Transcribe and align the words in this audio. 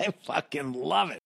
I 0.00 0.10
fucking 0.22 0.76
love 0.76 1.12
it. 1.12 1.20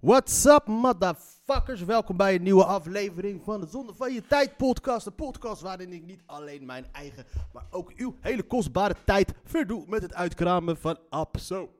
What's 0.00 0.44
up, 0.44 0.66
motherfuckers? 0.66 1.84
Welkom 1.84 2.16
bij 2.16 2.34
een 2.34 2.42
nieuwe 2.42 2.64
aflevering 2.64 3.42
van 3.42 3.60
de 3.60 3.66
Zonde 3.66 3.94
van 3.94 4.12
Je 4.12 4.26
Tijd 4.26 4.56
podcast. 4.56 5.06
Een 5.06 5.14
podcast 5.14 5.62
waarin 5.62 5.92
ik 5.92 6.04
niet 6.04 6.22
alleen 6.26 6.66
mijn 6.66 6.86
eigen, 6.92 7.26
maar 7.52 7.66
ook 7.70 7.92
uw 7.96 8.16
hele 8.20 8.42
kostbare 8.42 8.94
tijd 9.04 9.32
verdoe 9.44 9.84
met 9.86 10.02
het 10.02 10.14
uitkramen 10.14 10.76
van 10.76 10.98
Abso. 11.08 11.70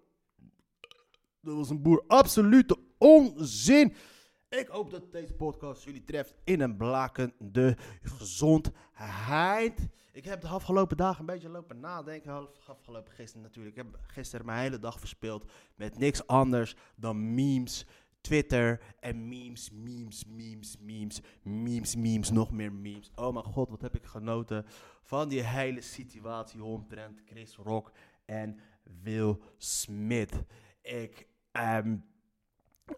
Dat 1.40 1.56
was 1.56 1.70
een 1.70 1.82
boer 1.82 2.04
absolute 2.06 2.76
onzin. 2.98 3.94
Ik 4.48 4.68
hoop 4.68 4.90
dat 4.90 5.12
deze 5.12 5.32
podcast 5.32 5.84
jullie 5.84 6.04
treft 6.04 6.34
in 6.44 6.60
een 6.60 6.76
blakende 6.76 7.76
gezondheid. 8.02 9.88
Ik 10.20 10.26
heb 10.26 10.40
de 10.40 10.48
afgelopen 10.48 10.96
dagen 10.96 11.20
een 11.20 11.26
beetje 11.26 11.48
lopen 11.48 11.80
nadenken. 11.80 12.48
Afgelopen 12.66 13.12
gisteren 13.12 13.42
natuurlijk. 13.42 13.76
Ik 13.76 13.82
heb 13.82 14.00
gisteren 14.06 14.46
mijn 14.46 14.60
hele 14.60 14.78
dag 14.78 14.98
verspeeld 14.98 15.50
met 15.74 15.98
niks 15.98 16.26
anders 16.26 16.76
dan 16.96 17.34
memes, 17.34 17.86
Twitter 18.20 18.80
en 18.98 19.28
memes, 19.28 19.70
memes, 19.70 20.24
memes, 20.24 20.76
memes, 20.78 21.20
memes, 21.42 21.96
memes, 21.96 22.30
nog 22.30 22.50
meer 22.50 22.72
memes. 22.72 23.10
Oh 23.14 23.32
mijn 23.32 23.44
god, 23.44 23.70
wat 23.70 23.80
heb 23.80 23.94
ik 23.94 24.04
genoten 24.04 24.66
van 25.02 25.28
die 25.28 25.42
hele 25.42 25.80
situatie 25.80 26.64
omtrent 26.64 27.20
Chris 27.26 27.56
Rock 27.56 27.92
en 28.24 28.58
Will 29.02 29.38
Smith. 29.56 30.42
Ik, 30.82 31.26
ehm, 31.52 31.96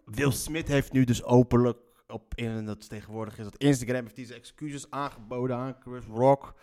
Will 0.05 0.31
Smith 0.31 0.67
heeft 0.67 0.91
nu 0.91 1.03
dus 1.03 1.23
openlijk 1.23 1.79
op 2.07 2.33
in 2.35 2.65
dat 2.65 2.89
tegenwoordig 2.89 3.37
is 3.37 3.43
dat 3.43 3.57
Instagram 3.57 4.03
heeft 4.05 4.27
zijn 4.27 4.39
excuses 4.39 4.89
aangeboden 4.89 5.55
aan 5.55 5.75
Chris 5.79 6.05
Rock. 6.05 6.55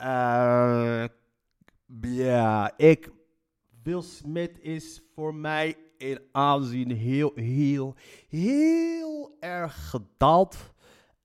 Eh, 0.00 1.04
Ja, 2.00 2.72
ik 2.76 3.10
Will 3.82 4.02
Smith 4.02 4.58
is 4.60 5.02
voor 5.14 5.34
mij 5.34 5.76
in 5.96 6.20
aanzien 6.32 6.90
heel, 6.90 7.32
heel, 7.34 7.94
heel 8.28 9.36
erg 9.40 9.90
gedaald. 9.90 10.56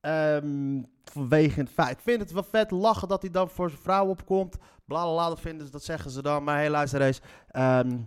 Ehm, 0.01 0.81
vanwege 1.03 1.59
het 1.59 1.69
feit. 1.69 1.91
Ik 1.91 1.99
vind 2.03 2.19
het 2.19 2.31
wel 2.31 2.43
vet 2.43 2.71
lachen 2.71 3.07
dat 3.07 3.21
hij 3.21 3.31
dan 3.31 3.49
voor 3.49 3.69
zijn 3.69 3.81
vrouw 3.81 4.07
opkomt. 4.07 4.57
Bla 4.85 5.35
vinden 5.35 5.65
ze, 5.65 5.71
dat 5.71 5.83
zeggen 5.83 6.11
ze 6.11 6.21
dan. 6.21 6.43
Maar 6.43 6.55
hey, 6.55 6.69
luister 6.69 7.01
eens. 7.01 7.21
Ehm, 7.47 7.97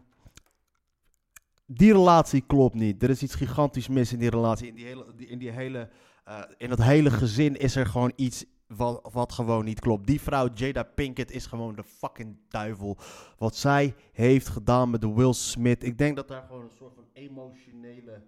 die 1.67 1.93
relatie 1.93 2.45
klopt 2.47 2.75
niet. 2.75 3.03
Er 3.03 3.11
is 3.11 3.23
iets 3.23 3.35
gigantisch 3.35 3.89
mis 3.89 4.13
in 4.13 4.19
die 4.19 4.31
relatie. 4.31 4.69
In, 4.69 4.75
die 4.75 4.87
hele, 4.87 5.05
in, 5.17 5.39
die 5.39 5.51
hele, 5.51 5.89
eh, 6.25 6.43
in 6.57 6.69
dat 6.69 6.83
hele 6.83 7.11
gezin 7.11 7.57
is 7.57 7.77
er 7.77 7.87
gewoon 7.87 8.13
iets 8.17 8.45
wat, 8.69 9.09
wat 9.13 9.33
gewoon 9.33 9.65
niet 9.65 9.81
klopt. 9.81 10.07
Die 10.07 10.21
vrouw, 10.21 10.49
Jada 10.55 10.83
Pinkett, 10.83 11.31
is 11.31 11.47
gewoon 11.47 11.75
de 11.75 11.85
fucking 11.85 12.37
duivel. 12.49 12.97
Wat 13.39 13.57
zij 13.57 13.95
heeft 14.13 14.49
gedaan 14.49 14.91
met 14.91 15.01
de 15.01 15.13
Will 15.15 15.33
Smith. 15.33 15.85
Ik 15.85 15.99
denk 15.99 16.17
dat 16.17 16.29
daar 16.29 16.43
gewoon 16.47 16.63
een 16.63 16.77
soort 16.79 16.95
van 16.95 17.05
emotionele 17.13 18.23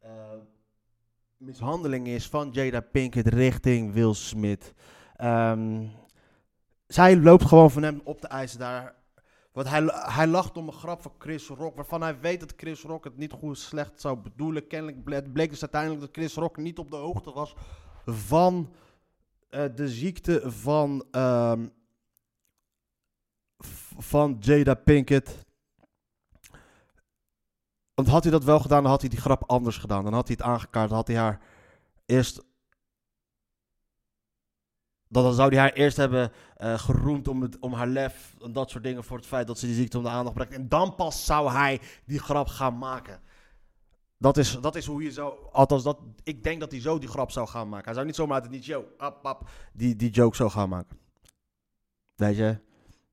eh, 0.00 0.10
mishandeling 1.36 2.06
is 2.06 2.28
van 2.28 2.50
Jada 2.50 2.80
Pinkett 2.80 3.28
richting 3.28 3.92
Will 3.92 4.14
Smith. 4.14 4.74
Ehm, 5.16 5.86
zij 6.86 7.16
loopt 7.16 7.44
gewoon 7.44 7.70
van 7.70 7.82
hem 7.82 8.00
op 8.04 8.20
de 8.20 8.28
ijs 8.28 8.52
daar. 8.52 8.94
Want 9.52 9.68
hij, 9.68 9.82
hij 9.92 10.26
lacht 10.26 10.56
om 10.56 10.66
een 10.66 10.72
grap 10.72 11.02
van 11.02 11.12
Chris 11.18 11.48
Rock, 11.48 11.76
waarvan 11.76 12.02
hij 12.02 12.20
weet 12.20 12.40
dat 12.40 12.52
Chris 12.56 12.82
Rock 12.82 13.04
het 13.04 13.16
niet 13.16 13.32
goed 13.32 13.58
slecht 13.58 14.00
zou 14.00 14.18
bedoelen. 14.18 14.66
Kennelijk 14.66 15.04
ble- 15.04 15.30
bleek 15.32 15.50
dus 15.50 15.60
uiteindelijk 15.62 16.00
dat 16.00 16.10
Chris 16.12 16.34
Rock 16.34 16.56
niet 16.56 16.78
op 16.78 16.90
de 16.90 16.96
hoogte 16.96 17.32
was 17.32 17.54
van 18.06 18.72
eh, 19.54 19.64
de 19.74 19.88
ziekte 19.88 20.42
van, 20.50 21.06
ehm, 21.10 21.66
van 23.98 24.36
Jada 24.40 24.74
Pinkett. 24.74 25.44
Want 27.94 28.08
had 28.08 28.22
hij 28.22 28.32
dat 28.32 28.44
wel 28.44 28.60
gedaan, 28.60 28.82
dan 28.82 28.90
had 28.90 29.00
hij 29.00 29.10
die 29.10 29.20
grap 29.20 29.44
anders 29.46 29.78
gedaan. 29.78 30.04
Dan 30.04 30.12
had 30.12 30.26
hij 30.26 30.36
het 30.38 30.46
aangekaart, 30.46 30.88
dan 30.88 30.98
had 30.98 31.06
hij 31.06 31.16
haar 31.16 31.40
eerst 32.06 32.42
dan 35.08 35.34
zou 35.34 35.48
hij 35.50 35.58
haar 35.58 35.72
eerst 35.72 35.96
hebben 35.96 36.32
eh, 36.56 36.78
geroemd 36.78 37.28
om, 37.28 37.42
het, 37.42 37.58
om 37.58 37.72
haar 37.72 37.86
lef 37.86 38.34
en 38.42 38.52
dat 38.52 38.70
soort 38.70 38.84
dingen 38.84 39.04
voor 39.04 39.16
het 39.16 39.26
feit 39.26 39.46
dat 39.46 39.58
ze 39.58 39.66
die 39.66 39.74
ziekte 39.74 39.98
om 39.98 40.04
de 40.04 40.10
aandacht 40.10 40.34
brengt. 40.34 40.54
En 40.54 40.68
dan 40.68 40.94
pas 40.94 41.24
zou 41.24 41.50
hij 41.50 41.80
die 42.04 42.18
grap 42.18 42.46
gaan 42.46 42.78
maken. 42.78 43.20
Dat 44.24 44.36
is, 44.36 44.60
dat 44.60 44.74
is 44.74 44.86
hoe 44.86 45.02
je 45.02 45.10
zo, 45.10 45.48
althans 45.52 45.82
dat, 45.82 45.98
ik 46.22 46.44
denk 46.44 46.60
dat 46.60 46.70
hij 46.70 46.80
zo 46.80 46.98
die 46.98 47.08
grap 47.08 47.30
zou 47.30 47.48
gaan 47.48 47.68
maken. 47.68 47.84
Hij 47.84 47.94
zou 47.94 48.06
niet 48.06 48.14
zomaar 48.14 48.34
uit 48.34 48.44
het 48.44 48.52
niet, 48.52 48.64
yo, 48.64 48.84
ap, 48.96 49.26
ap, 49.26 49.48
die, 49.72 49.96
die 49.96 50.10
joke 50.10 50.36
zou 50.36 50.50
gaan 50.50 50.68
maken. 50.68 50.98
Weet 52.14 52.36
je? 52.36 52.58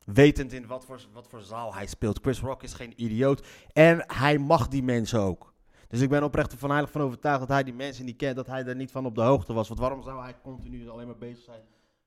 Wetend 0.06 0.54
in 0.54 0.68
wat 0.68 0.86
voor, 0.86 1.02
wat 1.14 1.28
voor 1.28 1.42
zaal 1.42 1.74
hij 1.74 1.88
speelt. 1.88 2.20
Chris 2.22 2.40
Rock 2.40 2.64
is 2.64 2.74
geen 2.74 2.94
idioot. 2.96 3.48
En 3.74 4.04
hij 4.08 4.38
mag 4.38 4.68
die 4.68 4.84
mensen 4.84 5.20
ook. 5.20 5.54
Dus 5.88 6.02
ik 6.02 6.10
ben 6.10 6.24
oprecht 6.24 6.54
van 6.54 6.70
heilig 6.70 6.92
van 6.92 7.02
overtuigd 7.02 7.40
dat 7.40 7.50
hij 7.50 7.64
die 7.64 7.74
mensen 7.74 8.06
niet 8.06 8.18
kent, 8.18 8.36
dat 8.36 8.48
hij 8.48 8.66
er 8.66 8.76
niet 8.76 8.92
van 8.92 9.06
op 9.06 9.16
de 9.16 9.22
hoogte 9.22 9.54
was. 9.54 9.68
Want 9.68 9.80
waarom 9.80 10.04
zou 10.04 10.22
hij 10.22 10.36
continu 10.44 10.90
alleen 10.90 11.08
maar 11.08 11.18
bezig 11.18 11.44
zijn 11.44 11.62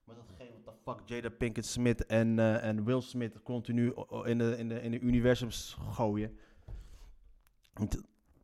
met 0.04 0.16
datgene 0.16 0.50
wat 0.64 0.74
de 0.74 0.90
fuck 0.90 1.00
Jada 1.04 1.30
Pinkett 1.30 1.66
Smith 1.66 2.06
en, 2.06 2.38
eh, 2.38 2.64
en 2.64 2.84
Will 2.84 3.00
Smith 3.00 3.42
continu 3.42 3.94
in 4.24 4.38
de, 4.38 4.58
in 4.58 4.68
de, 4.68 4.82
in 4.82 4.90
de 4.90 5.00
universums 5.00 5.76
gooien? 5.92 6.38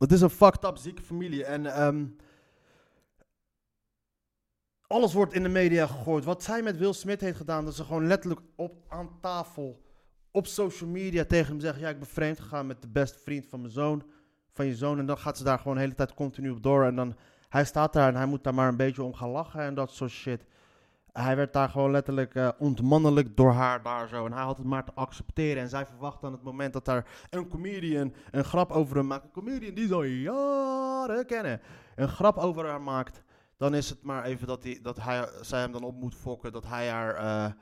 Het, 0.00 0.12
is 0.12 0.21
een 0.21 0.31
fucked 0.31 0.65
up 0.65 0.77
zieke 0.77 1.03
familie 1.03 1.44
en 1.44 1.66
ehm, 1.66 2.06
alles 4.87 5.12
wordt 5.12 5.33
in 5.33 5.43
de 5.43 5.49
media 5.49 5.87
gegooid. 5.87 6.25
Wat 6.25 6.43
zij 6.43 6.62
met 6.62 6.77
Will 6.77 6.93
Smith 6.93 7.21
heeft 7.21 7.37
gedaan, 7.37 7.65
dat 7.65 7.75
ze 7.75 7.84
gewoon 7.84 8.06
letterlijk 8.06 8.41
op, 8.56 8.84
aan 8.89 9.21
tafel, 9.21 9.83
op 10.31 10.47
social 10.47 10.91
media 10.91 11.25
tegen 11.25 11.47
hem 11.47 11.60
zeggen, 11.60 11.83
ja 11.83 11.89
ik 11.89 11.99
ben 11.99 12.09
vreemd 12.09 12.41
gegaan 12.41 12.66
met 12.66 12.83
de 12.83 12.89
beste 12.89 13.19
vriend 13.19 13.47
van 13.47 13.60
mijn 13.60 13.72
zoon, 13.72 14.03
van 14.53 14.66
je 14.66 14.75
zoon. 14.75 14.99
En 14.99 15.06
dan 15.06 15.19
gaat 15.19 15.39
ze 15.39 15.44
daar 15.44 15.59
gewoon 15.59 15.75
de 15.75 15.83
hele 15.83 15.94
tijd 15.94 16.15
continu 16.15 16.50
op 16.50 16.62
door 16.62 16.84
en 16.84 16.97
dan, 16.97 17.16
hij 17.49 17.65
staat 17.65 17.93
daar 17.93 18.09
en 18.09 18.16
hij 18.16 18.27
moet 18.27 18.44
daar 18.44 18.55
maar 18.55 18.69
een 18.69 18.77
beetje 18.77 19.03
om 19.03 19.15
gaan 19.15 19.31
lachen 19.31 19.60
en 19.60 19.75
dat 19.75 19.91
soort 19.91 20.10
shit. 20.10 20.44
Hij 21.12 21.37
werd 21.37 21.53
daar 21.53 21.69
gewoon 21.69 21.91
letterlijk 21.91 22.34
eh, 22.34 22.48
ontmannelijk 22.59 23.37
door 23.37 23.53
haar 23.53 23.82
daar 23.82 24.09
zo. 24.09 24.26
En 24.26 24.32
hij 24.32 24.43
had 24.43 24.56
het 24.56 24.66
maar 24.66 24.84
te 24.84 24.93
accepteren. 24.94 25.62
En 25.62 25.69
zij 25.69 25.87
verwacht 25.87 26.25
aan 26.25 26.32
het 26.32 26.43
moment 26.43 26.72
dat 26.72 26.84
daar 26.84 27.06
een 27.31 27.48
comedian 27.48 28.15
een 28.31 28.44
grap 28.44 28.71
over 28.71 28.97
hem 28.97 29.06
maakt. 29.06 29.25
Een 29.25 29.31
comedian 29.31 29.75
die 29.75 29.93
al 29.93 30.03
jaren 30.03 31.26
kennen. 31.26 31.60
Een 31.97 32.09
grap 32.09 32.37
over 32.37 32.66
haar 32.66 32.82
maakt. 32.82 33.22
Dan 33.56 33.75
is 33.75 33.91
het 33.91 34.03
maar 34.03 34.25
even 34.25 34.47
dat, 34.47 34.62
hij, 34.62 34.78
dat 34.82 35.00
hij, 35.00 35.28
zij 35.41 35.60
hem 35.60 35.72
dan 35.72 35.82
op 35.82 35.94
moet 36.00 36.15
fokken. 36.15 36.53
Dat 36.53 36.66
hij 36.66 36.88
haar 36.88 37.15
eh 37.15 37.53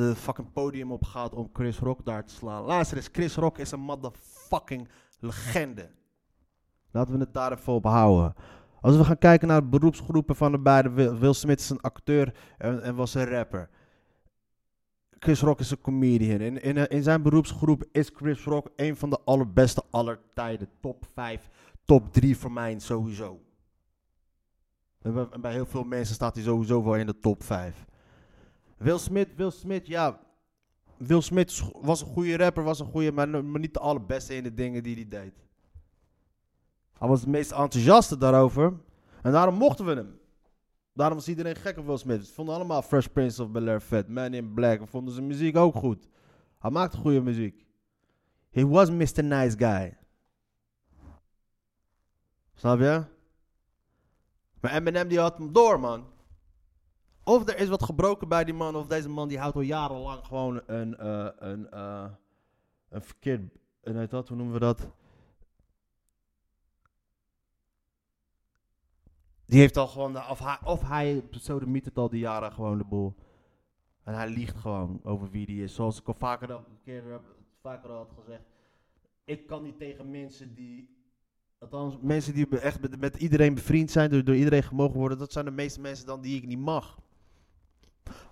de 0.00 0.14
fucking 0.14 0.52
podium 0.52 0.92
op 0.92 1.04
gaat 1.04 1.34
om 1.34 1.50
Chris 1.52 1.78
Rock 1.78 2.04
daar 2.04 2.24
te 2.24 2.34
slaan. 2.34 2.64
Luister 2.64 2.96
eens, 2.96 3.08
Chris 3.12 3.34
Rock 3.34 3.58
is 3.58 3.70
een 3.70 3.80
motherfucking 3.80 4.88
legende. 5.18 5.90
Laten 6.90 7.14
we 7.14 7.20
het 7.20 7.34
daar 7.34 7.52
even 7.52 7.72
op. 7.72 7.84
Als 8.80 8.96
we 8.96 9.04
gaan 9.04 9.18
kijken 9.18 9.48
naar 9.48 9.68
beroepsgroepen 9.68 10.36
van 10.36 10.52
de 10.52 10.58
beide, 10.58 11.18
Will 11.18 11.32
Smith 11.32 11.60
is 11.60 11.70
een 11.70 11.80
acteur 11.80 12.34
en, 12.58 12.82
en 12.82 12.94
was 12.94 13.14
een 13.14 13.24
rapper. 13.24 13.68
Chris 15.18 15.40
Rock 15.40 15.60
is 15.60 15.70
een 15.70 15.80
comedian. 15.80 16.40
In, 16.40 16.62
in, 16.62 16.88
in 16.88 17.02
zijn 17.02 17.22
beroepsgroep 17.22 17.84
is 17.92 18.10
Chris 18.14 18.44
Rock 18.44 18.70
een 18.76 18.96
van 18.96 19.10
de 19.10 19.18
allerbeste 19.24 19.82
aller 19.90 20.20
tijden. 20.34 20.68
Top 20.80 21.04
5, 21.14 21.48
top 21.84 22.12
3 22.12 22.36
voor 22.36 22.52
mij 22.52 22.78
sowieso. 22.78 23.40
En 25.02 25.40
bij, 25.40 25.52
heel 25.52 25.66
veel 25.66 25.84
mensen 25.84 26.14
staat 26.14 26.34
hij 26.34 26.44
sowieso 26.44 26.84
wel 26.84 26.96
in 26.96 27.06
de 27.06 27.18
top 27.18 27.42
5. 27.42 27.84
Will 28.76 28.98
Smith, 28.98 29.28
Will 29.36 29.50
Smith, 29.50 29.86
ja. 29.86 30.20
Will 30.96 31.20
Smith 31.20 31.62
was 31.80 32.00
een 32.00 32.06
goede 32.06 32.36
rapper, 32.36 32.62
was 32.62 32.80
een 32.80 32.86
goede, 32.86 33.12
maar, 33.12 33.28
maar 33.28 33.60
niet 33.60 33.74
de 33.74 33.80
allerbeste 33.80 34.34
in 34.34 34.42
de 34.42 34.54
dingen 34.54 34.82
die 34.82 34.94
hij 34.94 35.08
deed. 35.08 35.32
Hij 37.00 37.08
was 37.08 37.20
het 37.20 37.28
meest 37.28 37.50
enthousiaste 37.50 38.16
daarover. 38.16 38.72
En 39.22 39.32
daarom 39.32 39.54
mochten 39.54 39.84
we 39.84 39.94
hem. 39.94 40.20
Daarom 40.92 41.16
was 41.16 41.28
iedereen 41.28 41.56
gek 41.56 41.78
op 41.78 41.86
Will 41.86 41.96
Smith. 41.96 42.20
We 42.20 42.32
vonden 42.32 42.54
allemaal 42.54 42.82
Fresh 42.82 43.06
Prince 43.06 43.42
of 43.42 43.50
Bel-Air 43.50 43.80
vet. 43.80 44.08
Man 44.08 44.34
in 44.34 44.54
Black. 44.54 44.80
We 44.80 44.86
vonden 44.86 45.14
zijn 45.14 45.26
muziek 45.26 45.56
ook 45.56 45.74
goed. 45.74 46.08
Hij 46.58 46.70
maakte 46.70 46.96
goede 46.96 47.20
muziek. 47.20 47.66
He 48.50 48.66
was 48.66 48.90
Mr. 48.90 49.24
Nice 49.24 49.58
Guy. 49.58 49.96
Snap 52.54 52.78
je? 52.78 53.04
Maar 54.60 54.72
Eminem 54.72 55.08
die 55.08 55.18
had 55.20 55.38
hem 55.38 55.52
door, 55.52 55.80
man. 55.80 56.04
Of 57.24 57.48
er 57.48 57.58
is 57.58 57.68
wat 57.68 57.82
gebroken 57.82 58.28
bij 58.28 58.44
die 58.44 58.54
man, 58.54 58.76
of 58.76 58.86
deze 58.86 59.08
man 59.08 59.28
die 59.28 59.38
houdt 59.38 59.56
al 59.56 59.60
jarenlang 59.60 60.24
gewoon 60.24 60.60
een, 60.66 60.96
eh, 60.96 61.28
een, 61.38 61.70
eh, 61.70 62.04
een 62.88 63.02
verkeerd 63.02 63.58
En 63.82 63.96
uit 63.96 64.10
dat, 64.10 64.28
hoe 64.28 64.36
noemen 64.36 64.54
we 64.54 64.60
dat? 64.60 64.90
Die 69.50 69.60
heeft 69.60 69.76
al 69.76 69.86
gewoon, 69.86 70.12
de, 70.12 70.22
of, 70.30 70.38
hij, 70.38 70.58
of 70.64 70.88
hij 70.88 71.24
sodemiet 71.30 71.84
het 71.84 71.98
al 71.98 72.08
die 72.08 72.20
jaren 72.20 72.52
gewoon 72.52 72.78
de 72.78 72.84
boel. 72.84 73.14
En 74.04 74.14
hij 74.14 74.28
liegt 74.28 74.56
gewoon 74.56 75.00
over 75.02 75.30
wie 75.30 75.46
die 75.46 75.62
is. 75.62 75.74
Zoals 75.74 76.00
ik 76.00 76.06
al 76.06 76.14
vaker, 76.14 76.52
al- 76.52 76.58
een 76.58 76.80
keer 76.84 77.20
vaker 77.60 77.90
al 77.90 77.96
had 77.96 78.12
gezegd. 78.18 78.42
Ik 79.24 79.46
kan 79.46 79.62
niet 79.62 79.78
tegen 79.78 80.10
mensen 80.10 80.54
die. 80.54 80.98
Althans, 81.58 81.96
mensen 82.00 82.34
die 82.34 82.58
echt 82.58 82.80
met, 82.80 83.00
met 83.00 83.16
iedereen 83.16 83.54
bevriend 83.54 83.90
zijn, 83.90 84.10
door, 84.10 84.24
door 84.24 84.34
iedereen 84.36 84.62
gemogen 84.62 84.98
worden. 84.98 85.18
Dat 85.18 85.32
zijn 85.32 85.44
de 85.44 85.50
meeste 85.50 85.80
mensen 85.80 86.06
dan 86.06 86.20
die 86.20 86.36
ik 86.36 86.46
niet 86.46 86.58
mag. 86.58 86.98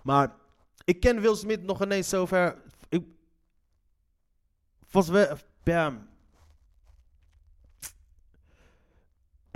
Maar 0.02 0.36
ik 0.84 1.00
ken 1.00 1.20
Will 1.20 1.34
Smith 1.34 1.62
nog 1.62 1.82
ineens 1.82 2.08
zover. 2.08 2.62
Ik. 2.88 3.04
Was 4.90 5.08
we. 5.08 5.36
Bam. 5.62 6.06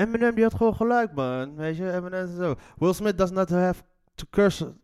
Eminem 0.03 0.35
die 0.35 0.45
had 0.45 0.55
gewoon 0.55 0.75
gelijk, 0.75 1.15
man. 1.15 1.55
Weet 1.57 1.77
je, 1.77 1.93
Eminem 1.93 2.29
is 2.29 2.37
zo. 2.37 2.55
Will 2.77 2.93
Smith 2.93 3.19
does 3.19 3.31
not 3.31 3.49
have 3.49 3.83
to 4.15 4.25
curse, 4.31 4.75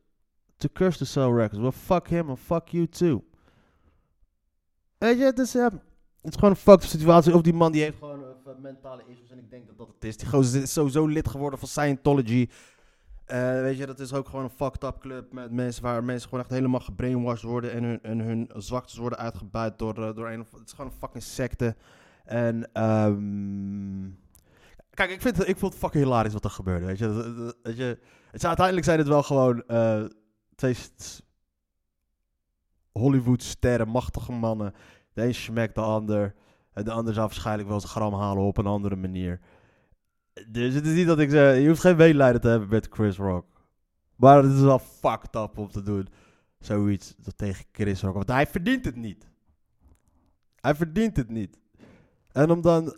to 0.56 0.68
curse 0.72 0.98
to 0.98 1.04
sell 1.04 1.30
records. 1.30 1.58
Well, 1.58 1.72
fuck 1.72 2.08
him 2.08 2.28
and 2.28 2.38
fuck 2.38 2.68
you 2.68 2.88
too. 2.88 3.22
Weet 4.98 5.18
je, 5.18 5.24
het 5.24 5.38
is, 5.38 5.52
het 5.52 5.72
is 6.22 6.34
gewoon 6.34 6.50
een 6.50 6.56
fucked 6.56 6.88
situatie. 6.88 7.34
Of 7.34 7.42
die 7.42 7.54
man 7.54 7.72
die 7.72 7.82
heeft 7.82 7.98
gewoon 7.98 8.22
eh, 8.22 8.52
mentale 8.58 9.02
issues 9.06 9.30
en 9.30 9.38
ik 9.38 9.50
denk 9.50 9.66
dat 9.66 9.78
dat 9.78 9.88
het 9.88 10.04
is. 10.04 10.16
Die 10.16 10.28
gozer 10.28 10.62
is 10.62 10.72
sowieso 10.72 11.06
lid 11.06 11.28
geworden 11.28 11.58
van 11.58 11.68
Scientology. 11.68 12.48
Eh, 13.24 13.60
weet 13.60 13.76
je, 13.76 13.86
dat 13.86 14.00
is 14.00 14.12
ook 14.12 14.28
gewoon 14.28 14.44
een 14.44 14.50
fucked 14.50 14.84
up 14.84 14.98
club 15.00 15.32
met 15.32 15.50
mensen 15.50 15.82
waar 15.82 16.04
mensen 16.04 16.28
gewoon 16.28 16.44
echt 16.44 16.54
helemaal 16.54 16.80
gebrainwashed 16.80 17.42
worden 17.42 17.72
en 17.72 17.84
hun, 17.84 18.02
en 18.02 18.18
hun 18.18 18.50
zwaktes 18.56 18.96
worden 18.96 19.18
uitgebuit 19.18 19.78
door, 19.78 20.08
eh, 20.08 20.14
door 20.14 20.30
een 20.30 20.40
of... 20.40 20.52
Het 20.52 20.66
is 20.66 20.72
gewoon 20.72 20.90
een 20.90 20.98
fucking 20.98 21.22
secte. 21.22 21.76
En, 22.24 22.72
ehm 22.72 24.06
Kijk, 24.98 25.10
ik 25.10 25.20
vind, 25.20 25.48
ik 25.48 25.58
vond 25.58 25.72
het 25.72 25.82
fucking 25.82 26.04
hilarisch 26.04 26.32
wat 26.32 26.44
er 26.44 26.50
gebeurde, 26.50 26.86
weet 26.86 26.98
je. 26.98 27.08
Weet 27.62 27.76
je 27.76 27.98
het 28.30 28.44
uiteindelijk 28.44 28.86
zijn 28.86 28.98
het 28.98 29.08
wel 29.08 29.22
gewoon 29.22 29.62
eh, 29.66 30.04
twee 30.54 30.74
st- 30.74 31.22
Hollywood-sterren, 32.92 33.88
machtige 33.88 34.32
mannen. 34.32 34.74
De 35.12 35.22
een 35.22 35.34
smekt 35.34 35.74
de 35.74 35.80
ander. 35.80 36.34
En 36.72 36.84
de 36.84 36.90
ander 36.90 37.14
zou 37.14 37.26
waarschijnlijk 37.26 37.68
wel 37.68 37.80
zijn 37.80 37.92
gram 37.92 38.14
halen 38.14 38.42
op 38.42 38.56
een 38.56 38.66
andere 38.66 38.96
manier. 38.96 39.40
Dus 40.48 40.74
het 40.74 40.86
is 40.86 40.94
niet 40.94 41.06
dat 41.06 41.18
ik 41.18 41.30
zeg, 41.30 41.58
je 41.58 41.68
hoeft 41.68 41.80
geen 41.80 41.96
medelijden 41.96 42.40
te 42.40 42.48
hebben 42.48 42.68
met 42.68 42.88
Chris 42.90 43.16
Rock. 43.16 43.46
Maar 44.16 44.42
het 44.42 44.52
is 44.52 44.60
wel 44.60 44.78
fucked 44.78 45.34
up 45.34 45.58
om 45.58 45.70
te 45.70 45.82
doen. 45.82 46.08
Zoiets 46.58 47.14
tegen 47.36 47.64
Chris 47.72 48.02
Rock. 48.02 48.14
Want 48.14 48.28
hij 48.28 48.46
verdient 48.46 48.84
het 48.84 48.96
niet. 48.96 49.28
Hij 50.60 50.74
verdient 50.74 51.16
het 51.16 51.30
niet. 51.30 51.58
En 52.32 52.50
om 52.50 52.60
dan 52.60 52.96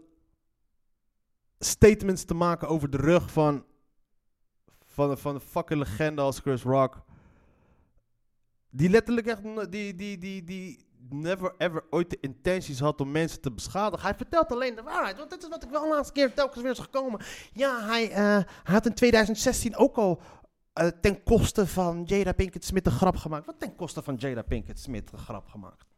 statements 1.64 2.24
te 2.24 2.34
maken 2.34 2.68
over 2.68 2.90
de 2.90 2.96
rug 2.96 3.32
van, 3.32 3.64
van, 4.86 5.18
van 5.18 5.34
een 5.34 5.40
fucking 5.40 5.78
legende 5.78 6.20
als 6.20 6.38
Chris 6.38 6.62
Rock. 6.62 7.02
Die 8.70 8.88
letterlijk 8.88 9.26
echt, 9.26 9.42
die, 9.70 9.94
die, 9.94 10.18
die, 10.18 10.44
die 10.44 10.88
never 11.08 11.54
ever 11.58 11.84
ooit 11.90 12.10
de 12.10 12.18
intenties 12.20 12.80
had 12.80 13.00
om 13.00 13.10
mensen 13.10 13.40
te 13.40 13.52
beschadigen. 13.52 14.06
Hij 14.06 14.16
vertelt 14.16 14.52
alleen 14.52 14.74
de 14.74 14.82
waarheid, 14.82 15.16
want 15.16 15.30
dit 15.30 15.42
is 15.42 15.48
wat 15.48 15.64
ik 15.64 15.70
wel 15.70 15.82
de 15.82 15.88
laatste 15.88 16.12
keer 16.12 16.34
telkens 16.34 16.62
weer 16.62 16.72
is 16.72 16.78
gekomen. 16.78 17.20
Ja, 17.52 17.86
hij, 17.86 18.10
eh, 18.10 18.16
hij 18.62 18.74
had 18.74 18.86
in 18.86 18.94
2016 18.94 19.76
ook 19.76 19.96
al 19.96 20.22
eh, 20.72 20.86
ten 20.86 21.22
koste 21.22 21.66
van 21.66 22.02
Jada 22.04 22.32
Pinkett 22.32 22.64
Smith 22.64 22.86
een 22.86 22.92
grap 22.92 23.16
gemaakt. 23.16 23.46
Wat 23.46 23.58
ten 23.58 23.76
koste 23.76 24.02
van 24.02 24.14
Jada 24.14 24.42
Pinkett 24.42 24.78
Smith 24.78 25.12
een 25.12 25.18
grap 25.18 25.48
gemaakt? 25.48 25.89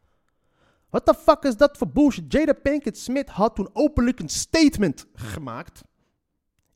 What 0.93 1.05
the 1.05 1.13
fuck 1.13 1.43
is 1.43 1.57
dat 1.57 1.77
voor 1.77 1.87
bullshit? 1.87 2.31
Jada 2.33 2.53
Pinkett 2.53 2.97
Smith 2.97 3.29
had 3.29 3.55
toen 3.55 3.69
openlijk 3.73 4.19
een 4.19 4.29
statement 4.29 5.05
gemaakt. 5.13 5.83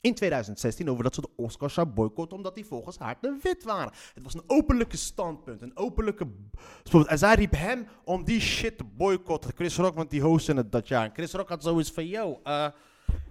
In 0.01 0.13
2016 0.13 0.89
over 0.89 1.03
dat 1.03 1.15
ze 1.15 1.21
de 1.21 1.29
Oscars 1.35 1.73
zou 1.73 1.87
boycotten 1.87 2.37
omdat 2.37 2.55
die 2.55 2.65
volgens 2.65 2.97
haar 2.97 3.19
te 3.19 3.37
wit 3.41 3.63
waren. 3.63 3.93
Het 4.13 4.23
was 4.23 4.33
een 4.33 4.43
openlijke 4.47 4.97
standpunt. 4.97 5.61
Een 5.61 5.77
openlijke... 5.77 6.27
En 7.05 7.17
zij 7.17 7.35
riep 7.35 7.51
hem 7.51 7.87
om 8.03 8.23
die 8.23 8.39
shit 8.39 8.77
te 8.77 8.83
boycotten. 8.83 9.51
Chris 9.55 9.77
Rock, 9.77 9.95
want 9.95 10.09
die 10.09 10.21
hostte 10.21 10.53
het 10.53 10.71
dat 10.71 10.87
jaar. 10.87 11.05
En 11.05 11.13
Chris 11.13 11.33
Rock 11.33 11.49
had 11.49 11.63
zoiets 11.63 11.91
van, 11.91 12.07
yo, 12.07 12.39
eh, 12.43 12.67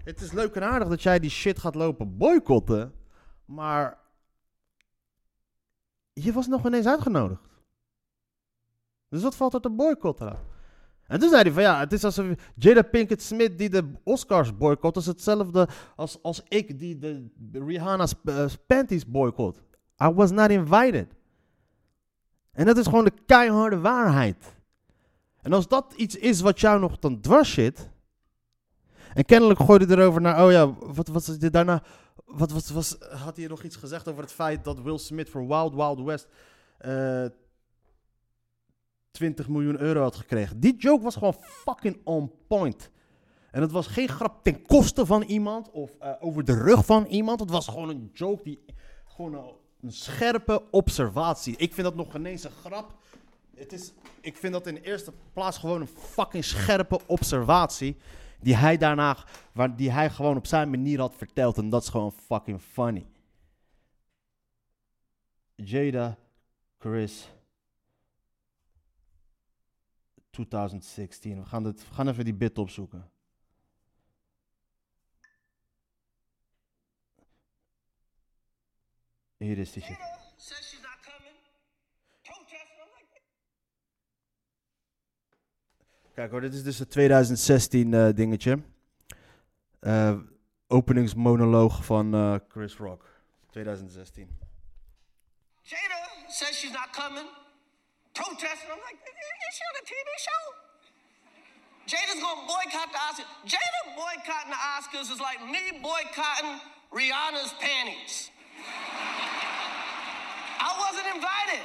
het 0.05 0.21
is 0.21 0.33
leuk 0.33 0.55
en 0.55 0.63
aardig 0.63 0.89
dat 0.89 1.03
jij 1.03 1.19
die 1.19 1.31
shit 1.31 1.59
gaat 1.59 1.75
lopen 1.75 2.17
boycotten. 2.17 2.93
Maar 3.45 3.99
je 6.13 6.33
was 6.33 6.47
nog 6.47 6.67
ineens 6.67 6.87
uitgenodigd. 6.87 7.49
Dus 9.09 9.23
wat 9.23 9.37
valt 9.37 9.55
er 9.55 9.61
te 9.61 9.71
boycotten? 9.71 10.55
En 11.07 11.21
toen 11.21 11.29
zei 11.29 11.43
hij 11.43 11.53
van 11.53 11.63
ja, 11.63 11.79
het 11.79 11.93
is 11.93 12.05
alsof 12.05 12.27
Jada 12.55 12.83
Pinkett 12.83 13.23
Smith 13.23 13.59
die 13.59 13.71
de 13.71 13.93
Oscars 14.03 14.57
boycott, 14.57 14.97
is 14.97 15.07
hetzelfde 15.07 15.69
als, 15.97 16.19
als 16.23 16.43
ik 16.49 16.79
die 16.79 16.99
de 16.99 17.65
Rihanna's 17.67 18.15
eh, 18.25 18.45
panties 18.67 19.07
boycott. 19.07 19.63
I 20.03 20.09
was 20.09 20.31
not 20.31 20.51
invited. 20.51 21.07
En 22.53 22.67
dat 22.67 22.77
is 22.77 22.85
gewoon 22.85 23.05
de 23.05 23.13
keiharde 23.27 23.79
waarheid. 23.79 24.55
En 25.43 25.53
als 25.53 25.69
dat 25.69 25.93
iets 25.97 26.17
is 26.17 26.41
wat 26.41 26.61
jou 26.61 26.81
nog 26.81 26.99
dan 26.99 27.21
dwars 27.21 27.53
zit. 27.53 27.91
En 29.15 29.25
kennelijk 29.25 29.61
gooide 29.61 29.97
erover 29.97 30.21
naar, 30.21 30.45
oh 30.45 30.51
ja, 30.51 30.73
wat 30.73 31.09
was 31.09 31.25
dit 31.27 31.53
daarna? 31.53 31.83
Wat, 32.25 32.53
wat 32.53 32.69
was, 32.69 32.97
had 33.01 33.37
hij 33.37 33.47
nog 33.47 33.63
iets 33.63 33.77
gezegd 33.77 34.09
over 34.09 34.23
het 34.23 34.33
feit 34.33 34.65
dat 34.65 34.81
Will 34.83 34.99
Smith 34.99 35.31
voor 35.31 35.47
Wild 35.47 35.75
Wild 35.75 36.01
West 36.03 36.29
eh 36.79 37.25
20 39.17 39.49
miljoen 39.49 39.81
euro 39.81 40.01
had 40.01 40.17
gekregen. 40.17 40.61
Die 40.61 40.77
joke 40.77 41.03
was 41.03 41.15
gewoon 41.15 41.37
fucking 41.41 42.01
on 42.05 42.33
point. 42.47 42.91
En 43.51 43.63
het 43.63 43.71
was 43.71 43.87
geen 43.87 44.09
grap 44.09 44.43
ten 44.43 44.63
koste 44.63 45.07
van 45.07 45.23
iemand 45.23 45.71
of 45.71 45.91
eh, 45.99 46.13
over 46.21 46.45
de 46.45 46.55
rug 46.55 46.85
van 46.85 47.05
iemand. 47.05 47.41
Het 47.41 47.51
was 47.51 47.69
gewoon 47.69 47.89
een 47.89 48.11
joke 48.13 48.43
die 48.43 48.65
gewoon 49.05 49.35
een, 49.81 49.93
scherpe 49.93 50.63
observatie. 50.71 51.57
Ik 51.57 51.75
vind 51.75 51.87
dat 51.87 51.95
nog 51.95 52.15
ineens 52.15 52.45
een 52.45 52.51
grap. 52.51 52.95
Het 53.55 53.73
is, 53.73 53.93
ik 54.21 54.37
vind 54.37 54.53
dat 54.53 54.67
in 54.67 54.75
de 54.75 54.83
eerste 54.83 55.13
plaats 55.33 55.59
gewoon 55.59 55.81
een 55.81 55.87
fucking 55.87 56.45
scherpe 56.45 57.01
observatie. 57.07 57.97
Die 58.41 58.57
hij 58.57 58.77
daarna, 58.77 59.17
waar, 59.53 59.77
die 59.77 59.91
hij 59.91 60.11
gewoon 60.11 60.37
op 60.37 60.47
zijn 60.47 60.71
manier 60.71 60.99
had 60.99 61.15
verteld. 61.17 61.59
En 61.59 61.69
dat 61.69 61.83
is 61.83 61.89
gewoon 61.89 62.13
fucking 62.13 62.61
funny. 62.61 63.07
Jada, 65.55 66.19
Chris, 66.79 67.29
2016. 70.37 71.39
We 71.39 71.47
gaan, 71.47 71.63
dit, 71.63 71.89
we 71.89 71.95
gaan 71.95 72.09
even 72.09 72.25
die 72.25 72.35
bit 72.35 72.59
opzoeken. 72.59 73.11
Hier 79.37 79.59
is 79.59 79.73
die 79.73 79.83
shit. 79.83 79.99
Kijk 86.15 86.31
hoor, 86.31 86.41
dit 86.41 86.55
is 86.55 86.63
dus 86.63 86.79
het 86.79 86.91
2016 86.91 87.95
eh, 87.95 88.09
dingetje. 88.15 88.63
Eh, 89.81 90.19
openingsmonoloog 90.67 91.85
van 91.85 92.15
eh, 92.15 92.35
Chris 92.49 92.77
Rock. 92.77 93.05
2016. 93.51 94.39
Jada 95.63 96.29
says 96.29 96.59
she's 96.59 96.73
not 96.73 96.91
coming. 96.91 97.46
Protesting. 98.17 98.71
I'm 98.73 98.81
like, 98.81 98.97
is 98.97 99.55
she 99.57 99.65
on 99.69 99.77
a 99.77 99.85
TV 99.85 100.09
show? 100.27 100.43
Jada's 101.87 102.21
gonna 102.21 102.49
boycott 102.49 102.89
the 102.91 102.99
Oscars. 102.99 103.29
Jada 103.45 103.81
boycotting 103.95 104.51
the 104.51 104.63
Oscars 104.75 105.13
is 105.13 105.21
like 105.21 105.41
me 105.45 105.79
boycotting 105.83 106.59
Rihanna's 106.91 107.53
panties. 107.61 108.31
I 110.59 110.71
wasn't 110.83 111.15
invited. 111.15 111.65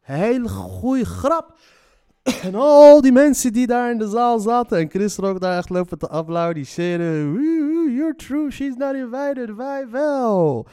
Hele 0.00 0.48
goede 0.48 1.04
grap. 1.04 1.58
En 2.42 2.54
al 2.54 3.00
die 3.00 3.12
mensen 3.12 3.52
die 3.52 3.66
daar 3.66 3.90
in 3.90 3.98
de 3.98 4.08
zaal 4.08 4.38
zaten 4.38 4.78
en 4.78 4.90
Chris 4.90 5.16
Rock 5.16 5.40
daar 5.40 5.56
echt 5.56 5.70
lopen 5.70 5.98
te 5.98 6.08
applaudisseren. 6.08 7.34
True, 8.14 8.50
she's 8.50 8.76
not 8.76 8.94
invited, 8.94 9.54
wij 9.56 9.88
wel. 9.90 10.66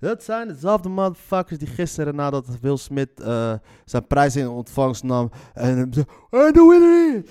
Dat 0.00 0.22
zijn 0.22 0.48
dezelfde 0.48 0.88
motherfuckers 0.88 1.58
die 1.58 1.68
gisteren 1.68 2.14
nadat 2.14 2.60
Will 2.60 2.76
Smith 2.76 3.20
eh, 3.20 3.54
zijn 3.84 4.06
prijs 4.06 4.36
in 4.36 4.48
ontvangst 4.48 5.02
nam. 5.02 5.30
En 5.54 5.92
zei, 5.92 6.06
en 6.30 6.52
de 6.52 6.66
winner 6.68 7.14
is 7.14 7.30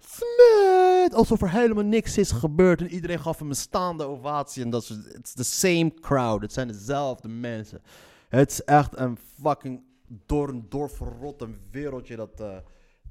Smith. 0.00 1.14
Alsof 1.14 1.42
er 1.42 1.50
helemaal 1.50 1.84
niks 1.84 2.18
is 2.18 2.30
gebeurd 2.30 2.80
en 2.80 2.88
iedereen 2.88 3.20
gaf 3.20 3.38
hem 3.38 3.48
een 3.48 3.54
staande 3.54 4.04
ovatie. 4.04 4.62
En 4.62 4.70
dat 4.70 4.82
is, 4.82 5.32
the 5.32 5.44
same 5.44 5.94
crowd, 6.00 6.42
het 6.42 6.52
zijn 6.52 6.68
dezelfde 6.68 7.28
mensen. 7.28 7.82
Het 8.28 8.50
is 8.50 8.64
echt 8.64 8.98
een 8.98 9.18
fucking 9.42 9.82
door 10.26 10.48
en 10.48 10.66
door 10.68 10.90
verrotte 10.90 11.48
wereldje 11.70 12.16
dat, 12.16 12.40
eh, 12.40 12.56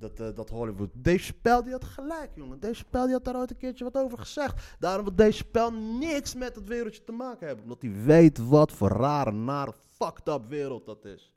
dat, 0.01 0.19
eh, 0.19 0.35
dat 0.35 0.49
Hollywood. 0.49 0.89
Dave 0.93 1.17
Chappelle 1.17 1.63
die 1.63 1.71
had 1.71 1.83
gelijk, 1.83 2.29
jongen. 2.35 2.59
Dave 2.59 2.73
Chappelle 2.73 3.05
die 3.05 3.13
had 3.13 3.25
daar 3.25 3.35
ooit 3.35 3.51
een 3.51 3.57
keertje 3.57 3.83
wat 3.83 3.97
over 3.97 4.17
gezegd. 4.17 4.75
Daarom 4.79 5.05
wil 5.05 5.15
Dave 5.15 5.31
Chappelle 5.31 5.71
niks 5.71 6.35
met 6.35 6.55
het 6.55 6.67
wereldje 6.67 7.03
te 7.03 7.11
maken 7.11 7.47
hebben. 7.47 7.63
Omdat 7.63 7.81
hij 7.81 7.91
weet 8.03 8.47
wat 8.47 8.71
voor 8.71 8.89
rare, 8.89 9.31
nare 9.31 9.73
fucked 9.97 10.27
up 10.27 10.41
wereld 10.47 10.85
dat 10.85 11.05
is. 11.05 11.33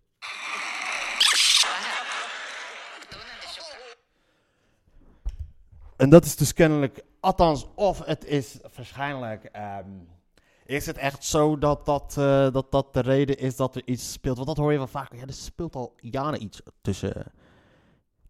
En 5.97 6.11
dat 6.11 6.25
is 6.25 6.37
dus 6.37 6.52
kennelijk, 6.52 7.04
althans, 7.21 7.66
of 7.75 8.04
het 8.04 8.25
is 8.25 8.59
waarschijnlijk. 8.76 9.44
ehm, 9.44 9.88
is 10.64 10.87
het 10.87 10.97
echt 10.97 11.25
zo 11.25 11.59
dat 11.59 11.87
dat, 11.87 12.14
eh, 12.18 12.50
dat 12.52 12.71
dat 12.71 12.94
de 12.94 13.00
reden 13.00 13.38
is 13.38 13.56
dat 13.56 13.75
er 13.75 13.83
iets 13.85 14.12
speelt? 14.12 14.37
Want 14.37 14.49
dat 14.49 14.56
hoor 14.56 14.73
je 14.73 14.78
wel 14.78 14.87
vaker. 14.87 15.18
Ja, 15.18 15.26
er 15.26 15.33
speelt 15.33 15.76
al 15.76 15.94
jaren 15.97 16.42
iets 16.42 16.62
tussen, 16.80 17.33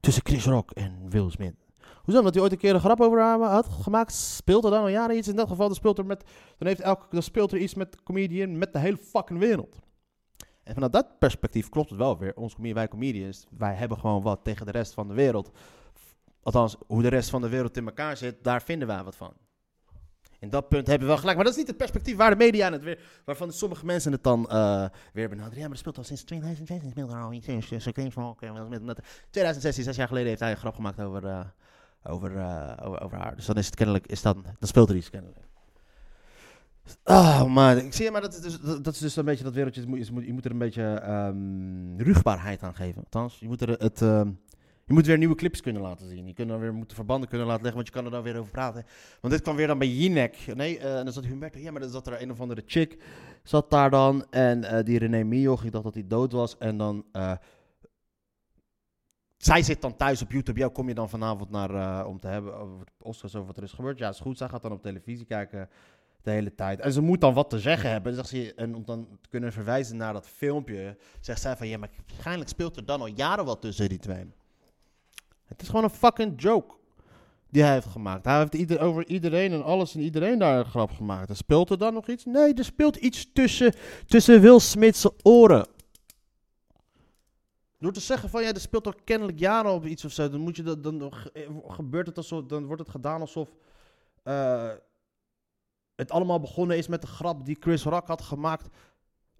tussen 0.05 0.25
Chris 0.25 0.45
Rock 0.47 0.71
en 0.71 1.11
Will 1.11 1.31
Smith. 1.31 1.55
Hoezo? 2.03 2.19
Omdat 2.19 2.35
hij 2.35 2.43
ooit 2.43 2.53
een 2.53 2.59
keer 2.59 2.75
een 2.75 2.81
grap 2.81 3.01
over 3.01 3.21
haar 3.21 3.41
had 3.41 3.69
gemaakt. 3.69 4.13
Speelt 4.13 4.65
er 4.65 4.71
dan 4.71 4.81
al 4.81 4.89
jaren 4.89 5.17
iets? 5.17 5.29
In 5.29 5.37
dat 5.37 5.49
geval 5.49 5.67
dan 5.67 5.77
speelt 5.77 5.99
er, 5.99 6.07
met, 6.07 6.25
dan 6.59 6.69
heeft 6.69 6.81
elke, 6.81 7.07
dan 7.11 7.23
speelt 7.23 7.53
er 7.53 7.59
iets 7.59 7.75
met 7.75 8.03
comedian 8.03 8.59
met 8.59 8.73
de 8.73 8.79
hele 8.79 8.97
fucking 8.97 9.39
wereld. 9.39 9.79
En 10.63 10.75
vanuit 10.75 10.93
dat 10.93 11.19
perspectief 11.19 11.69
klopt 11.69 11.91
het 11.91 11.99
wel 11.99 12.19
weer. 12.19 12.37
Ons 12.37 12.57
wij 12.59 12.89
comedians, 12.89 13.47
wij 13.51 13.75
hebben 13.75 13.99
gewoon 13.99 14.23
wat 14.23 14.41
tegen 14.43 14.67
de 14.67 14.73
rest 14.73 14.95
van 14.95 15.09
de 15.09 15.15
wereld. 15.15 15.51
Althans, 16.43 16.77
hoe 16.87 17.03
de 17.03 17.09
rest 17.09 17.31
van 17.31 17.41
de 17.41 17.49
wereld 17.49 17.77
in 17.77 17.87
elkaar 17.87 18.17
zit, 18.17 18.45
daar 18.45 18.63
vinden 18.63 18.89
wij 18.89 19.05
wat 19.05 19.17
van. 19.17 19.33
Dat 20.51 20.69
punt 20.69 20.87
hebben 20.87 21.07
we 21.07 21.13
wel 21.13 21.21
gelijk. 21.21 21.37
Maar 21.37 21.45
dat 21.45 21.55
is 21.55 21.59
niet 21.59 21.69
het 21.69 21.77
perspectief 21.77 22.17
waar 22.17 22.31
de 22.31 22.37
media 22.37 22.73
het 22.73 22.83
weer... 22.83 22.99
Waarvan 23.25 23.53
sommige 23.53 23.85
mensen 23.85 24.13
het 24.13 24.23
dan 24.23 24.49
eh, 24.49 24.85
weer 25.13 25.29
benaderen. 25.29 25.55
Ja, 25.55 25.61
maar 25.61 25.71
dat 25.71 25.79
speelt 25.79 25.99
al 25.99 26.05
sinds 26.05 26.23
2016. 26.23 26.91
speelt 26.91 27.13
al 27.13 27.33
iets 27.33 27.47
in. 27.47 27.63
Ze 27.63 27.93
Chris 27.93 28.15
Rock 28.15 28.43
en 28.43 28.53
Will 28.53 28.65
Smith. 28.67 28.83
Met- 28.83 29.01
2016, 29.31 29.85
zes 29.85 29.97
jaar 29.97 30.09
geleden, 30.09 30.29
heeft 30.29 30.41
hij 30.41 30.51
een 30.51 30.57
grap 30.57 30.75
gemaakt 30.75 31.01
over, 31.01 31.27
eh, 31.27 31.41
over, 32.05 32.37
eh, 32.37 32.87
over, 32.87 33.01
over 33.01 33.19
haar. 33.19 33.37
Dus 33.37 33.47
dan 33.47 33.57
is 33.57 33.67
het 33.67 33.75
kennelijk... 33.75 34.07
Is 34.07 34.23
dan, 34.23 34.43
dan 34.43 34.69
speelt 34.69 34.91
er 34.91 34.97
iets 34.97 35.11
kennelijk. 35.11 35.39
Ah, 37.03 37.45
maar 37.45 37.77
ik 37.77 37.93
zie 37.95 38.05
je, 38.05 38.11
maar 38.11 38.21
dat 38.21 38.35
is, 38.35 38.41
dus, 38.41 38.59
dat 38.83 38.95
is 38.95 38.99
dus 38.99 39.17
een 39.17 39.25
beetje 39.25 39.45
dat 39.45 39.55
wereldje. 39.55 39.81
Je 39.81 39.87
moet, 39.87 40.27
je 40.27 40.33
moet, 40.33 40.45
er 40.45 40.51
een 40.51 40.59
beetje 40.59 40.83
ehm 40.83 42.01
ruchtbaarheid 42.01 42.63
aan 42.63 42.75
geven. 42.75 43.03
Althans, 43.03 43.39
je 43.39 43.47
moet 43.47 43.61
er 43.61 43.69
het... 43.69 44.03
ehm, 44.03 44.31
je 44.87 44.93
moet 44.93 45.07
weer 45.07 45.19
nieuwe 45.19 45.35
clips 45.35 45.61
kunnen 45.61 45.83
laten 45.83 46.09
zien. 46.09 46.27
Je 46.27 46.33
kunt 46.33 46.49
dan 46.49 46.61
weer 46.61 46.75
moeten 46.75 46.97
verbanden 46.97 47.29
kunnen 47.29 47.47
laten 47.47 47.63
leggen, 47.63 47.83
want 47.83 47.95
je 47.95 48.01
kan 48.01 48.05
er 48.05 48.17
dan 48.17 48.23
weer 48.23 48.39
over 48.41 48.51
praten. 48.51 48.85
Want 49.21 49.33
dit 49.33 49.43
kwam 49.43 49.57
weer 49.57 49.67
dan 49.67 49.79
bij 49.79 49.89
Jinek. 49.89 50.37
Nee, 50.55 50.79
eh, 50.79 50.99
en 50.99 51.05
dan 51.05 51.13
zat 51.13 51.25
Humberto. 51.25 51.59
Ja, 51.59 51.71
maar 51.71 51.81
dan 51.81 51.91
zat 51.91 52.07
er 52.07 52.23
een 52.23 52.31
of 52.31 52.41
andere 52.41 52.63
chick. 52.67 53.03
Zat 53.43 53.71
daar 53.71 53.91
dan. 53.91 54.27
En 54.31 54.65
eh, 54.65 54.85
die 54.85 54.99
René 54.99 55.25
Mioch, 55.25 55.65
ik 55.65 55.73
dacht 55.73 55.85
dat 55.85 55.95
hij 55.95 56.07
dood 56.07 56.33
was. 56.33 56.59
En 56.59 56.77
dan... 56.77 57.05
eh, 57.13 57.33
zij 59.37 59.63
zit 59.63 59.81
dan 59.81 59.97
thuis 59.97 60.23
op 60.23 60.33
YouTube. 60.33 60.59
Jou 60.59 60.73
kom 60.73 60.89
je 60.89 60.95
dan 60.95 61.09
vanavond 61.09 61.51
naar 61.51 62.07
om 62.07 62.21
te 62.21 62.27
hebben 62.27 62.57
over 62.57 62.87
Oscars, 62.99 63.35
over 63.35 63.47
wat 63.47 63.57
er 63.57 63.63
is 63.63 63.73
gebeurd. 63.73 63.99
Ja, 63.99 64.09
is 64.09 64.21
goed. 64.21 64.39
Zij 64.39 64.49
gaat 64.49 64.63
dan 64.63 64.73
op 64.73 64.83
televisie 64.83 65.27
kijken 65.27 65.69
de 66.23 66.31
hele 66.31 66.55
tijd. 66.55 66.81
En 66.81 66.93
ze 66.93 67.01
moet 67.01 67.21
dan 67.21 67.35
wat 67.35 67.51
te 67.51 67.59
zeggen 67.59 67.91
hebben. 67.91 68.27
Ze, 68.27 68.55
en 68.55 68.75
om 68.75 68.85
dan 68.85 69.19
te 69.21 69.29
kunnen 69.29 69.53
verwijzen 69.53 69.97
naar 69.97 70.13
dat 70.13 70.29
filmpje, 70.29 70.97
zegt 71.21 71.41
zij 71.41 71.57
van... 71.57 71.69
Ja, 71.69 71.79
maar 71.79 71.91
waarschijnlijk 72.07 72.51
speelt 72.51 72.77
er 72.77 72.85
dan 72.85 73.01
al 73.01 73.07
jaren 73.07 73.45
wat 73.45 73.61
tussen 73.61 73.89
die 73.89 73.99
twee. 73.99 74.33
Het 75.55 75.63
is 75.63 75.69
gewoon 75.69 75.85
een 75.85 75.91
fucking 75.91 76.43
joke 76.43 76.75
die 77.51 77.63
hij 77.63 77.73
heeft 77.73 77.87
gemaakt. 77.87 78.25
Hij 78.25 78.49
heeft 78.51 78.79
over 78.79 79.07
iedereen 79.07 79.53
en 79.53 79.65
alles 79.65 79.95
en 79.95 80.01
iedereen 80.01 80.39
daar 80.39 80.59
een 80.59 80.65
grap 80.65 80.91
gemaakt. 80.91 81.29
En 81.29 81.37
speelt 81.37 81.71
er 81.71 81.79
dan 81.79 81.95
nog 81.95 82.09
iets? 82.09 82.25
Nee, 82.25 82.55
er 82.55 82.65
speelt 82.65 82.97
iets 82.97 83.33
tussen, 83.33 83.75
tussen 84.07 84.41
Will 84.41 84.59
Smith's 84.59 85.09
oren. 85.23 85.67
Door 87.79 87.93
te 87.93 88.01
zeggen 88.01 88.29
van 88.29 88.43
ja, 88.43 88.53
er 88.53 88.61
speelt 88.61 88.87
al 88.87 88.95
kennelijk 89.05 89.39
jaren 89.39 89.73
op 89.73 89.87
iets 89.87 90.05
of 90.05 90.13
zo, 90.13 90.29
dan, 90.29 90.41
moet 90.41 90.57
je 90.57 90.63
dat, 90.63 90.83
dan 90.83 91.13
ge- 91.15 91.61
gebeurt 91.67 92.07
het 92.07 92.17
alsof, 92.17 92.45
dan 92.45 92.67
wordt 92.67 92.83
het 92.83 92.91
gedaan 92.91 93.21
alsof 93.21 93.49
eh, 94.23 94.71
het 95.95 96.11
allemaal 96.11 96.41
begonnen 96.41 96.77
is 96.77 96.89
met 96.89 97.01
de 97.01 97.07
grap 97.07 97.45
die 97.45 97.57
Chris 97.61 97.83
Rock 97.83 98.07
had 98.07 98.23
gemaakt. 98.23 98.69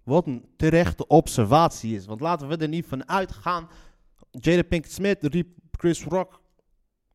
Wat 0.03 0.25
een 0.27 0.45
terechte 0.57 1.07
observatie 1.07 1.95
is. 1.95 2.05
Want 2.05 2.19
laten 2.21 2.47
we 2.47 2.57
er 2.57 2.67
niet 2.67 2.85
van 2.85 3.09
uitgaan. 3.09 3.69
Jada 4.31 4.63
Pinkett 4.63 4.93
Smith 4.93 5.23
riep 5.23 5.47
Chris 5.77 6.03
Rock 6.03 6.41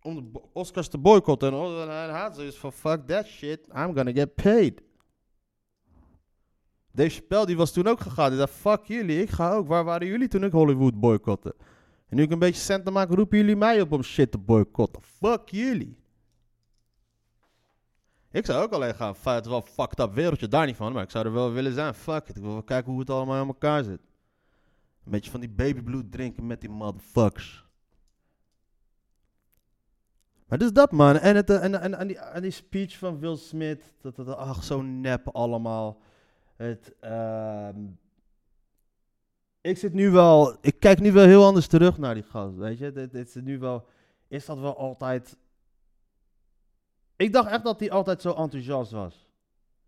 om 0.02 0.32
de 0.32 0.40
Oscars 0.52 0.88
te 0.88 0.98
boycotten. 0.98 1.48
En 1.48 1.54
oh, 1.54 1.82
en 1.82 1.88
hij 1.88 2.20
had 2.20 2.34
zoiets 2.34 2.56
van 2.56 2.72
fuck 2.72 3.06
that 3.06 3.26
shit, 3.26 3.66
I'm 3.66 3.94
gonna 3.94 4.12
get 4.12 4.34
paid. 4.34 4.82
Dave 6.92 7.10
Chappelle 7.10 7.46
die 7.46 7.56
was 7.56 7.72
toen 7.72 7.86
ook 7.86 8.00
gegaan. 8.00 8.28
Die 8.28 8.38
zei 8.38 8.50
fuck 8.50 8.84
jullie, 8.84 9.22
ik 9.22 9.30
ga 9.30 9.52
ook. 9.52 9.66
Waar 9.66 9.84
waren 9.84 10.06
jullie 10.06 10.28
toen 10.28 10.44
ik 10.44 10.52
Hollywood 10.52 11.00
boycotte? 11.00 11.54
En 12.08 12.16
nu 12.16 12.22
ik 12.22 12.30
een 12.30 12.38
beetje 12.38 12.60
centen 12.60 12.92
maak, 12.92 13.10
roepen 13.10 13.38
jullie 13.38 13.56
mij 13.56 13.80
op 13.80 13.92
om 13.92 14.02
shit 14.02 14.30
te 14.30 14.38
boycotten. 14.38 15.02
Fuck 15.02 15.48
jullie. 15.48 15.98
Ik 18.30 18.46
zou 18.46 18.62
ook 18.62 18.72
alleen 18.72 18.94
gaan. 18.94 19.14
Het 19.22 19.44
is 19.44 19.50
wel 19.50 19.62
fucked 19.62 19.98
up 19.98 20.14
wereldje, 20.14 20.48
daar 20.48 20.66
niet 20.66 20.76
van. 20.76 20.92
Maar 20.92 21.02
ik 21.02 21.10
zou 21.10 21.26
er 21.26 21.32
wel 21.32 21.52
willen 21.52 21.72
zijn. 21.72 21.94
Fuck 21.94 22.28
it. 22.28 22.36
Ik 22.36 22.42
wil 22.42 22.52
wel 22.52 22.62
kijken 22.62 22.90
hoe 22.90 23.00
het 23.00 23.10
allemaal 23.10 23.42
in 23.42 23.46
elkaar 23.46 23.84
zit. 23.84 24.00
Een 25.04 25.10
beetje 25.10 25.30
van 25.30 25.40
die 25.40 25.48
babybloed 25.48 26.12
drinken 26.12 26.46
met 26.46 26.60
die 26.60 26.70
motherfuckers. 26.70 27.69
Maar 30.50 30.58
dus 30.58 30.72
dat 30.72 30.92
man. 30.92 31.16
En, 31.16 31.36
het, 31.36 31.50
eh, 31.50 31.64
en, 31.64 31.80
en, 31.80 31.94
en, 31.94 32.06
die, 32.06 32.18
en 32.18 32.42
die 32.42 32.50
speech 32.50 32.98
van 32.98 33.18
Will 33.18 33.36
Smith. 33.36 33.92
Dat, 34.00 34.16
dat, 34.16 34.36
ach, 34.36 34.64
zo 34.64 34.82
nep 34.82 35.28
allemaal. 35.28 36.00
Het, 36.56 36.94
ehm, 37.00 37.76
ik 39.60 39.78
zit 39.78 39.92
nu 39.92 40.10
wel. 40.10 40.56
Ik 40.60 40.80
kijk 40.80 41.00
nu 41.00 41.12
wel 41.12 41.26
heel 41.26 41.44
anders 41.44 41.66
terug 41.66 41.98
naar 41.98 42.14
die 42.14 42.22
gast. 42.22 42.56
Weet 42.56 42.78
je, 42.78 42.92
dit, 42.92 43.12
dit 43.12 43.28
is 43.28 43.42
nu 43.42 43.58
wel. 43.58 43.86
Is 44.28 44.46
dat 44.46 44.58
wel 44.58 44.76
altijd. 44.76 45.38
Ik 47.16 47.32
dacht 47.32 47.50
echt 47.50 47.64
dat 47.64 47.80
hij 47.80 47.90
altijd 47.90 48.20
zo 48.20 48.32
enthousiast 48.32 48.90
was. 48.90 49.28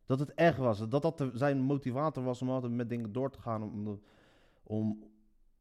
Dat 0.07 0.19
het 0.19 0.35
echt 0.35 0.59
was. 0.59 0.89
Dat 0.89 1.03
dat 1.03 1.25
zijn 1.35 1.59
motivator 1.59 2.25
was 2.25 2.43
om 2.43 2.51
altijd 2.51 2.73
met 2.73 2.89
dingen 2.89 3.13
door 3.13 3.31
te 3.31 3.41
gaan. 3.41 3.63
Om, 3.63 4.01
om, 4.63 5.05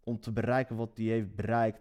om 0.03 0.19
te 0.19 0.31
bereiken 0.31 0.75
wat 0.75 0.91
hij 0.95 1.05
heeft 1.05 1.35
bereikt. 1.35 1.79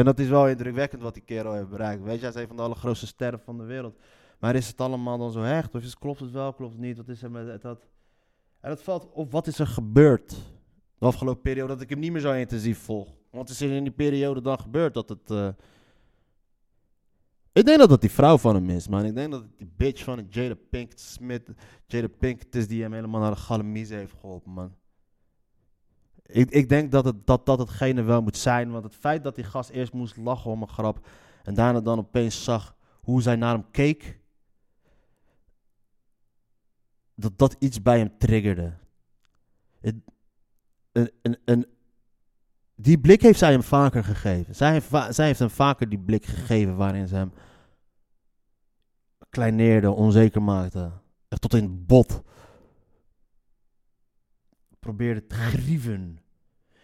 En 0.00 0.06
dat 0.06 0.18
is 0.18 0.28
wel 0.28 0.48
indrukwekkend 0.48 1.02
wat 1.02 1.14
die 1.14 1.22
kerel 1.22 1.52
heeft 1.54 1.68
bereikt. 1.68 2.02
Weet 2.02 2.14
je, 2.14 2.20
hij 2.20 2.28
is 2.34 2.40
een 2.40 2.46
van 2.46 2.56
de 2.56 2.62
allergrootste 2.62 3.06
sterren 3.06 3.40
van 3.40 3.58
de 3.58 3.64
wereld. 3.64 3.98
Maar 4.38 4.54
is 4.54 4.66
het 4.68 4.80
allemaal 4.80 5.18
dan 5.18 5.32
zo 5.32 5.40
hecht? 5.40 5.74
Of 5.74 5.82
is, 5.82 5.98
klopt 5.98 6.20
het 6.20 6.30
wel, 6.30 6.52
klopt 6.52 6.72
het 6.72 6.80
niet? 6.82 6.96
Wat 6.96 7.08
is 7.08 7.22
er 7.22 7.30
met 7.30 7.46
het- 7.46 7.62
dat? 7.62 7.88
En 8.60 8.68
dat 8.70 8.82
valt 8.82 9.08
op, 9.12 9.32
wat 9.32 9.46
is 9.46 9.58
er 9.58 9.66
gebeurd? 9.66 10.30
De 10.98 11.06
afgelopen 11.06 11.42
periode, 11.42 11.72
dat 11.72 11.80
ik 11.82 11.90
hem 11.90 11.98
niet 11.98 12.12
meer 12.12 12.20
zo 12.20 12.32
intensief 12.32 12.78
volg. 12.78 13.08
Wat 13.30 13.48
is 13.48 13.60
er 13.60 13.70
in 13.70 13.82
die 13.82 13.92
periode 13.92 14.40
dan 14.40 14.58
gebeurd? 14.60 14.94
Dat 14.94 15.08
het... 15.08 15.30
eh, 15.30 15.48
Ik 17.52 17.64
denk 17.66 17.78
dat 17.78 17.90
het 17.90 18.00
die 18.00 18.10
vrouw 18.10 18.38
van 18.38 18.54
hem 18.54 18.70
is, 18.70 18.88
man. 18.88 19.04
Ik 19.04 19.14
denk 19.14 19.30
dat 19.32 19.40
het 19.42 19.58
die 19.58 19.72
bitch 19.76 20.04
van 20.04 20.18
het 20.18 20.34
Jada 20.34 20.54
Pinkett 20.70 21.00
Smith... 21.00 21.50
Jada 21.86 22.08
Pinkett 22.18 22.54
is 22.54 22.68
die 22.68 22.82
hem 22.82 22.92
helemaal 22.92 23.20
naar 23.20 23.30
de 23.30 23.36
galamise 23.36 23.94
heeft 23.94 24.14
geholpen, 24.20 24.52
man. 24.52 24.74
Ik, 26.32 26.50
ik 26.50 26.68
denk 26.68 26.92
dat 26.92 27.04
het, 27.04 27.26
dat, 27.26 27.46
dat 27.46 27.58
hetgene 27.58 28.02
wel 28.02 28.22
moet 28.22 28.36
zijn. 28.36 28.70
Want 28.70 28.84
het 28.84 28.94
feit 28.94 29.22
dat 29.22 29.34
die 29.34 29.44
gast 29.44 29.70
eerst 29.70 29.92
moest 29.92 30.16
lachen 30.16 30.50
om 30.50 30.62
een 30.62 30.68
grap... 30.68 31.06
en 31.42 31.54
daarna 31.54 31.80
dan 31.80 31.98
opeens 31.98 32.44
zag 32.44 32.76
hoe 33.00 33.22
zij 33.22 33.36
naar 33.36 33.54
hem 33.54 33.70
keek... 33.70 34.18
dat 37.14 37.38
dat 37.38 37.56
iets 37.58 37.82
bij 37.82 37.98
hem 37.98 38.18
triggerde. 38.18 38.72
Een, 40.92 41.10
een, 41.22 41.38
een, 41.44 41.66
die 42.74 42.98
blik 42.98 43.22
heeft 43.22 43.38
zij 43.38 43.52
hem 43.52 43.62
vaker 43.62 44.04
gegeven. 44.04 44.54
Zij 44.54 44.72
heeft, 44.72 45.14
zij 45.14 45.26
heeft 45.26 45.38
hem 45.38 45.50
vaker 45.50 45.88
die 45.88 45.98
blik 45.98 46.24
gegeven 46.24 46.76
waarin 46.76 47.08
ze 47.08 47.14
hem 47.14 47.32
kleineerde, 49.30 49.90
onzeker 49.90 50.42
maakte. 50.42 50.90
Echt 51.28 51.40
tot 51.40 51.54
in 51.54 51.62
het 51.62 51.86
bot. 51.86 52.22
Probeerde 54.80 55.26
te 55.26 55.34
grieven. 55.34 56.18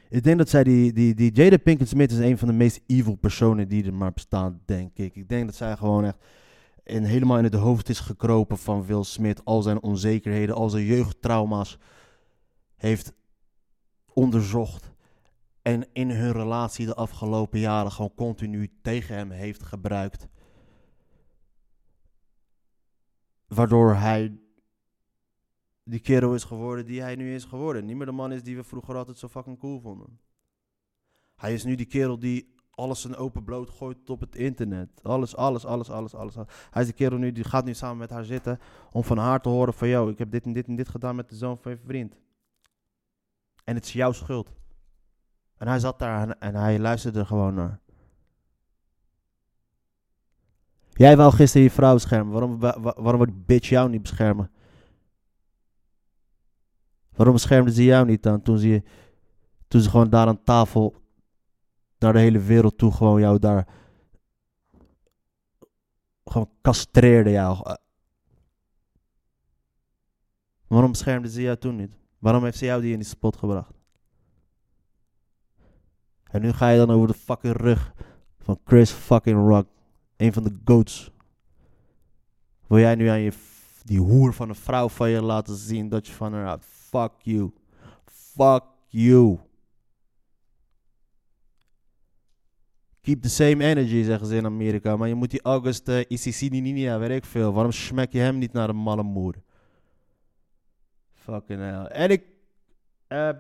Ik 0.09 0.23
denk 0.23 0.39
dat 0.39 0.49
zij 0.49 0.65
die, 0.65 0.93
die, 0.93 1.15
die 1.15 1.33
Jada 1.33 1.57
Pinkett 1.57 1.89
Smith 1.89 2.13
is 2.13 2.19
een 2.19 2.39
van 2.39 2.49
de 2.49 2.55
meest 2.55 2.81
evil 2.87 3.15
personen 3.15 3.69
die 3.69 3.85
er 3.85 3.95
maar 3.95 4.13
bestaan, 4.13 4.61
denk 4.65 4.99
ik. 4.99 5.17
Ik 5.17 5.29
denk 5.29 5.47
dat 5.47 5.55
zij 5.55 5.77
gewoon 5.77 6.05
echt 6.05 6.19
in, 6.85 7.05
helemaal 7.05 7.39
in 7.39 7.45
het 7.45 7.55
hoofd 7.55 7.89
is 7.89 8.01
gekropen 8.01 8.59
van 8.59 8.87
Will 8.87 9.03
Smith. 9.03 9.45
Al 9.45 9.63
zijn 9.63 9.83
onzekerheden, 9.83 10.55
al 10.55 10.69
zijn 10.69 10.85
jeugdtrauma's 10.85 11.79
heeft 12.77 13.13
onderzocht. 14.13 14.93
En 15.63 15.87
in 15.93 16.11
hun 16.11 16.33
relatie 16.33 16.87
de 16.87 16.95
afgelopen 16.95 17.59
jaren 17.59 17.93
gewoon 17.93 18.15
continu 18.15 18.71
tegen 18.83 19.17
hem 19.17 19.31
heeft 19.31 19.63
gebruikt. 19.63 20.29
Waardoor 23.47 23.95
hij 23.95 24.39
die 25.89 26.01
kerel 26.01 26.35
is 26.35 26.45
geworden 26.45 26.87
die 26.87 27.01
hij 27.01 27.15
nu 27.17 27.35
is 27.35 27.45
geworden. 27.45 27.85
Niet 27.85 27.97
meer 27.97 28.07
de 28.07 28.13
man 28.13 28.33
is 28.33 28.43
die 28.43 28.57
we 28.57 28.65
vroeger 28.65 28.97
altijd 28.97 29.19
zo 29.19 29.29
fucking 29.29 29.59
cool 29.59 29.81
vonden. 29.81 30.19
Hij 31.37 31.55
is 31.55 31.65
nu 31.65 31.75
die 31.75 31.87
kerel 31.87 32.19
die 32.19 32.55
alles 32.71 33.05
een 33.05 33.17
open 33.17 33.45
bloot 33.45 33.71
gooit 33.71 34.11
op 34.11 34.21
het 34.21 34.37
internet. 34.37 34.89
Alles, 35.03 35.37
alles, 35.37 35.65
alles, 35.65 35.91
alles, 35.91 36.15
alles. 36.15 36.35
Hij 36.71 36.83
is 36.83 36.87
die 36.87 36.95
kerel 36.97 37.19
nu, 37.19 37.33
die 37.33 37.45
gaat 37.45 37.65
nu 37.65 37.75
samen 37.75 37.97
met 37.97 38.11
haar 38.11 38.25
zitten 38.25 38.59
om 38.93 39.05
van 39.05 39.19
haar 39.19 39.41
te 39.41 39.49
horen 39.49 39.75
van... 39.75 39.89
Yo, 39.89 40.09
ik 40.09 40.19
heb 40.19 40.31
dit 40.31 40.45
en 40.45 40.53
dit 40.53 40.67
en 40.67 40.77
dit 40.77 40.89
gedaan 40.89 41.17
met 41.17 41.29
de 41.29 41.37
zoon 41.37 41.59
van 41.59 41.73
je 41.73 41.79
vriend. 41.85 42.19
En 43.65 43.75
het 43.75 43.85
is 43.85 43.93
jouw 43.93 44.13
schuld. 44.13 44.51
En 45.57 45.69
hij 45.69 45.79
zat 45.79 45.99
daar 45.99 46.31
en, 46.31 46.55
hij 46.55 46.79
luisterde 46.79 47.19
er 47.19 47.27
gewoon 47.27 47.55
naar. 47.55 47.81
Jij 50.93 51.17
wou 51.17 51.33
gisteren 51.33 51.67
je 51.67 51.73
vrouw 51.73 51.93
beschermen. 51.95 52.33
Waarom, 52.33 52.59
wa- 52.59 52.81
wa- 52.81 52.95
waarom 53.03 53.25
die 53.25 53.43
bitch 53.47 53.69
jou 53.69 53.91
niet 53.91 54.03
beschermen? 54.03 54.51
Waarom 57.17 57.35
beschermden 57.35 57.75
ze 57.75 57.85
jou 57.85 58.07
niet 58.07 58.23
dan? 58.23 58.43
Toen 58.43 58.59
ze, 58.59 58.83
toen 59.69 59.81
ze 59.81 59.91
gewoon 59.91 60.11
daar 60.11 60.27
aan 60.27 60.43
tafel, 60.43 60.95
naar 61.99 62.13
de 62.13 62.19
hele 62.19 62.41
wereld 62.41 62.79
toe, 62.79 62.93
gewoon 62.93 63.21
jou 63.21 63.39
daar. 63.39 63.69
Gewoon 66.25 66.51
castreerden 66.63 67.33
jou. 67.33 67.61
Eh. 67.63 67.75
Waarom 70.67 70.91
beschermden 70.91 71.31
ze 71.31 71.43
jou 71.43 71.57
toen 71.57 71.77
niet? 71.77 71.99
Waarom 72.19 72.45
heeft 72.45 72.59
ze 72.59 72.65
jou 72.65 72.81
die 72.81 72.93
in 72.93 72.99
die 72.99 73.09
spot 73.09 73.37
gebracht? 73.37 73.73
En 76.31 76.43
nu 76.43 76.53
ga 76.53 76.69
je 76.69 76.79
dan 76.79 76.91
over 76.91 77.09
de 77.09 77.15
fucking 77.15 77.57
rug 77.57 77.93
van 78.39 78.61
Chris 78.65 78.91
fucking 78.91 79.49
Rock. 79.49 79.69
Een 80.17 80.33
van 80.33 80.43
de 80.43 80.57
goats. 80.65 81.11
Wil 82.67 82.79
jij 82.79 82.95
nu 82.95 83.07
aan 83.07 83.21
je, 83.21 83.33
die 83.85 84.01
hoer 84.01 84.35
van 84.35 84.49
een 84.49 84.55
vrouw 84.55 84.89
van 84.89 85.11
je 85.11 85.23
laten 85.23 85.57
zien 85.57 85.89
dat 85.89 86.07
je 86.07 86.13
van 86.13 86.33
haar 86.33 86.45
houdt? 86.45 86.76
Fuck 86.97 87.13
you. 87.23 87.53
Fuck 88.05 88.65
you. 88.89 89.39
Keep 93.01 93.23
the 93.23 93.29
same 93.29 93.65
energy, 93.65 94.03
zeggen 94.03 94.27
ze 94.27 94.37
in 94.37 94.45
Amerika. 94.45 94.97
Maar 94.97 95.09
je 95.09 95.15
moet 95.15 95.31
die 95.31 95.43
August 95.43 95.89
uh, 95.89 96.01
Isisininina, 96.09 96.99
weet 96.99 97.11
ik 97.11 97.25
veel. 97.25 97.53
Waarom 97.53 97.73
smek 97.73 98.13
je 98.13 98.19
hem 98.19 98.39
niet 98.39 98.53
naar 98.53 98.69
een 98.69 98.77
malle 98.77 99.03
moer? 99.03 99.35
Fucking 101.13 101.61
hell. 101.61 101.85
En 101.85 102.11
ik... 102.11 102.25
eh 103.07 103.31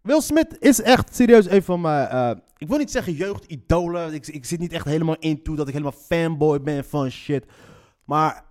Will 0.00 0.20
Smith 0.20 0.56
is 0.58 0.80
echt 0.80 1.14
serieus 1.14 1.50
een 1.50 1.62
van 1.62 1.80
mijn... 1.80 2.08
eh, 2.08 2.36
ik 2.56 2.68
wil 2.68 2.78
niet 2.78 2.90
zeggen 2.90 3.12
jeugdidolen. 3.12 4.14
Ik, 4.14 4.26
ik 4.26 4.44
zit 4.44 4.58
niet 4.58 4.72
echt 4.72 4.84
helemaal 4.84 5.16
into 5.18 5.54
dat 5.54 5.66
ik 5.66 5.72
helemaal 5.72 5.98
fanboy 6.00 6.60
ben 6.60 6.84
van 6.84 7.10
shit. 7.10 7.46
Maar 8.04 8.44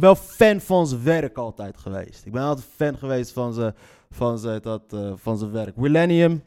wel 0.00 0.14
fan 0.14 0.60
van 0.60 0.86
zijn 0.86 1.02
werk 1.02 1.36
altijd 1.36 1.76
geweest. 1.76 2.26
Ik 2.26 2.32
ben 2.32 2.42
altijd 2.42 2.66
fan 2.74 2.98
geweest 2.98 3.32
van 3.32 3.52
zijn, 3.52 3.74
van 4.10 4.60
dat, 4.62 4.92
eh, 4.92 5.12
van 5.14 5.38
zijn 5.38 5.50
werk. 5.50 5.76
Millennium, 5.76 6.42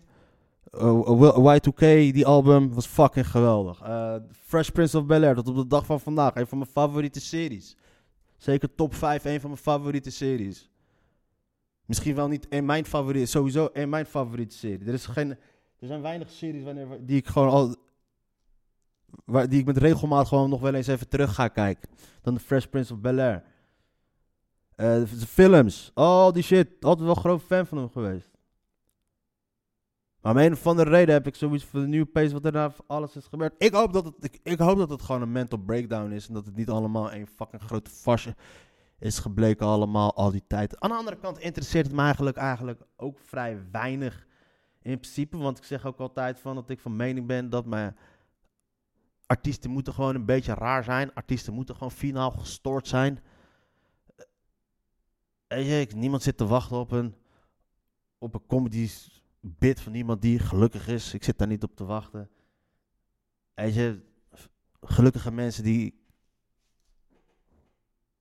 uh, 0.73 1.55
Y2K, 1.55 1.79
die 2.13 2.25
album 2.25 2.73
was 2.73 2.85
fucking 2.85 3.27
geweldig. 3.27 3.81
Eh, 3.81 4.15
Fresh 4.31 4.69
Prince 4.69 4.97
of 4.97 5.05
Bel-Air, 5.05 5.35
tot 5.35 5.47
op 5.47 5.55
de 5.55 5.67
dag 5.67 5.85
van 5.85 5.99
vandaag, 5.99 6.35
een 6.35 6.47
van 6.47 6.57
mijn 6.57 6.69
favoriete 6.69 7.19
series. 7.19 7.75
Zeker 8.37 8.75
top 8.75 8.95
5, 8.95 9.25
een 9.25 9.39
van 9.39 9.49
mijn 9.49 9.61
favoriete 9.61 10.11
series. 10.11 10.69
Misschien 11.85 12.15
wel 12.15 12.27
niet 12.27 12.47
in 12.49 12.65
mijn 12.65 12.85
favoriete, 12.85 13.29
sowieso 13.29 13.69
in 13.73 13.89
mijn 13.89 14.05
favoriete 14.05 14.55
serie. 14.55 14.87
Er, 14.87 14.93
is 14.93 15.05
geen, 15.05 15.29
er 15.79 15.87
zijn 15.87 16.01
weinig 16.01 16.29
series 16.29 16.63
wanneer, 16.63 16.87
die 17.01 17.17
ik 17.17 17.27
gewoon 17.27 17.49
al, 17.49 17.75
waar, 19.25 19.49
die 19.49 19.59
ik 19.59 19.65
met 19.65 19.77
regelmaat 19.77 20.27
gewoon 20.27 20.49
nog 20.49 20.61
wel 20.61 20.73
eens 20.73 20.87
even 20.87 21.09
terug 21.09 21.33
ga 21.33 21.47
kijken. 21.47 21.89
Dan 22.21 22.33
de 22.33 22.39
Fresh 22.39 22.65
Prince 22.65 22.93
of 22.93 22.99
Bel-Air. 22.99 23.43
De 24.75 25.07
films, 25.07 25.91
al 25.93 26.33
die 26.33 26.43
shit. 26.43 26.67
Altijd 26.79 27.05
wel 27.05 27.15
groot 27.15 27.41
fan 27.41 27.65
van 27.65 27.77
hem 27.77 27.89
geweest. 27.89 28.29
Maar 30.21 30.31
om 30.31 30.37
een 30.37 30.51
of 30.51 30.67
andere 30.67 30.89
reden 30.89 31.13
heb 31.13 31.27
ik 31.27 31.35
zoiets 31.35 31.65
van 31.65 31.81
de 31.81 31.87
nieuwe 31.87 32.05
pace 32.05 32.33
wat 32.33 32.45
er 32.45 32.51
na 32.51 32.71
alles 32.87 33.15
is 33.15 33.25
gebeurd. 33.25 33.53
Ik 33.57 33.73
hoop, 33.73 33.93
dat 33.93 34.05
het, 34.05 34.15
ik, 34.19 34.39
ik 34.43 34.59
hoop 34.59 34.77
dat 34.77 34.89
het 34.89 35.01
gewoon 35.01 35.21
een 35.21 35.31
mental 35.31 35.59
breakdown 35.59 36.11
is. 36.11 36.27
En 36.27 36.33
dat 36.33 36.45
het 36.45 36.55
niet 36.55 36.69
allemaal 36.69 37.13
een 37.13 37.27
fucking 37.27 37.61
grote 37.61 37.89
farce 37.89 38.35
is 38.99 39.19
gebleken 39.19 39.65
allemaal 39.65 40.15
al 40.15 40.31
die 40.31 40.43
tijd. 40.47 40.79
Aan 40.79 40.89
de 40.89 40.95
andere 40.95 41.17
kant 41.17 41.39
interesseert 41.39 41.85
het 41.85 41.95
me 41.95 42.01
eigenlijk, 42.01 42.37
eigenlijk 42.37 42.81
ook 42.95 43.19
vrij 43.19 43.61
weinig 43.71 44.27
in 44.81 44.99
principe. 44.99 45.37
Want 45.37 45.57
ik 45.57 45.63
zeg 45.63 45.85
ook 45.85 45.99
altijd 45.99 46.39
van 46.39 46.55
dat 46.55 46.69
ik 46.69 46.79
van 46.79 46.95
mening 46.95 47.27
ben 47.27 47.49
dat 47.49 47.65
mijn 47.65 47.95
artiesten 49.29 49.69
moeten 49.69 49.93
gewoon 49.93 50.15
een 50.15 50.25
beetje 50.25 50.53
raar 50.53 50.83
zijn. 50.83 51.13
Artiesten 51.13 51.53
moeten 51.53 51.75
gewoon 51.75 51.91
finaal 51.91 52.31
gestoord 52.31 52.87
zijn. 52.87 53.19
Weet 55.47 55.91
je, 55.91 55.95
niemand 55.95 56.23
zit 56.23 56.37
te 56.37 56.45
wachten 56.45 56.77
op 56.77 56.91
een, 56.91 57.15
op 58.17 58.33
een 58.33 58.45
comedy 58.45 58.89
bit 59.39 59.81
van 59.81 59.93
iemand 59.93 60.21
die 60.21 60.39
gelukkig 60.39 60.87
is. 60.87 61.13
Ik 61.13 61.23
zit 61.23 61.37
daar 61.37 61.47
niet 61.47 61.63
op 61.63 61.75
te 61.75 61.83
wachten. 61.85 62.29
Je, 63.55 64.01
gelukkige 64.81 65.31
mensen 65.31 65.63
die... 65.63 66.03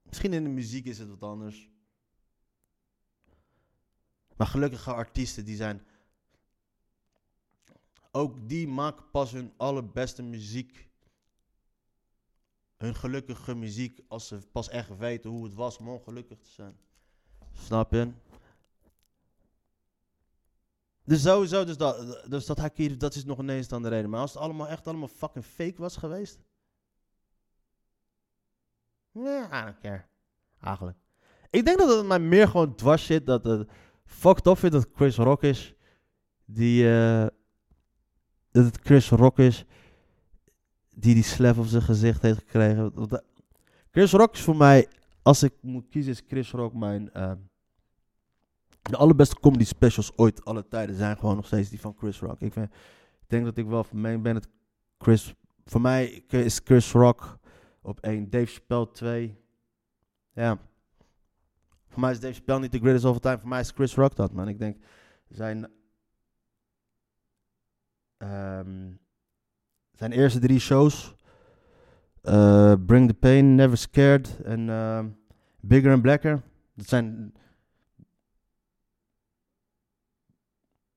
Misschien 0.03 0.33
in 0.33 0.45
de 0.45 0.51
muziek 0.51 0.85
is 0.85 0.99
het 0.99 1.09
wat 1.09 1.23
anders. 1.23 1.71
Maar 4.37 4.47
gelukkige 4.47 4.93
artiesten 4.93 5.45
die 5.45 5.57
zijn... 5.57 5.83
Ook 8.11 8.49
die 8.49 8.69
maken 8.69 9.11
pas 9.11 9.33
hun 9.33 9.53
allerbeste 9.57 10.23
muziek. 10.23 10.88
Hun 12.79 12.95
gelukkige 12.95 13.55
muziek 13.55 14.01
als 14.09 14.29
ze 14.29 14.39
pas 14.53 14.69
echt 14.69 14.97
weten 14.97 15.31
hoe 15.31 15.45
het 15.45 15.55
was 15.55 15.79
om 15.79 15.89
ongelukkig 15.89 16.39
te 16.39 16.51
zijn. 16.51 16.77
Snap 17.53 17.93
je? 17.93 18.13
Dus 21.05 21.23
sowieso, 21.23 21.65
dus 21.65 21.77
dat, 21.77 22.25
dus 22.31 22.47
dat 22.47 22.59
Hakiri, 22.59 22.97
dat 22.97 23.15
is 23.15 23.25
nog 23.25 23.39
ineens 23.39 23.69
dan 23.69 23.83
de 23.83 23.89
reden. 23.89 24.11
Maar 24.11 24.21
als 24.21 24.33
het 24.33 24.43
allemaal 24.43 24.69
echt 24.69 24.87
allemaal 24.87 25.09
fucking 25.09 25.45
fake 25.45 25.75
was 25.77 25.97
geweest. 25.97 26.41
Nee, 29.13 29.43
I 29.43 29.63
don't 29.65 29.79
care. 29.81 30.05
Eigenlijk. 30.61 30.99
Ik 31.51 31.65
denk 31.65 31.79
dat 31.79 31.97
het 31.97 32.07
mij 32.07 32.19
meer 32.19 32.49
gewoon 32.49 32.75
dwars 32.75 33.07
zit 33.07 33.27
dat 33.27 33.45
het 33.45 33.71
fucked 34.05 34.47
off 34.47 34.65
is 34.65 34.71
dat 34.71 34.89
Chris 34.95 35.17
Rock 35.17 35.43
is. 35.43 35.75
Die, 36.45 36.91
eh, 36.91 37.27
dat 38.51 38.65
het 38.65 38.79
Chris 38.83 39.11
Rock 39.11 39.39
is. 39.39 39.65
Die 41.01 41.15
die 41.15 41.23
slap 41.23 41.59
op 41.59 41.67
zijn 41.67 41.83
gezicht 41.83 42.23
heeft 42.23 42.39
gekregen. 42.39 42.93
Chris 43.91 44.13
Rock 44.13 44.35
is 44.35 44.43
voor 44.43 44.57
mij, 44.57 44.89
als 45.23 45.43
ik 45.43 45.53
moet 45.61 45.89
kiezen, 45.89 46.13
is 46.13 46.23
Chris 46.29 46.51
Rock 46.51 46.75
mijn... 46.75 47.13
eh, 47.13 47.33
de 48.83 48.97
allerbeste 48.97 49.41
comedy 49.41 49.65
specials 49.65 50.13
ooit, 50.17 50.45
alle 50.45 50.69
tijden, 50.69 50.97
zijn 50.97 51.19
gewoon 51.19 51.37
nog 51.37 51.47
steeds 51.47 51.69
die 51.69 51.81
van 51.81 51.95
Chris 51.99 52.21
Rock. 52.21 52.41
Ik, 52.41 52.53
vind, 52.53 52.67
ik 53.21 53.29
denk 53.29 53.45
dat 53.45 53.57
ik 53.57 53.67
wel 53.67 53.85
van 53.85 54.01
mening 54.01 54.23
ben 54.23 54.35
dat 54.35 54.49
Chris... 54.99 55.35
Voor 55.65 55.81
mij 55.81 56.07
is 56.29 56.61
Chris 56.65 56.93
Rock 56.93 57.39
op 57.83 58.01
één, 58.01 58.31
Dave 58.31 58.47
Chappelle 58.47 58.91
2. 58.91 59.39
Ja. 60.33 60.59
Voor 61.89 62.01
mij 62.01 62.11
is 62.11 62.21
Dave 62.21 62.35
Chappelle 62.35 62.61
niet 62.61 62.73
de 62.73 62.79
greatest 62.79 63.05
of 63.05 63.13
all 63.13 63.21
time. 63.21 63.39
Voor 63.39 63.49
mij 63.49 63.61
is 63.61 63.71
Chris 63.71 63.95
Rock 63.95 64.17
dat, 64.17 64.33
man. 64.33 64.49
Ik 64.49 64.59
denk 64.59 64.77
zijn... 65.29 65.71
ehm, 68.17 68.93
zijn 69.99 70.13
eerste 70.13 70.39
drie 70.39 70.59
shows... 70.59 71.15
eh, 72.23 72.73
Bring 72.87 73.09
the 73.09 73.15
Pain, 73.15 73.55
Never 73.55 73.77
Scared 73.77 74.41
en 74.45 74.69
ehm, 74.69 75.07
Bigger 75.61 75.93
and 75.93 76.03
Blacker. 76.03 76.43
Dat 76.75 76.89
zijn 76.89 77.33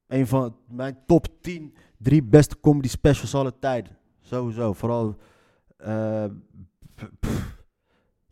een 0.08 0.28
van 0.28 0.56
mijn 0.68 0.98
top 1.06 1.28
10, 1.42 1.76
drie 1.98 2.24
beste 2.24 2.60
comedy 2.60 2.88
specials 2.88 3.36
alle 3.36 3.60
tijden. 3.60 3.98
Sowieso, 4.22 4.74
vooral. 4.74 5.16
eh, 5.78 6.26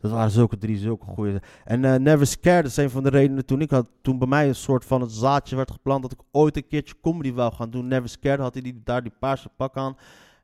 dat 0.00 0.10
waren 0.10 0.30
zulke 0.30 0.58
drie, 0.58 0.78
zulke 0.78 1.04
goede. 1.06 1.42
En 1.64 1.84
eh, 1.84 1.94
Never 1.94 2.26
Scared, 2.26 2.62
dat 2.62 2.70
is 2.70 2.76
een 2.76 2.90
van 2.90 3.02
de 3.02 3.08
redenen 3.10 3.46
toen 3.46 3.60
ik 3.60 3.70
had, 3.70 3.90
toen 4.02 4.18
bij 4.18 4.28
mij 4.28 4.48
een 4.48 4.54
soort 4.54 4.84
van 4.84 5.00
het 5.00 5.12
zaadje 5.12 5.56
werd 5.56 5.70
geplant 5.70 6.02
dat 6.02 6.12
ik 6.12 6.20
ooit 6.30 6.56
een 6.56 6.66
keertje 6.66 6.94
comedy 7.00 7.32
wou 7.32 7.52
gaan 7.52 7.70
doen. 7.70 7.88
Never 7.88 8.08
Scared 8.08 8.40
had 8.40 8.52
hij 8.54 8.62
die, 8.62 8.80
daar 8.84 9.02
die 9.02 9.12
paarse 9.18 9.48
pak 9.48 9.76
aan. 9.76 9.96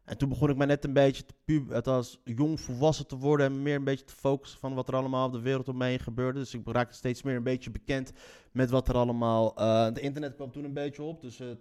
En 0.06 0.18
toen 0.18 0.28
begon 0.28 0.50
ik 0.50 0.56
mij 0.56 0.66
net 0.66 0.84
een 0.84 0.92
beetje 0.92 1.24
te 1.24 1.34
pub, 1.44 1.72
als 1.72 2.20
jong 2.24 2.60
volwassen 2.60 3.06
te 3.06 3.16
worden 3.16 3.46
en 3.46 3.62
meer 3.62 3.74
een 3.74 3.84
beetje 3.84 4.04
te 4.04 4.14
focussen 4.14 4.60
van 4.60 4.74
wat 4.74 4.88
er 4.88 4.94
allemaal 4.94 5.26
op 5.26 5.32
de 5.32 5.40
wereld 5.40 5.68
om 5.68 5.76
me 5.76 5.86
heen 5.86 5.98
gebeurde. 5.98 6.38
Dus 6.38 6.54
ik 6.54 6.60
raakte 6.64 6.94
steeds 6.94 7.22
meer 7.22 7.36
een 7.36 7.42
beetje 7.42 7.70
bekend 7.70 8.12
met 8.52 8.70
wat 8.70 8.88
er 8.88 8.94
allemaal. 8.94 9.56
eh 9.56 9.84
het 9.84 9.98
internet 9.98 10.34
kwam 10.34 10.50
toen 10.52 10.64
een 10.64 10.72
beetje 10.72 11.02
op, 11.02 11.20
dus 11.20 11.38
het, 11.38 11.58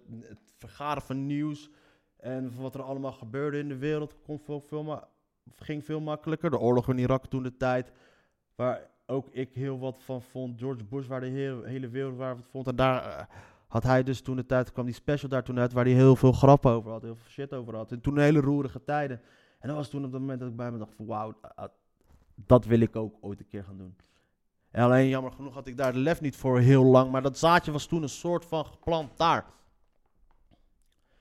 vergaren 0.56 1.02
van 1.02 1.26
nieuws 1.26 1.70
en 2.16 2.52
wat 2.56 2.74
er 2.74 2.82
allemaal 2.82 3.12
gebeurde 3.12 3.58
in 3.58 3.68
de 3.68 3.76
wereld 3.76 4.16
kon 4.22 4.38
veel, 4.38 4.60
veel 4.60 5.08
ging 5.56 5.84
veel 5.84 6.00
makkelijker. 6.00 6.50
De 6.50 6.58
oorlog 6.58 6.88
in 6.88 6.98
Irak 6.98 7.26
toen 7.26 7.42
de 7.42 7.56
tijd, 7.56 7.92
waar 8.54 8.90
ook 9.06 9.28
ik 9.30 9.54
heel 9.54 9.78
wat 9.78 10.02
van 10.02 10.22
vond. 10.22 10.58
George 10.60 10.84
Bush, 10.84 11.06
waar 11.06 11.20
de 11.20 11.26
hele, 11.26 11.68
hele 11.68 11.88
wereld 11.88 12.16
waar 12.16 12.36
vond. 12.50 12.66
En 12.66 12.76
daar 12.76 13.04
eh, 13.04 13.24
had 13.66 13.82
hij 13.82 14.02
dus 14.02 14.20
toen 14.20 14.36
de 14.36 14.46
tijd, 14.46 14.72
kwam 14.72 14.84
die 14.84 14.94
special 14.94 15.30
daar 15.30 15.44
toen 15.44 15.58
uit, 15.58 15.72
waar 15.72 15.84
hij 15.84 15.94
heel 15.94 16.16
veel 16.16 16.32
grappen 16.32 16.70
over 16.70 16.90
had, 16.90 17.02
heel 17.02 17.16
veel 17.16 17.30
shit 17.30 17.52
over 17.52 17.76
had. 17.76 17.92
En 17.92 18.00
toen 18.00 18.18
hele 18.18 18.40
roerige 18.40 18.84
tijden. 18.84 19.20
En 19.58 19.68
dat 19.68 19.76
was 19.76 19.88
toen 19.88 20.04
op 20.04 20.12
dat 20.12 20.20
moment 20.20 20.40
dat 20.40 20.48
ik 20.48 20.56
bij 20.56 20.70
me 20.70 20.78
dacht 20.78 20.94
van 20.94 21.06
wauw, 21.06 21.34
dat 22.34 22.64
wil 22.64 22.80
ik 22.80 22.96
ook 22.96 23.16
ooit 23.20 23.40
een 23.40 23.48
keer 23.48 23.64
gaan 23.64 23.78
doen. 23.78 23.96
En 24.70 24.82
alleen 24.82 25.08
jammer 25.08 25.32
genoeg 25.32 25.54
had 25.54 25.66
ik 25.66 25.76
daar 25.76 25.92
de 25.92 25.98
lef 25.98 26.20
niet 26.20 26.36
voor 26.36 26.58
heel 26.58 26.84
lang. 26.84 27.10
Maar 27.10 27.22
dat 27.22 27.38
zaadje 27.38 27.72
was 27.72 27.86
toen 27.86 28.02
een 28.02 28.08
soort 28.08 28.44
van 28.44 28.66
geplant 28.66 29.16
daar. 29.16 29.46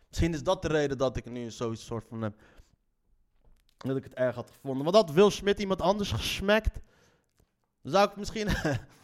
Misschien 0.09 0.33
is 0.33 0.43
dat 0.43 0.61
de 0.61 0.67
reden 0.67 0.97
dat 0.97 1.17
ik 1.17 1.29
nu 1.29 1.51
zo'n 1.51 1.75
soort 1.75 2.07
van 2.07 2.21
heb. 2.21 2.41
Dat 3.77 3.97
ik 3.97 4.03
het 4.03 4.13
erg 4.13 4.35
had 4.35 4.51
gevonden. 4.51 4.83
Want 4.83 4.95
had 4.95 5.11
Will 5.11 5.29
Smith 5.29 5.59
iemand 5.59 5.81
anders 5.81 6.11
gesmekt. 6.11 6.79
Dan 7.81 7.91
zou 7.91 8.09
ik 8.09 8.15
misschien. 8.15 8.47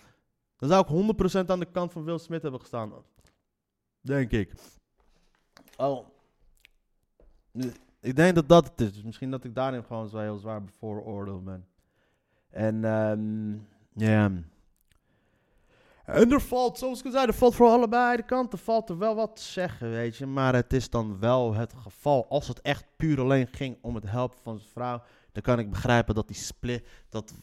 dan 0.60 0.70
zou 0.70 1.06
ik 1.06 1.44
100% 1.44 1.46
aan 1.46 1.60
de 1.60 1.72
kant 1.72 1.92
van 1.92 2.04
Will 2.04 2.18
Smith 2.18 2.42
hebben 2.42 2.60
gestaan. 2.60 2.94
Denk 4.02 4.32
ik. 4.32 4.52
Oh. 5.78 6.06
Ik 8.00 8.16
denk 8.16 8.36
dat 8.36 8.50
dat 8.50 8.66
het 8.70 8.82
is. 8.82 8.94
Dus 8.94 9.04
misschien 9.04 9.32
dat 9.32 9.44
ik 9.44 9.56
daarin 9.56 9.84
gewoon 9.84 10.10
zo 10.10 10.18
heel 10.18 10.38
zwaar 10.38 10.64
bevooroordeeld 10.64 11.44
ben. 11.44 11.68
En 12.50 12.86
ehm, 12.86 13.52
Ja. 13.94 14.32
En 16.06 16.32
er 16.32 16.42
valt, 16.42 16.78
zoals 16.78 17.00
ik 17.00 17.06
al 17.06 17.12
zei, 17.12 17.26
er 17.28 17.34
valt 17.34 17.56
voor 17.56 17.68
allebei 17.68 18.16
de 18.18 18.24
kanten 18.24 18.60
valt 18.60 18.90
er 18.90 18.98
wel 18.98 19.16
wat 19.16 19.36
te 19.36 19.42
zeggen, 19.42 19.90
weet 19.92 20.16
je. 20.18 20.26
Maar 20.26 20.54
het 20.56 20.74
is 20.74 20.90
dan 20.90 21.20
wel 21.20 21.54
het 21.54 21.74
geval. 21.74 22.28
Als 22.30 22.48
het 22.48 22.62
echt 22.62 22.86
puur 22.96 23.20
alleen 23.20 23.48
ging 23.48 23.78
om 23.82 23.96
het 23.96 24.10
helpen 24.10 24.38
van 24.42 24.58
zijn 24.58 24.70
vrouw, 24.72 25.02
dan 25.32 25.42
kan 25.44 25.60
ik 25.60 25.70
begrijpen 25.70 26.16
dat 26.16 26.28
die 26.28 26.36
split, 26.38 26.88
dat 27.10 27.34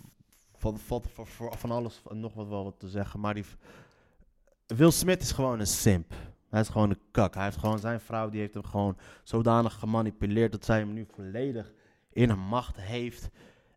van, 0.56 0.78
van, 0.78 1.02
van, 1.02 1.26
van- 1.26 1.52
van 1.58 1.70
alles 1.70 2.02
en 2.10 2.20
nog 2.20 2.34
wat 2.34 2.48
wel 2.48 2.64
wat 2.64 2.78
te 2.78 2.88
zeggen. 2.88 3.20
Maar 3.20 3.34
die 3.34 3.44
Will 4.66 4.90
Smith 4.90 5.20
is 5.22 5.32
gewoon 5.32 5.60
een 5.60 5.66
simp. 5.66 6.12
Hij 6.48 6.61
is 6.61 6.68
gewoon 6.68 6.90
een 6.90 7.00
kak. 7.11 7.34
Hij 7.34 7.44
heeft 7.44 7.56
gewoon 7.56 7.78
zijn 7.78 8.00
vrouw, 8.00 8.30
die 8.30 8.40
heeft 8.40 8.54
hem 8.54 8.64
gewoon 8.64 8.96
zodanig 9.22 9.74
gemanipuleerd 9.74 10.52
dat 10.52 10.64
zij 10.64 10.78
hem 10.78 10.92
nu 10.92 11.06
volledig 11.14 11.72
in 12.12 12.28
haar 12.28 12.38
macht 12.38 12.76
heeft. 12.76 13.30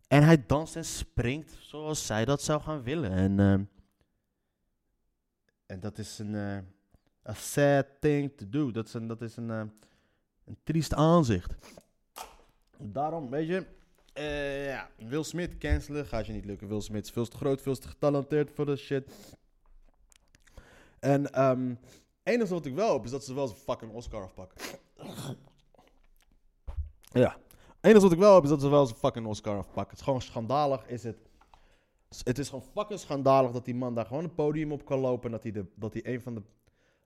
En 0.08 0.24
hij 0.24 0.46
danst 0.46 0.76
en 0.76 0.86
springt 0.86 1.58
zoals 1.60 2.06
zij 2.06 2.26
dat 2.26 2.42
zou 2.42 2.62
gaan 2.62 2.84
willen. 2.84 3.12
En, 3.12 3.40
ehm, 3.40 3.64
en 5.66 5.80
dat 5.80 5.98
is 5.98 6.20
een 6.20 6.36
eh, 6.36 6.58
a 7.30 7.34
sad 7.34 7.86
thing 8.00 8.38
to 8.38 8.50
do. 8.50 8.72
Dat 8.72 8.88
is 8.88 8.94
een, 8.94 9.08
dat 9.08 9.22
is 9.22 9.36
een, 9.36 9.50
eh, 9.50 9.64
een 10.46 10.58
triest 10.64 10.94
aanzicht. 10.94 11.56
Daarom, 12.78 13.30
weet 13.30 13.48
je, 13.48 13.66
eh, 14.14 14.66
ja, 14.66 14.90
Will 14.98 15.24
Smith 15.24 15.58
cancelen 15.58 16.06
gaat 16.06 16.26
je 16.26 16.34
niet 16.34 16.46
lukken. 16.46 16.68
Will 16.68 16.82
Smith 16.82 17.04
is 17.04 17.12
veel 17.12 17.28
te 17.28 17.38
groot, 17.38 17.62
veel 17.62 17.76
te 17.76 17.88
getalenteerd 17.88 18.52
voor 18.52 18.66
de 18.66 18.76
shit. 18.76 19.36
En 21.00 21.22
het 21.22 21.78
enige 22.24 22.54
wat 22.54 22.66
ik 22.66 22.76
wel 22.76 22.90
hoop 22.90 23.06
is 23.06 23.12
dat 23.12 23.24
ze 23.26 23.34
wel 23.34 23.44
eens 23.44 23.52
een 23.52 23.58
fucking 23.58 23.92
Oscar 23.92 24.24
afpakken. 24.24 24.58
Ja. 27.14 27.38
Enige 27.82 28.02
wat 28.02 28.12
ik 28.12 28.18
wel 28.18 28.34
hoop 28.34 28.44
is 28.44 28.50
dat 28.50 28.62
ze 28.62 28.70
wel 28.70 28.82
eens 28.82 28.90
een 28.90 28.96
fucking 28.96 29.26
Oscar 29.28 29.58
afpakken. 29.58 29.90
Het 29.90 30.00
is 30.00 30.02
gewoon 30.02 30.22
schandalig, 30.22 30.88
is 30.88 31.04
het. 31.04 31.18
Het 32.24 32.38
is 32.40 32.50
gewoon 32.50 32.66
fucking 32.74 33.00
schandalig 33.00 33.52
dat 33.52 33.66
die 33.66 33.76
man 33.76 33.96
daar 33.96 34.06
gewoon 34.06 34.24
een 34.24 34.34
podium 34.34 34.72
op 34.72 34.86
kan 34.86 35.00
lopen. 35.00 35.26
En 35.26 35.32
dat 35.32 35.44
hij, 35.44 35.52
de, 35.52 35.66
dat 35.76 35.94
hij 35.94 36.06
een 36.06 36.22
van 36.22 36.36
de 36.36 36.42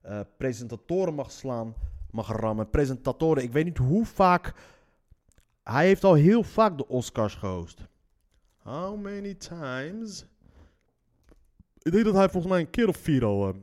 eh, 0.02 0.20
presentatoren 0.38 1.14
mag 1.14 1.32
slaan, 1.32 1.74
mag 2.12 2.28
rammen. 2.28 2.70
Presentatoren, 2.70 3.44
ik 3.44 3.52
weet 3.52 3.66
niet 3.66 3.78
hoe 3.78 4.06
vaak. 4.06 4.54
Hij 5.64 5.86
heeft 5.86 6.04
al 6.04 6.14
heel 6.14 6.44
vaak 6.44 6.78
de 6.78 6.88
Oscars 6.88 7.36
gehost. 7.36 7.82
How 8.58 9.02
many 9.02 9.34
times? 9.34 10.26
Ik 11.82 11.92
denk 11.92 12.06
dat 12.06 12.14
hij 12.16 12.30
volgens 12.30 12.52
mij 12.52 12.62
een 12.62 12.70
keer 12.70 12.88
of 12.88 12.98
vier 12.98 13.26
al. 13.26 13.48
eh, 13.48 13.54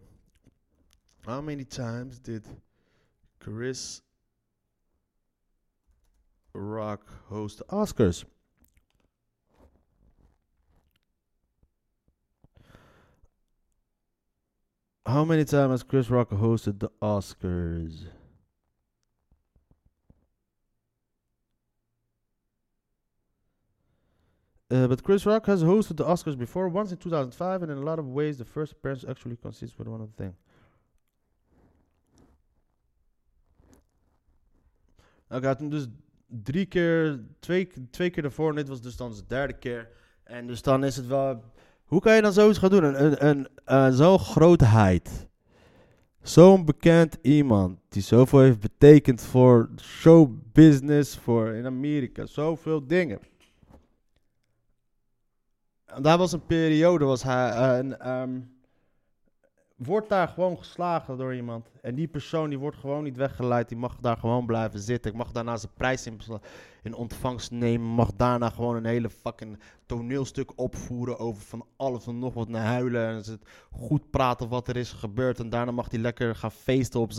How 1.27 1.41
many 1.41 1.65
times 1.65 2.19
did 2.19 2.43
Chris 3.39 4.03
Rock 6.53 7.07
host 7.29 7.59
the 7.59 7.65
Oscars? 7.67 8.25
How 15.07 15.25
many 15.25 15.45
times 15.45 15.71
has 15.71 15.83
Chris 15.85 16.11
Rock 16.11 16.31
hosted 16.31 16.81
the 16.81 16.91
Oscars? 17.01 18.07
Uh, 24.73 24.89
but 24.89 25.05
Chris 25.05 25.25
Rock 25.25 25.47
has 25.47 25.63
hosted 25.63 25.99
the 25.99 26.05
Oscars 26.05 26.37
before, 26.37 26.67
once 26.69 26.91
in 26.91 26.97
2005, 26.97 27.63
and 27.63 27.71
in 27.71 27.79
a 27.79 27.83
lot 27.83 28.01
of 28.01 28.09
ways, 28.09 28.39
the 28.39 28.45
first 28.45 28.73
appearance 28.73 29.05
actually 29.09 29.37
consists 29.37 29.79
with 29.79 29.87
one 29.87 30.01
of 30.01 30.11
the 30.11 30.17
things. 30.25 30.35
Oké, 35.33 35.41
hij 35.41 35.49
had 35.49 35.61
hem 35.61 35.71
dus 35.71 35.87
drie 36.27 36.67
keer, 36.67 37.21
twee, 37.41 37.69
twee 37.91 38.11
keer 38.11 38.25
ervoor, 38.25 38.49
en 38.49 38.57
dit 38.57 38.69
was 38.69 38.81
dus 38.81 38.97
dan 38.97 39.15
zijn 39.15 39.27
derde 39.29 39.53
keer. 39.53 39.89
En 40.25 40.47
dus 40.47 40.63
dan 40.63 40.85
is 40.85 40.97
het 40.97 41.07
wel. 41.07 41.43
Hoe 41.85 42.01
kan 42.01 42.15
je 42.15 42.23
dan 42.23 42.33
zoiets 42.33 42.59
gaan 42.59 42.71
doen? 42.71 42.85
Een, 42.85 43.03
een, 43.03 43.29
een, 43.29 43.49
eh, 43.65 43.89
zo'n 43.91 44.19
grootheid. 44.19 45.29
Zo'n 46.23 46.65
bekend 46.65 47.19
iemand 47.23 47.79
die 47.89 48.03
zoveel 48.03 48.41
heeft 48.41 48.61
betekend 48.61 49.23
voor 49.23 49.71
showbusiness, 49.81 51.17
voor 51.17 51.49
in 51.49 51.67
Amerika, 51.67 52.27
zoveel 52.27 52.87
dingen. 52.87 53.19
En 55.85 56.03
daar 56.03 56.19
was 56.19 56.33
een 56.33 56.47
periode, 56.47 57.05
was 57.05 57.23
hij, 57.23 57.51
eh, 57.51 57.79
een, 57.79 57.99
ehm, 57.99 58.41
wordt 59.85 60.09
daar 60.09 60.29
gewoon 60.29 60.59
geslagen 60.59 61.19
door 61.19 61.35
iemand. 61.35 61.71
En 61.81 61.95
die 61.95 62.09
persoon 62.09 62.49
die 62.49 62.59
wordt 62.59 62.77
gewoon 62.77 63.03
niet 63.03 63.17
weggeleid, 63.17 63.69
die 63.69 63.79
mag 63.79 63.97
daar 64.01 64.17
gewoon 64.17 64.47
blijven 64.47 64.81
zitten. 64.81 65.11
Ik 65.11 65.17
mag 65.17 65.33
daarna 65.33 65.57
zijn 65.57 65.73
prijs 65.77 66.07
in, 66.83 66.95
ontvangst 66.95 67.51
nemen, 67.51 67.87
mag 67.87 68.13
daarna 68.17 68.51
gewoon 68.51 68.77
een 68.77 68.85
hele 68.85 69.11
fucking 69.11 69.59
toneelstuk 69.87 70.53
opvoeren 70.57 71.19
over 71.19 71.43
van 71.43 71.67
alles 71.77 72.07
en 72.07 72.19
nog 72.19 72.35
wat 72.35 72.49
naar 72.49 72.67
huilen. 72.67 73.09
En 73.09 73.15
het 73.15 73.39
goed 73.71 74.11
praten 74.11 74.49
wat 74.49 74.69
er 74.69 74.77
is 74.77 74.93
gebeurd. 74.93 75.41
En 75.41 75.49
daarna 75.49 75.73
mag 75.73 75.91
hij 75.91 76.01
lekker 76.01 76.35
gaan 76.35 76.53
feesten 76.53 77.01
op, 77.01 77.11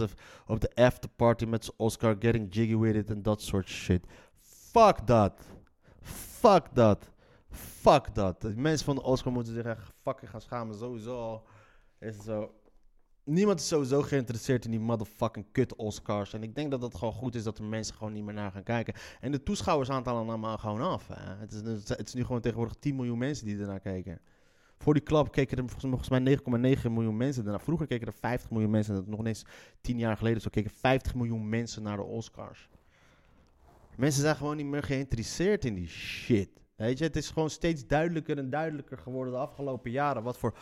op 0.48 0.62
de 0.62 0.72
afterparty 0.76 1.46
met 1.46 1.64
zijn 1.66 1.78
Oscar, 1.78 2.16
getting 2.20 2.54
jiggy 2.56 2.78
with 2.78 2.96
it 2.96 3.10
en 3.10 3.22
dat 3.22 3.42
soort 3.42 3.68
shit. 3.68 4.06
Fuck 4.42 5.08
dat. 5.08 5.34
Fuck 6.02 6.66
dat. 6.74 7.12
Fuck 7.50 8.16
dat. 8.16 8.42
De 8.42 8.54
mensen 8.56 8.86
van 8.86 8.96
de 8.96 9.04
Oscar 9.04 9.32
moeten 9.32 9.54
zich 9.54 9.66
echt 9.66 9.94
fucking 10.02 10.32
gaan 10.32 10.42
schamen. 10.42 10.76
Sowieso 10.76 11.20
al 11.20 11.44
is 12.04 12.18
zo. 12.18 12.54
Niemand 13.26 13.60
is 13.60 13.68
sowieso 13.68 14.02
geïnteresseerd 14.02 14.66
in 14.66 14.72
die 14.72 14.80
motherfucking 14.80 15.46
kut 15.52 15.76
Oscars. 15.76 16.34
En 16.34 16.44
ik 16.44 16.56
denk 16.56 16.72
dat 16.72 16.82
het 16.82 16.96
gewoon 16.96 17.14
goed 17.14 17.36
is 17.36 17.44
dat 17.44 17.58
er 17.58 17.64
mensen 17.64 17.96
gewoon 17.96 18.14
niet 18.14 18.24
meer 18.24 18.34
naar 18.34 18.52
gaan 18.52 18.64
kijken. 18.64 18.94
En 19.20 19.32
de 19.32 19.44
toeschouwersaantallen 19.44 20.26
namen 20.26 20.60
gewoon 20.60 20.82
af. 20.82 21.08
Hè. 21.08 21.36
Het, 21.36 21.52
is, 21.52 21.90
het 21.90 22.08
is 22.08 22.14
nu 22.14 22.26
gewoon 22.26 22.42
tegenwoordig 22.42 22.76
10 22.80 22.96
miljoen 22.96 23.18
mensen 23.18 23.46
die 23.46 23.60
ernaar 23.60 23.80
kijken. 23.80 24.22
Voor 24.78 24.94
die 24.94 25.04
klap 25.04 25.32
keken 25.32 25.58
er 25.58 25.70
volgens 25.70 26.10
mij 26.10 26.38
9,9 26.38 26.92
miljoen 26.92 27.18
mensen 27.18 27.46
ernaar. 27.46 27.62
Vroeger 27.62 27.88
keken 27.88 28.08
er 28.08 28.14
50 28.14 28.50
miljoen 28.50 28.70
mensen. 28.70 28.96
Dat 28.96 29.08
nog 29.08 29.20
ineens 29.20 29.46
10 29.82 29.98
jaar 29.98 30.18
geleden 30.18 30.42
zo 30.42 30.50
keken 30.50 30.72
50 30.72 31.16
miljoen 31.16 31.50
mensen 31.50 31.84
naar 31.84 31.98
de 31.98 32.04
Oscars. 32.04 32.70
Mensen 33.96 34.22
zijn 34.22 34.36
gewoon 34.36 34.58
niet 34.58 34.66
meer 34.66 34.84
geïnteresseerd 34.84 35.66
in 35.66 35.74
die 35.74 35.88
shit. 35.88 36.50
Weet 36.76 36.98
je, 36.98 37.04
het 37.04 37.16
is 37.16 37.30
gewoon 37.30 37.50
steeds 37.50 37.88
duidelijker 37.88 38.38
en 38.38 38.50
duidelijker 38.50 38.98
geworden 38.98 39.34
de 39.34 39.40
afgelopen 39.40 39.92
jaren. 39.92 40.24
Wat 40.24 40.38
voor. 40.38 40.58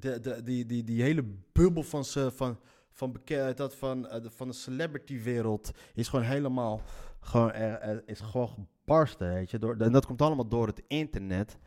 De, 0.00 0.40
die, 0.44 0.66
die, 0.66 0.84
die 0.84 1.02
hele 1.02 1.24
bubbel 1.52 1.82
van, 1.82 2.04
van, 2.04 2.58
van, 2.90 3.12
beke- 3.12 3.52
dat 3.56 3.74
van, 3.74 4.08
eh, 4.08 4.22
de, 4.22 4.30
van 4.30 4.48
de 4.48 4.54
celebrity-wereld 4.54 5.70
is 5.94 6.08
gewoon 6.08 6.24
helemaal. 6.24 6.80
Gewoon, 7.20 7.52
eh, 7.52 7.90
eh, 7.92 7.98
is 8.06 8.20
gewoon 8.20 8.48
gebarsten. 8.48 9.34
Weet 9.34 9.50
je, 9.50 9.58
door, 9.58 9.76
en 9.76 9.92
dat 9.92 10.06
komt 10.06 10.22
allemaal 10.22 10.48
door 10.48 10.66
het 10.66 10.82
internet. 10.86 11.58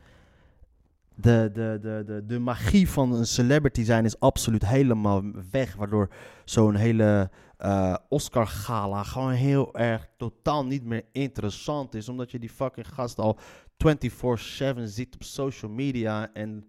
De, 1.14 1.50
de, 1.52 1.78
de, 1.80 2.02
de, 2.06 2.26
de 2.26 2.38
magie 2.38 2.88
van 2.90 3.12
een 3.12 3.26
celebrity 3.26 3.82
zijn 3.82 4.04
is 4.04 4.20
absoluut 4.20 4.66
helemaal 4.66 5.22
weg. 5.50 5.74
Waardoor 5.74 6.08
zo'n 6.44 6.74
hele 6.74 7.30
eh, 7.56 7.96
Oscar-gala 8.08 9.02
gewoon 9.02 9.30
heel 9.30 9.74
erg 9.74 10.08
totaal 10.16 10.64
niet 10.66 10.84
meer 10.84 11.04
interessant 11.12 11.94
is. 11.94 12.08
Omdat 12.08 12.30
je 12.30 12.38
die 12.38 12.50
fucking 12.50 12.88
gast 12.88 13.18
al 13.18 13.38
24-7 13.38 14.82
ziet 14.84 15.14
op 15.14 15.22
social 15.22 15.70
media. 15.70 16.32
En, 16.32 16.64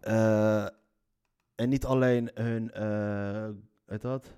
eh, 0.00 0.66
en 1.54 1.68
niet 1.68 1.84
alleen 1.84 2.30
hun, 2.34 2.70
weet 3.84 4.00
dat? 4.00 4.34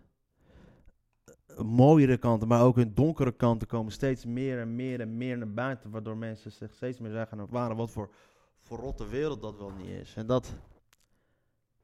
mooiere 1.62 2.16
kanten, 2.16 2.48
maar 2.48 2.62
ook 2.62 2.76
hun 2.76 2.94
donkere 2.94 3.32
kanten 3.32 3.68
komen 3.68 3.92
steeds 3.92 4.24
meer 4.24 4.60
en 4.60 4.74
meer 4.74 5.00
en 5.00 5.16
meer 5.16 5.38
naar 5.38 5.52
buiten. 5.52 5.90
Waardoor 5.90 6.16
mensen 6.16 6.52
zich 6.52 6.74
steeds 6.74 6.98
meer 6.98 7.10
zeggen, 7.10 7.36
nou, 7.36 7.48
waren 7.52 7.76
wat 7.76 7.90
voor 7.90 8.10
verrotte 8.58 9.08
wereld 9.08 9.40
dat 9.40 9.56
wel 9.56 9.70
niet 9.70 9.88
is. 9.88 10.14
En 10.16 10.26
dat 10.26 10.54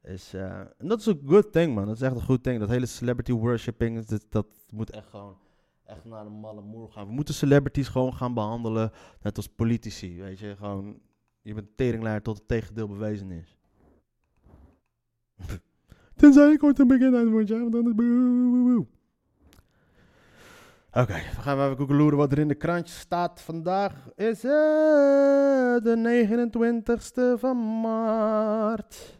is, 0.02 0.34
eh, 0.34 0.60
dat 0.78 1.00
is 1.00 1.06
een 1.06 1.22
good 1.26 1.52
thing, 1.52 1.74
man. 1.74 1.86
Dat 1.86 1.96
is 1.96 2.02
echt 2.02 2.14
een 2.14 2.22
goed 2.22 2.44
ding. 2.44 2.60
Dat 2.60 2.68
hele 2.68 2.86
celebrity 2.86 3.32
worshipping, 3.32 4.04
dat, 4.04 4.26
dat 4.28 4.46
moet 4.70 4.90
echt 4.90 5.08
gewoon 5.08 5.36
echt 5.84 6.04
naar 6.04 6.24
de 6.24 6.30
malle 6.30 6.60
moer 6.60 6.90
gaan. 6.90 7.06
We 7.06 7.12
moeten 7.12 7.34
celebrities 7.34 7.88
gewoon 7.88 8.14
gaan 8.14 8.34
behandelen, 8.34 8.92
net 9.20 9.36
als 9.36 9.46
politici. 9.46 10.20
Weet 10.20 10.38
je, 10.38 10.56
gewoon, 10.56 11.00
je 11.42 11.54
bent 11.54 11.76
teringleider 11.76 12.22
tot 12.22 12.38
het 12.38 12.48
tegendeel 12.48 12.88
bewezen 12.88 13.30
is. 13.30 13.60
Tenzij 16.16 16.53
ik 16.53 16.62
ooit 16.62 16.79
een 16.79 16.87
bekendheid 16.87 17.29
word, 17.29 17.48
ja, 17.48 17.68
want 17.68 17.96
boe. 17.96 18.87
Oké, 20.92 21.14
we 21.14 21.40
gaan 21.40 21.61
even 21.61 21.76
koekeloeren 21.76 22.18
wat 22.18 22.33
er 22.33 22.38
in 22.38 22.48
de 22.48 22.55
krantje 22.55 22.94
staat. 22.94 23.40
Vandaag 23.40 24.09
is 24.16 24.42
het 24.42 25.85
de 25.85 25.96
29ste 25.96 27.40
van 27.40 27.81
maart. 27.81 29.18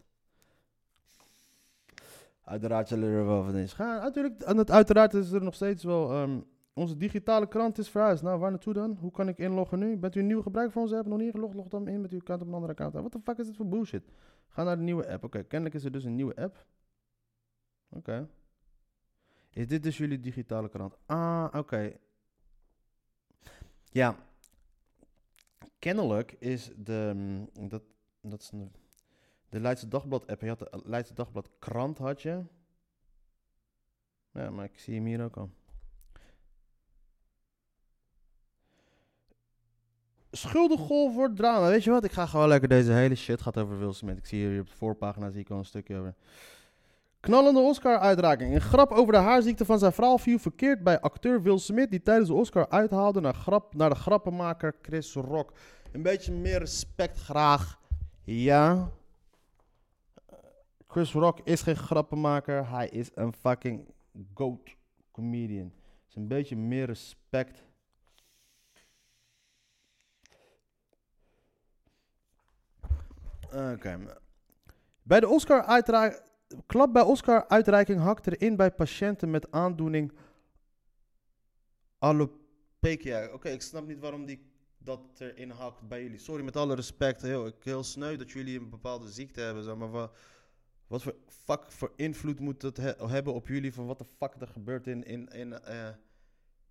Uiteraard 2.45 2.89
zullen 2.89 3.09
er 3.09 3.27
wel 3.27 3.45
van 3.45 3.55
eens 3.55 3.73
gaan. 3.73 4.13
Het, 4.57 4.71
uiteraard 4.71 5.15
is 5.15 5.33
er 5.33 5.43
nog 5.43 5.55
steeds 5.55 5.85
wel... 5.85 6.13
ehm, 6.13 6.39
onze 6.73 6.97
digitale 6.97 7.49
krant 7.49 7.79
is 7.79 7.89
verhuisd. 7.91 8.23
Nou, 8.23 8.39
waar 8.39 8.51
naartoe 8.51 8.73
dan? 8.73 8.97
Hoe 9.01 9.11
kan 9.11 9.29
ik 9.29 9.39
inloggen 9.39 9.79
nu? 9.79 9.97
Bent 9.97 10.15
u 10.15 10.21
een 10.21 10.27
nieuwe 10.27 10.43
gebruiker 10.43 10.73
van 10.75 10.83
onze 10.83 10.97
app? 10.97 11.07
Nog 11.07 11.19
niet 11.19 11.27
ingelogd? 11.35 11.55
Log 11.55 11.69
dan 11.69 11.89
in 11.89 12.01
met 12.01 12.13
uw 12.13 12.19
account 12.19 12.43
op 12.43 12.49
een 12.49 12.55
andere 12.55 12.73
account. 12.73 12.95
Wat 12.95 13.13
de 13.13 13.21
fuck 13.21 13.39
is 13.39 13.47
dit 13.47 13.57
voor 13.57 13.69
bullshit? 13.69 14.05
Ga 14.49 14.63
naar 14.63 14.77
de 14.77 14.83
nieuwe 14.83 15.09
app. 15.09 15.25
Oké, 15.25 15.43
kennelijk 15.43 15.75
is 15.75 15.85
er 15.85 15.93
dus 15.93 16.05
een 16.05 16.15
nieuwe 16.15 16.37
app. 16.37 16.67
Oké. 17.89 18.29
Is 19.51 19.67
dit 19.67 19.83
dus 19.83 19.97
jullie 19.99 20.21
digitale 20.21 20.69
krant? 20.69 20.97
Ah, 21.07 21.49
oké. 21.53 21.93
Ja. 23.85 24.17
Kennelijk 25.79 26.33
is 26.33 26.71
de... 26.77 27.13
mm, 27.15 27.69
Dat, 27.69 27.83
Dat 28.21 28.41
is 28.41 28.51
een, 28.51 28.73
de 29.49 29.61
Leidse 29.61 29.89
Dagblad 29.89 30.27
app. 30.27 30.41
Je 30.41 30.49
had 30.49 30.59
de 30.59 30.83
Leidse 30.85 31.15
Dagblad 31.15 31.51
krant 31.59 31.99
had 31.99 32.23
je. 32.23 32.45
Ja, 34.33 34.51
maar 34.51 34.65
ik 34.65 34.79
zie 34.79 34.95
hem 34.95 35.05
hier 35.05 35.25
ook 35.25 35.37
al. 35.37 35.51
Schuldigolf 40.41 41.15
wordt 41.15 41.37
drama. 41.37 41.69
Weet 41.69 41.85
je 41.85 41.91
wat? 41.91 42.05
Ik 42.05 42.13
ga 42.13 42.27
gewoon 42.27 42.49
lekker 42.49 42.69
deze 42.69 42.93
hele 42.93 43.15
shit 43.15 43.43
gaat 43.43 43.59
over 43.59 43.79
Will 43.79 43.93
Smith. 43.93 44.19
Ik 44.19 44.27
zie 44.27 44.47
hier 44.49 44.61
op 44.61 44.67
de 44.67 44.77
voorpagina 44.77 45.31
zie 45.31 45.41
ik 45.41 45.51
al 45.51 45.59
een 45.59 45.65
stukje 45.65 45.97
over. 45.97 46.15
Knallende 47.21 47.61
Oscar-uitreiking. 47.61 48.55
Een 48.55 48.61
grap 48.61 48.91
over 48.91 49.13
de 49.13 49.19
haarziekte 49.19 49.65
van 49.65 49.79
zijn 49.79 49.93
vrouw 49.93 50.19
viel 50.19 50.39
verkeerd 50.39 50.83
bij 50.83 51.01
acteur 51.01 51.43
Will 51.43 51.59
Smith... 51.59 51.91
die 51.91 52.03
tijdens 52.03 52.29
de 52.29 52.35
Oscar 52.35 52.69
uithaalde 52.69 53.21
naar, 53.21 53.35
grap, 53.35 53.75
naar 53.75 53.91
de 53.91 53.97
grappenmaker 53.97 54.75
Chris 54.83 55.15
Rock. 55.15 55.53
Een 55.93 56.03
beetje 56.03 56.33
meer 56.33 56.59
respect 56.59 57.19
graag. 57.19 57.79
Ja. 58.23 58.91
Chris 60.87 61.13
Rock 61.13 61.41
is 61.45 61.63
geen 61.63 61.77
grappenmaker. 61.77 62.71
Hij 62.71 62.89
is 62.89 63.11
een 63.15 63.33
fucking 63.33 63.89
goat 64.35 64.77
comedian. 65.13 65.73
Dus 66.07 66.17
een 66.17 66.29
beetje 66.29 66.57
meer 66.57 66.87
respect. 66.87 67.63
Oké. 73.53 73.99
Bij 75.03 75.21
de 75.21 75.29
Oscar 75.29 75.63
uitreiking... 75.63 76.29
Klap 76.67 76.93
bij 76.93 77.03
Oscar-uitreiking 77.03 78.01
hakt 78.01 78.27
erin 78.27 78.57
bij 78.57 78.71
patiënten 78.71 79.31
met 79.31 79.51
aandoening 79.53 80.13
alopecia. 81.99 83.33
Oké, 83.33 83.49
ik 83.49 83.63
snap 83.63 83.87
niet 83.87 83.99
waarom 83.99 84.27
die 84.27 84.53
dat 84.79 85.01
erin 85.19 85.51
hakt 85.51 85.89
bij 85.89 86.03
jullie. 86.03 86.19
Sorry, 86.19 86.45
met 86.45 86.57
alle 86.57 86.75
respect. 86.75 87.23
Heel, 87.23 87.47
ik, 87.47 87.55
heel 87.65 87.85
sneu 87.85 88.17
dat 88.17 88.31
jullie 88.31 88.59
een 88.59 88.71
bepaalde 88.71 89.09
ziekte 89.09 89.41
hebben. 89.41 89.65
Zeg 89.65 89.77
maar 89.77 89.91
wat, 89.91 90.17
wat 90.87 91.03
voor 91.03 91.15
fuck 91.27 91.73
voor 91.73 91.93
invloed 91.97 92.41
moet 92.41 92.77
he- 92.77 93.07
hebben 93.07 93.35
op 93.35 93.47
jullie? 93.49 93.75
Van 93.75 93.87
wat 93.87 93.99
de 93.99 94.07
fuck 94.19 94.35
er 94.41 94.49
gebeurt 94.49 94.87
in... 94.87 95.05
in, 95.05 95.29
in, 95.29 95.53
eh, 95.53 95.89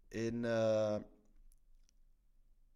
in 0.07 0.45
eh, 0.45 0.95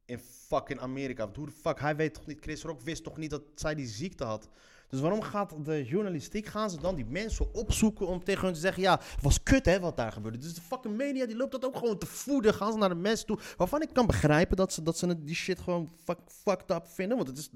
in 0.06 0.20
fucking 0.20 0.80
Amerika. 0.80 1.30
Hoe 1.34 1.46
de 1.46 1.52
fuck, 1.52 1.80
hij 1.80 1.96
weet 1.96 2.13
toch 2.13 2.26
niet, 2.26 2.39
Chris 2.42 2.63
Rock 2.63 2.82
wist 2.82 3.04
toch 3.04 3.18
niet 3.18 3.30
dat 3.30 3.42
zij 3.56 3.76
die 3.76 3.88
ziekte 3.88 4.24
had. 4.24 4.50
Dus 4.94 5.02
waarom 5.02 5.22
gaat 5.22 5.66
de 5.66 5.84
journalistiek, 5.84 6.46
gaan 6.46 6.70
ze 6.70 6.80
dan 6.80 6.96
die 6.96 7.06
mensen 7.06 7.54
opzoeken 7.54 8.08
om 8.08 8.24
tegen 8.24 8.44
hun 8.46 8.54
te 8.54 8.60
zeggen, 8.60 8.82
ja, 8.82 9.00
het 9.00 9.22
was 9.22 9.44
kut 9.44 9.66
hè, 9.66 9.80
wat 9.80 9.98
daar 9.98 10.12
gebeurde. 10.12 10.38
Dus 10.38 10.54
de 10.54 10.62
fucking 10.62 10.96
media, 10.96 11.26
die 11.26 11.36
loopt 11.36 11.52
dat 11.52 11.66
ook 11.66 11.78
gewoon 11.78 11.98
te 11.98 12.06
voeden. 12.06 12.54
Gaan 12.54 12.72
ze 12.72 12.78
naar 12.78 12.89
de 12.89 12.96
mensen 12.96 13.26
toe, 13.26 13.39
waarvan 13.58 13.82
ik 13.82 13.89
kan 13.94 14.06
begrijpen 14.06 14.58
dat 14.58 14.74
ze, 14.74 14.84
dat 14.84 14.98
ze 14.98 15.24
die 15.24 15.36
shit 15.36 15.60
gewoon 15.60 15.92
fuck, 16.04 16.18
fucked 16.28 16.72
up 16.72 16.88
vinden. 16.88 17.18
Want 17.18 17.30
het 17.30 17.38
is, 17.38 17.50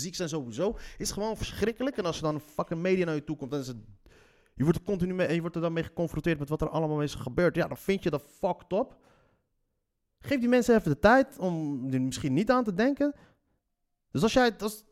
ziek 0.00 0.14
zijn 0.14 0.28
sowieso, 0.28 0.76
is 0.98 1.10
gewoon 1.10 1.36
verschrikkelijk. 1.36 1.96
En 1.96 2.04
als 2.04 2.16
er 2.16 2.22
dan 2.22 2.34
een 2.34 2.40
fucking 2.40 2.80
media 2.80 3.04
naar 3.04 3.14
je 3.14 3.24
toe 3.24 3.36
komt, 3.36 3.50
dan 3.50 3.60
is 3.60 3.66
het... 3.66 3.76
Je 4.54 4.64
wordt 4.64 4.78
er 4.78 4.84
continu 4.84 5.14
mee, 5.14 5.34
je 5.34 5.40
wordt 5.40 5.56
er 5.56 5.62
dan 5.62 5.72
mee 5.72 5.84
geconfronteerd 5.84 6.38
met 6.38 6.48
wat 6.48 6.60
er 6.60 6.68
allemaal 6.68 7.02
is 7.02 7.14
gebeurd. 7.14 7.56
Ja, 7.56 7.68
dan 7.68 7.76
vind 7.76 8.02
je 8.02 8.10
dat 8.10 8.24
fucked 8.38 8.72
up. 8.72 8.96
Geef 10.22 10.40
die 10.40 10.48
mensen 10.48 10.76
even 10.76 10.90
de 10.90 10.98
tijd 10.98 11.38
om 11.38 11.86
er 11.92 12.00
misschien 12.00 12.32
niet 12.32 12.50
aan 12.50 12.64
te 12.64 12.74
denken. 12.74 13.14
Dus 14.10 14.22
als 14.22 14.32
jij 14.32 14.54
als, 14.58 14.84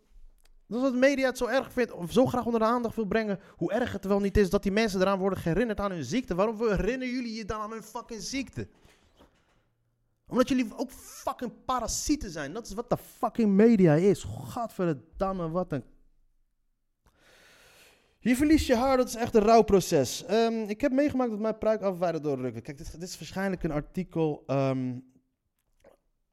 als 0.70 0.92
de 0.92 0.98
media 0.98 1.26
het 1.26 1.38
zo 1.38 1.46
erg 1.46 1.72
vindt, 1.72 1.92
of 1.92 2.12
zo 2.12 2.26
graag 2.26 2.44
onder 2.44 2.60
de 2.60 2.66
aandacht 2.66 2.96
wil 2.96 3.04
brengen, 3.04 3.40
hoe 3.56 3.72
erg 3.72 3.92
het 3.92 4.04
wel 4.04 4.20
niet 4.20 4.36
is 4.36 4.50
dat 4.50 4.62
die 4.62 4.72
mensen 4.72 5.00
eraan 5.00 5.18
worden 5.18 5.42
herinnerd 5.42 5.80
aan 5.80 5.90
hun 5.90 6.04
ziekte. 6.04 6.34
Waarom 6.34 6.58
herinneren 6.58 7.14
jullie 7.14 7.34
je 7.34 7.44
dan 7.44 7.60
aan 7.60 7.70
hun 7.70 7.82
fucking 7.82 8.20
ziekte? 8.20 8.68
Omdat 10.26 10.48
jullie 10.48 10.72
ook 10.76 10.90
fucking 10.90 11.52
parasieten 11.64 12.30
zijn. 12.30 12.52
Dat 12.52 12.66
is 12.66 12.74
wat 12.74 12.90
de 12.90 12.96
fucking 12.96 13.50
media 13.50 13.94
is. 13.94 14.26
Gadverdamme, 14.44 15.50
wat 15.50 15.72
een... 15.72 15.84
Je 18.18 18.36
verliest 18.36 18.66
je 18.66 18.76
haar, 18.76 18.96
dat 18.96 19.08
is 19.08 19.14
echt 19.14 19.34
een 19.34 19.42
rouwproces. 19.42 20.24
Ehm, 20.24 20.52
ik 20.52 20.80
heb 20.80 20.92
meegemaakt 20.92 21.30
dat 21.30 21.38
mijn 21.38 21.58
pruik 21.58 21.82
afweidde 21.82 22.20
door 22.20 22.36
ruggen. 22.36 22.62
Kijk, 22.62 22.78
dit, 22.78 22.92
dit 22.92 23.08
is 23.08 23.18
waarschijnlijk 23.18 23.62
een 23.62 23.70
artikel... 23.70 24.42
ehm, 24.46 24.98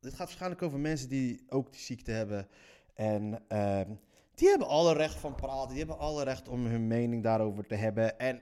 dit 0.07 0.15
gaat 0.15 0.27
waarschijnlijk 0.27 0.61
over 0.61 0.79
mensen 0.79 1.09
die 1.09 1.45
ook 1.49 1.71
die 1.71 1.81
ziekte 1.81 2.11
hebben. 2.11 2.47
En 2.93 3.43
ehm, 3.47 3.91
die 4.35 4.49
hebben 4.49 4.67
alle 4.67 4.93
recht 4.93 5.15
van 5.15 5.35
praten. 5.35 5.69
Die 5.69 5.77
hebben 5.77 5.97
alle 5.97 6.23
recht 6.23 6.47
om 6.47 6.65
hun 6.65 6.87
mening 6.87 7.23
daarover 7.23 7.67
te 7.67 7.75
hebben. 7.75 8.19
En 8.19 8.41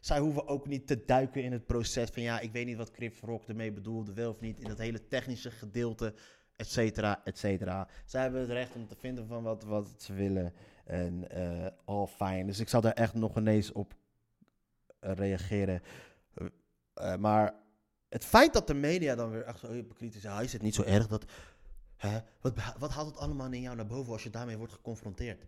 zij 0.00 0.18
hoeven 0.18 0.48
ook 0.48 0.66
niet 0.66 0.86
te 0.86 1.04
duiken 1.04 1.42
in 1.42 1.52
het 1.52 1.66
proces 1.66 2.10
van... 2.10 2.22
ja, 2.22 2.40
ik 2.40 2.52
weet 2.52 2.66
niet 2.66 2.76
wat 2.76 2.90
Chris 2.92 3.20
Rock 3.20 3.48
ermee 3.48 3.72
bedoelde, 3.72 4.12
wel 4.12 4.30
of 4.30 4.40
niet... 4.40 4.60
in 4.60 4.68
dat 4.68 4.78
hele 4.78 5.08
technische 5.08 5.50
gedeelte, 5.50 6.14
et 6.56 6.66
cetera, 6.66 7.24
et 7.24 7.38
cetera. 7.38 7.88
Zij 8.04 8.22
hebben 8.22 8.40
het 8.40 8.50
recht 8.50 8.74
om 8.74 8.86
te 8.86 8.96
vinden 8.96 9.26
van 9.26 9.42
wat, 9.42 9.62
wat 9.62 9.94
ze 9.98 10.12
willen. 10.12 10.52
En 10.84 11.30
eh 11.30 11.66
al 11.84 12.06
fijn. 12.06 12.46
Dus 12.46 12.60
ik 12.60 12.68
zal 12.68 12.80
daar 12.80 12.92
echt 12.92 13.14
nog 13.14 13.36
ineens 13.36 13.72
op 13.72 13.94
eh, 15.00 15.12
reageren. 15.12 15.82
Eh, 16.94 17.16
maar 17.16 17.54
het 18.14 18.24
feit 18.24 18.52
dat 18.52 18.66
de 18.66 18.74
media 18.74 19.14
dan 19.14 19.30
weer 19.30 19.42
echt 19.42 19.58
zo 19.58 19.70
hypocriet 19.72 20.14
is... 20.14 20.24
is 20.24 20.52
het 20.52 20.62
niet 20.62 20.74
zo 20.74 20.82
erg 20.82 21.06
dat... 21.06 21.24
Hè, 21.96 22.18
wat, 22.40 22.54
wat 22.78 22.90
haalt 22.90 23.06
het 23.06 23.16
allemaal 23.16 23.52
in 23.52 23.60
jou 23.60 23.76
naar 23.76 23.86
boven 23.86 24.12
als 24.12 24.22
je 24.22 24.30
daarmee 24.30 24.56
wordt 24.56 24.72
geconfronteerd? 24.72 25.46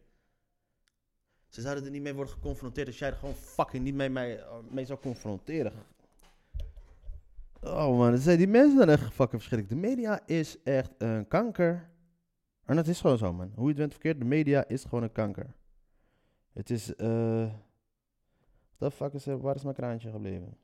Ze 1.48 1.60
zouden 1.60 1.84
er 1.84 1.90
niet 1.90 2.02
mee 2.02 2.14
worden 2.14 2.32
geconfronteerd 2.32 2.86
als 2.86 2.98
jij 2.98 3.08
er 3.08 3.16
gewoon 3.16 3.34
fucking 3.34 3.84
niet 3.84 3.94
mee, 3.94 4.08
mee, 4.08 4.38
mee 4.70 4.84
zou 4.84 4.98
confronteren. 4.98 5.72
Oh 7.60 7.98
man, 7.98 8.10
dat 8.10 8.20
zijn 8.20 8.38
die 8.38 8.48
mensen 8.48 8.76
zijn 8.76 8.88
echt 8.88 9.02
fucking 9.02 9.42
verschrikkelijk. 9.42 9.82
De 9.82 9.88
media 9.88 10.20
is 10.26 10.62
echt 10.62 10.92
een 10.98 11.28
kanker. 11.28 11.90
En 12.64 12.76
dat 12.76 12.86
is 12.86 13.00
gewoon 13.00 13.18
zo 13.18 13.32
man. 13.32 13.52
Hoe 13.54 13.62
je 13.62 13.68
het 13.68 13.76
bent 13.76 13.92
verkeerd, 13.92 14.18
de 14.18 14.24
media 14.24 14.68
is 14.68 14.82
gewoon 14.82 15.02
een 15.02 15.12
kanker. 15.12 15.54
Het 16.52 16.70
is, 16.70 16.94
eh... 16.94 17.52
Fuck 18.78 19.12
is 19.12 19.24
waar 19.24 19.54
is 19.54 19.62
mijn 19.62 19.74
kraantje 19.74 20.10
gebleven? 20.10 20.56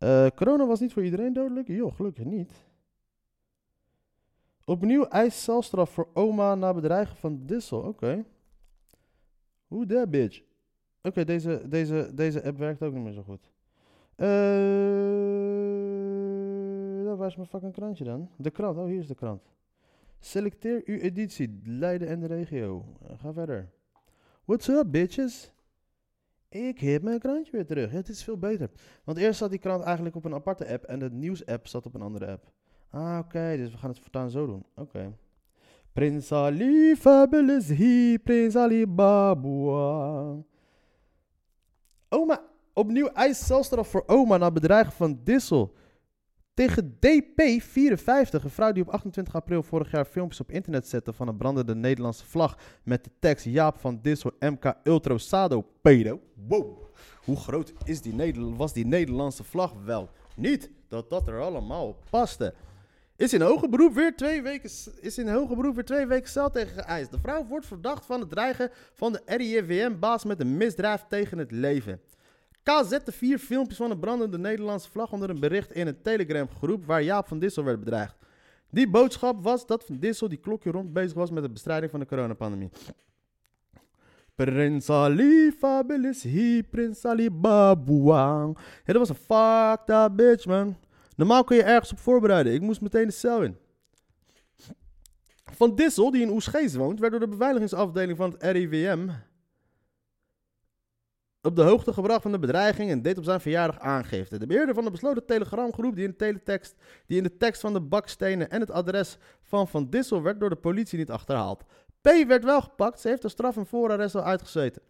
Eh, 0.00 0.26
corona 0.34 0.66
was 0.66 0.80
niet 0.80 0.92
voor 0.92 1.04
iedereen 1.04 1.32
dodelijk? 1.32 1.68
Joh, 1.68 1.94
gelukkig 1.94 2.24
niet. 2.24 2.52
Opnieuw 4.64 5.04
eist 5.04 5.38
celstraf 5.38 5.90
voor 5.90 6.08
oma 6.14 6.54
na 6.54 6.74
bedreigen 6.74 7.16
van 7.16 7.46
Dissel. 7.46 7.80
Oké. 7.80 8.24
Hoe 9.66 9.86
that 9.86 10.10
bitch? 10.10 10.42
Oké, 11.02 11.24
deze, 11.24 11.62
deze, 11.68 12.10
deze 12.14 12.44
app 12.44 12.58
werkt 12.58 12.82
ook 12.82 12.92
niet 12.92 13.02
meer 13.02 13.12
zo 13.12 13.22
goed. 13.22 13.50
Eh, 14.14 14.26
nou, 17.04 17.16
waar 17.16 17.28
is 17.28 17.36
mijn 17.36 17.48
fucking 17.48 17.72
krantje 17.72 18.04
dan? 18.04 18.30
De 18.36 18.50
krant, 18.50 18.78
oh 18.78 18.84
hier 18.84 18.98
is 18.98 19.06
de 19.06 19.14
krant. 19.14 19.42
Selecteer 20.18 20.82
uw 20.84 20.98
editie, 20.98 21.60
Leiden 21.64 22.08
en 22.08 22.20
de 22.20 22.26
regio. 22.26 22.84
Eh, 23.02 23.18
ga 23.18 23.32
verder. 23.32 23.70
What's 24.44 24.68
up, 24.68 24.86
bitches? 24.90 25.52
Ik 26.50 26.78
heb 26.78 27.02
mijn 27.02 27.18
krantje 27.18 27.52
weer 27.52 27.66
terug. 27.66 27.90
Het 27.90 28.08
is 28.08 28.24
veel 28.24 28.38
beter. 28.38 28.70
Want 29.04 29.18
eerst 29.18 29.38
zat 29.38 29.50
die 29.50 29.58
krant 29.58 29.84
eigenlijk 29.84 30.16
op 30.16 30.24
een 30.24 30.34
aparte 30.34 30.68
app 30.68 30.84
en 30.84 30.98
de 30.98 31.10
nieuws-app 31.10 31.66
zat 31.66 31.86
op 31.86 31.94
een 31.94 32.02
andere 32.02 32.26
app. 32.26 32.52
Ah, 32.90 33.18
oké, 33.18 33.56
dus 33.56 33.70
we 33.70 33.78
gaan 33.78 33.90
het 33.90 33.98
voortaan 33.98 34.30
zo 34.30 34.46
doen. 34.46 34.64
Oké. 34.74 35.12
Prins 35.92 36.32
Ali 36.32 36.96
fabulous 36.96 37.68
he, 37.68 38.18
Prins 38.24 38.56
Ali 38.56 38.86
Babua. 38.86 40.36
Oma, 42.08 42.42
opnieuw 42.72 43.06
eist 43.06 43.42
celstraf 43.42 43.88
voor 43.88 44.02
oma 44.06 44.36
na 44.36 44.50
bedreigen 44.50 44.92
van 44.92 45.20
Dissel. 45.24 45.74
Tegen 46.54 46.94
DP54, 46.94 48.42
een 48.42 48.50
vrouw 48.50 48.72
die 48.72 48.82
op 48.82 48.88
28 48.88 49.34
april 49.34 49.62
vorig 49.62 49.90
jaar 49.90 50.04
filmpjes 50.04 50.40
op 50.40 50.50
internet 50.50 50.88
zette 50.88 51.12
van 51.12 51.28
een 51.28 51.36
brandende 51.36 51.74
Nederlandse 51.74 52.26
vlag 52.26 52.58
met 52.82 53.04
de 53.04 53.10
tekst 53.18 53.44
Jaap 53.44 53.78
van 53.78 53.98
Dissel 54.02 54.32
MK 54.38 54.74
Ultro 54.84 55.18
Sado 55.18 55.66
pedo. 55.82 56.20
Wow, 56.46 56.78
hoe 57.24 57.36
groot 57.36 57.72
is 57.84 58.00
die 58.00 58.34
was 58.56 58.72
die 58.72 58.86
Nederlandse 58.86 59.44
vlag 59.44 59.72
wel? 59.84 60.10
Niet 60.36 60.70
dat 60.88 61.10
dat 61.10 61.28
er 61.28 61.40
allemaal 61.40 61.86
op 61.86 62.04
paste. 62.10 62.54
Is 63.16 63.32
in 63.32 63.40
hoger 63.40 63.68
beroep 63.68 63.94
weer 63.94 64.16
twee 64.16 64.42
weken, 64.42 64.70
is 65.00 65.18
in 65.18 65.28
hoger 65.28 65.56
beroep 65.56 65.74
weer 65.74 65.84
twee 65.84 66.06
weken 66.06 66.30
cel 66.30 66.50
tegen 66.50 66.82
geëist. 66.82 67.10
De 67.10 67.18
vrouw 67.18 67.46
wordt 67.46 67.66
verdacht 67.66 68.06
van 68.06 68.20
het 68.20 68.30
dreigen 68.30 68.70
van 68.94 69.12
de 69.12 69.22
RIVM-baas 69.26 70.24
met 70.24 70.40
een 70.40 70.56
misdrijf 70.56 71.04
tegen 71.08 71.38
het 71.38 71.50
leven. 71.50 72.00
Zette 72.78 73.12
vier 73.12 73.38
filmpjes 73.38 73.76
van 73.76 73.90
een 73.90 73.98
brandende 73.98 74.38
Nederlandse 74.38 74.90
vlag 74.90 75.12
onder 75.12 75.30
een 75.30 75.40
bericht 75.40 75.72
in 75.72 75.86
een 75.86 76.02
Telegram-groep 76.02 76.84
waar 76.86 77.02
Jaap 77.02 77.28
van 77.28 77.38
Dissel 77.38 77.64
werd 77.64 77.80
bedreigd. 77.80 78.16
Die 78.70 78.90
boodschap 78.90 79.42
was 79.42 79.66
dat 79.66 79.84
Van 79.84 79.98
Dissel 79.98 80.28
die 80.28 80.38
klokje 80.38 80.70
rond 80.70 80.92
bezig 80.92 81.14
was 81.14 81.30
met 81.30 81.42
de 81.42 81.50
bestrijding 81.50 81.90
van 81.90 82.00
de 82.00 82.06
coronapandemie. 82.06 82.70
Prins 84.34 84.90
Ali 84.90 85.52
fabulous 85.58 86.22
he, 86.22 86.60
Prins 86.70 87.04
Ali 87.04 87.30
Babouang. 87.30 88.58
Ja, 88.84 88.92
dat 88.92 88.96
was 88.96 89.08
een 89.08 89.14
fucked 89.14 89.88
up 89.90 90.16
bitch, 90.16 90.46
man. 90.46 90.76
Normaal 91.16 91.44
kun 91.44 91.56
je 91.56 91.62
ergens 91.62 91.92
op 91.92 91.98
voorbereiden. 91.98 92.52
Ik 92.52 92.60
moest 92.60 92.80
meteen 92.80 93.06
de 93.06 93.12
cel 93.12 93.42
in. 93.42 93.56
Van 95.52 95.74
Dissel, 95.74 96.10
die 96.10 96.22
in 96.22 96.30
Oesgeest 96.30 96.74
woont, 96.74 97.00
werd 97.00 97.12
door 97.12 97.20
de 97.20 97.28
beveiligingsafdeling 97.28 98.16
van 98.16 98.30
het 98.30 98.42
RIVM 98.42 99.08
op 101.42 101.56
de 101.56 101.62
hoogte 101.62 101.92
gebracht 101.92 102.22
van 102.22 102.32
de 102.32 102.38
bedreiging 102.38 102.90
en 102.90 103.02
deed 103.02 103.18
op 103.18 103.24
zijn 103.24 103.40
verjaardag 103.40 103.78
aangifte. 103.78 104.38
De 104.38 104.46
beheerder 104.46 104.74
van 104.74 104.84
de 104.84 104.90
besloten 104.90 105.26
telegramgroep 105.26 105.94
die 105.94 106.04
in 106.04 106.10
de 106.10 106.16
teletext, 106.16 106.74
die 107.06 107.16
in 107.16 107.22
de 107.22 107.36
tekst 107.36 107.60
van 107.60 107.72
de 107.72 107.80
bakstenen 107.80 108.50
en 108.50 108.60
het 108.60 108.70
adres 108.70 109.18
van 109.42 109.68
Van 109.68 109.90
Dissel 109.90 110.22
werd 110.22 110.40
door 110.40 110.50
de 110.50 110.56
politie 110.56 110.98
niet 110.98 111.10
achterhaald. 111.10 111.64
P 112.00 112.08
werd 112.26 112.44
wel 112.44 112.60
gepakt. 112.60 113.00
Ze 113.00 113.08
heeft 113.08 113.22
de 113.22 113.28
straf 113.28 113.56
en 113.56 113.66
voorarrest 113.66 114.14
al 114.14 114.22
uitgezeten. 114.22 114.82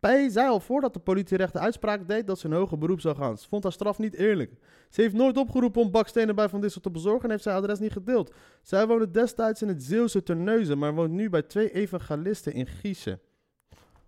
P 0.00 0.06
zei 0.28 0.48
al 0.48 0.60
voordat 0.60 0.92
de 0.94 1.00
politierechter 1.00 1.60
uitspraak 1.60 2.08
deed 2.08 2.26
dat 2.26 2.38
ze 2.38 2.46
een 2.46 2.52
hoger 2.52 2.78
beroep 2.78 3.00
zou 3.00 3.16
gaan. 3.16 3.38
Ze 3.38 3.48
vond 3.48 3.62
haar 3.62 3.72
straf 3.72 3.98
niet 3.98 4.14
eerlijk. 4.14 4.52
Ze 4.90 5.00
heeft 5.00 5.14
nooit 5.14 5.36
opgeroepen 5.36 5.82
om 5.82 5.90
bakstenen 5.90 6.34
bij 6.34 6.48
Van 6.48 6.60
Dissel 6.60 6.80
te 6.80 6.90
bezorgen 6.90 7.24
en 7.24 7.30
heeft 7.30 7.42
zijn 7.42 7.56
adres 7.56 7.78
niet 7.78 7.92
gedeeld. 7.92 8.34
Zij 8.62 8.86
woonde 8.86 9.10
destijds 9.10 9.62
in 9.62 9.68
het 9.68 9.82
Zeeuwse 9.82 10.22
Terneuzen, 10.22 10.78
maar 10.78 10.94
woont 10.94 11.12
nu 11.12 11.30
bij 11.30 11.42
twee 11.42 11.72
evangelisten 11.72 12.52
in 12.52 12.66
Giezen. 12.66 13.20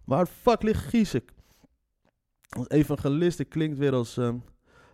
Waar 0.04 0.26
fuck 0.26 0.62
ligt 0.62 0.84
Giezen? 0.84 1.22
Als 2.56 2.68
evangelisten 2.68 3.48
klinkt 3.48 3.78
weer 3.78 3.92
als... 3.92 4.16
ehm, 4.16 4.38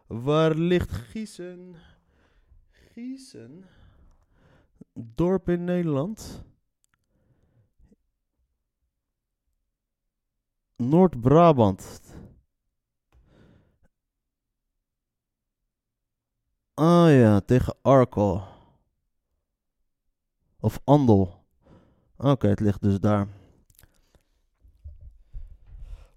waar 0.07 0.55
ligt 0.55 0.93
Giezen? 0.93 1.75
Giezen? 2.71 3.65
Dorp 4.93 5.49
in 5.49 5.65
Nederland? 5.65 6.45
Noord-Brabant. 10.77 12.01
Ah 16.75 17.11
ja, 17.11 17.41
tegen 17.41 17.75
Arkel. 17.83 18.43
Of 20.61 20.81
Andel. 20.85 21.45
Oké, 22.17 22.49
het 22.49 22.61
ligt 22.61 22.83
dus 22.83 23.01
daar. 23.01 23.38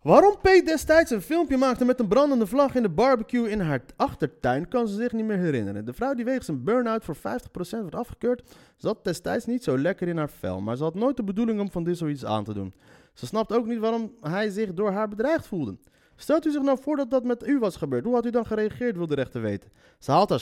Waarom 0.02 0.36
Pete 0.42 0.66
destijds 0.66 1.12
een 1.12 1.22
filmpje 1.22 1.58
maakte 1.58 1.86
met 1.86 2.00
een 2.00 2.08
brandende 2.08 2.48
vlag 2.48 2.76
in 2.76 2.82
de 2.82 2.90
barbecue 2.90 3.50
in 3.50 3.60
haar 3.60 3.82
achtertuin, 3.96 4.68
kan 4.68 4.88
ze 4.88 4.96
zich 4.96 5.12
niet 5.12 5.26
meer 5.26 5.38
herinneren. 5.38 5.86
De 5.86 5.94
vrouw 5.94 6.14
die 6.14 6.26
wegens 6.26 6.48
een 6.48 6.64
burn-out 6.64 7.04
voor 7.04 7.16
50% 7.16 7.20
werd 7.60 7.96
afgekeurd, 7.96 8.56
zat 8.78 9.04
destijds 9.04 9.46
niet 9.46 9.64
zo 9.64 9.78
lekker 9.78 10.08
in 10.08 10.18
haar 10.18 10.30
vel, 10.30 10.62
maar 10.62 10.76
ze 10.78 10.84
had 10.84 10.96
nooit 10.96 11.18
de 11.18 11.24
bedoeling 11.24 11.60
om 11.60 11.72
van 11.72 11.84
dit 11.84 11.98
zoiets 11.98 12.26
aan 12.26 12.44
te 12.44 12.54
doen. 12.54 12.74
Ze 13.14 13.26
snapt 13.26 13.54
ook 13.54 13.66
niet 13.66 13.80
waarom 13.80 14.16
hij 14.22 14.50
zich 14.50 14.74
door 14.74 14.92
haar 14.92 15.08
bedreigd 15.08 15.48
voelde. 15.48 15.78
Stelt 16.16 16.46
u 16.46 16.52
zich 16.52 16.62
nou 16.62 16.78
voor 16.82 16.96
dat 16.96 17.10
dat 17.10 17.24
met 17.24 17.48
u 17.48 17.60
was 17.60 17.76
gebeurd, 17.76 18.04
hoe 18.06 18.14
had 18.14 18.26
u 18.26 18.30
dan 18.30 18.46
gereageerd, 18.46 18.98
wil 18.98 19.08
de 19.08 19.16
rechter 19.16 19.42
weten. 19.42 19.70
Ze 20.00 20.12
haalt 20.12 20.30
haar 20.30 20.40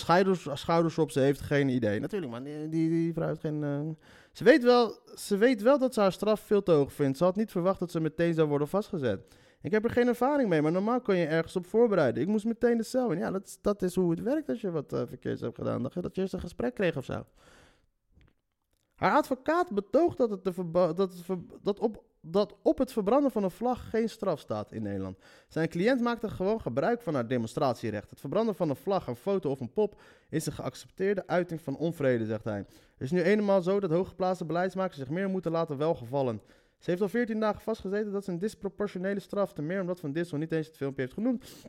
schouders, 0.53 0.97
op, 0.97 1.11
ze 1.11 1.19
heeft 1.19 1.41
geen 1.41 1.69
idee. 1.69 1.99
Natuurlijk, 1.99 2.31
maar 2.31 2.43
die, 2.43 2.69
die, 2.69 2.89
die 2.89 3.13
vrouw 3.13 3.27
heeft 3.27 3.39
geen... 3.39 3.63
eh, 3.63 3.79
Ze, 4.31 4.43
weet 4.43 4.63
wel, 4.63 4.99
ze 5.15 5.37
weet 5.37 5.61
wel 5.61 5.77
dat 5.79 5.93
ze 5.93 5.99
haar 5.99 6.11
straf 6.11 6.39
veel 6.39 6.63
te 6.63 6.71
hoog 6.71 6.93
vindt. 6.93 7.17
Ze 7.17 7.23
had 7.23 7.35
niet 7.35 7.51
verwacht 7.51 7.79
dat 7.79 7.91
ze 7.91 7.99
meteen 7.99 8.33
zou 8.33 8.47
worden 8.47 8.67
vastgezet. 8.67 9.19
Ik 9.61 9.71
heb 9.71 9.83
er 9.83 9.89
geen 9.89 10.07
ervaring 10.07 10.49
mee, 10.49 10.61
maar 10.61 10.71
normaal 10.71 11.01
kun 11.01 11.15
je 11.15 11.25
ergens 11.25 11.55
op 11.55 11.65
voorbereiden. 11.65 12.21
Ik 12.21 12.27
moest 12.27 12.45
meteen 12.45 12.77
de 12.77 12.83
cel 12.83 13.11
in. 13.11 13.17
Ja, 13.17 13.31
dat, 13.31 13.57
dat 13.61 13.81
is 13.81 13.95
hoe 13.95 14.11
het 14.11 14.21
werkt 14.21 14.49
als 14.49 14.61
je 14.61 14.71
wat 14.71 14.93
eh, 14.93 15.01
verkeerds 15.07 15.41
hebt 15.41 15.55
gedaan. 15.55 15.83
Dat 15.83 15.93
je, 15.93 16.01
dat 16.01 16.15
je 16.15 16.21
eerst 16.21 16.33
een 16.33 16.39
gesprek 16.39 16.73
kreeg 16.73 16.97
of 16.97 17.05
zo. 17.05 17.25
Haar 18.95 19.11
advocaat 19.11 19.71
betoogt 19.71 20.17
dat, 20.17 20.29
het 20.29 20.43
dat, 20.95 21.17
dat, 21.61 21.79
op, 21.79 22.03
dat 22.21 22.55
op 22.61 22.77
het 22.77 22.91
verbranden 22.91 23.31
van 23.31 23.43
een 23.43 23.51
vlag 23.51 23.89
geen 23.89 24.09
straf 24.09 24.39
staat 24.39 24.71
in 24.71 24.81
Nederland. 24.81 25.17
Zijn 25.47 25.69
cliënt 25.69 26.01
maakte 26.01 26.29
gewoon 26.29 26.61
gebruik 26.61 27.01
van 27.01 27.13
haar 27.13 27.27
demonstratierecht. 27.27 28.09
Het 28.09 28.19
verbranden 28.19 28.55
van 28.55 28.69
een 28.69 28.75
vlag, 28.75 29.07
een 29.07 29.15
foto 29.15 29.49
of 29.49 29.59
een 29.59 29.73
pop 29.73 30.01
is 30.29 30.45
een 30.45 30.53
geaccepteerde 30.53 31.27
uiting 31.27 31.61
van 31.61 31.77
onvrede, 31.77 32.25
zegt 32.25 32.43
hij. 32.43 32.57
Het 32.57 32.67
is 32.97 33.11
nu 33.11 33.21
eenmaal 33.21 33.61
zo 33.61 33.79
dat 33.79 33.91
hooggeplaatste 33.91 34.45
beleidsmakers 34.45 34.97
zich 34.97 35.09
meer 35.09 35.29
moeten 35.29 35.51
laten 35.51 35.77
welgevallen. 35.77 36.41
Ze 36.79 36.89
heeft 36.89 37.01
al 37.01 37.09
14 37.09 37.39
dagen 37.39 37.61
vastgezeten 37.61 38.11
dat 38.11 38.23
ze 38.23 38.31
een 38.31 38.39
disproportionele 38.39 39.19
straf, 39.19 39.53
te 39.53 39.61
meer 39.61 39.81
omdat 39.81 39.99
Van 39.99 40.11
Dissel 40.11 40.37
niet 40.37 40.51
eens 40.51 40.67
het 40.67 40.77
filmpje 40.77 41.01
heeft 41.01 41.13
genoemd 41.13 41.65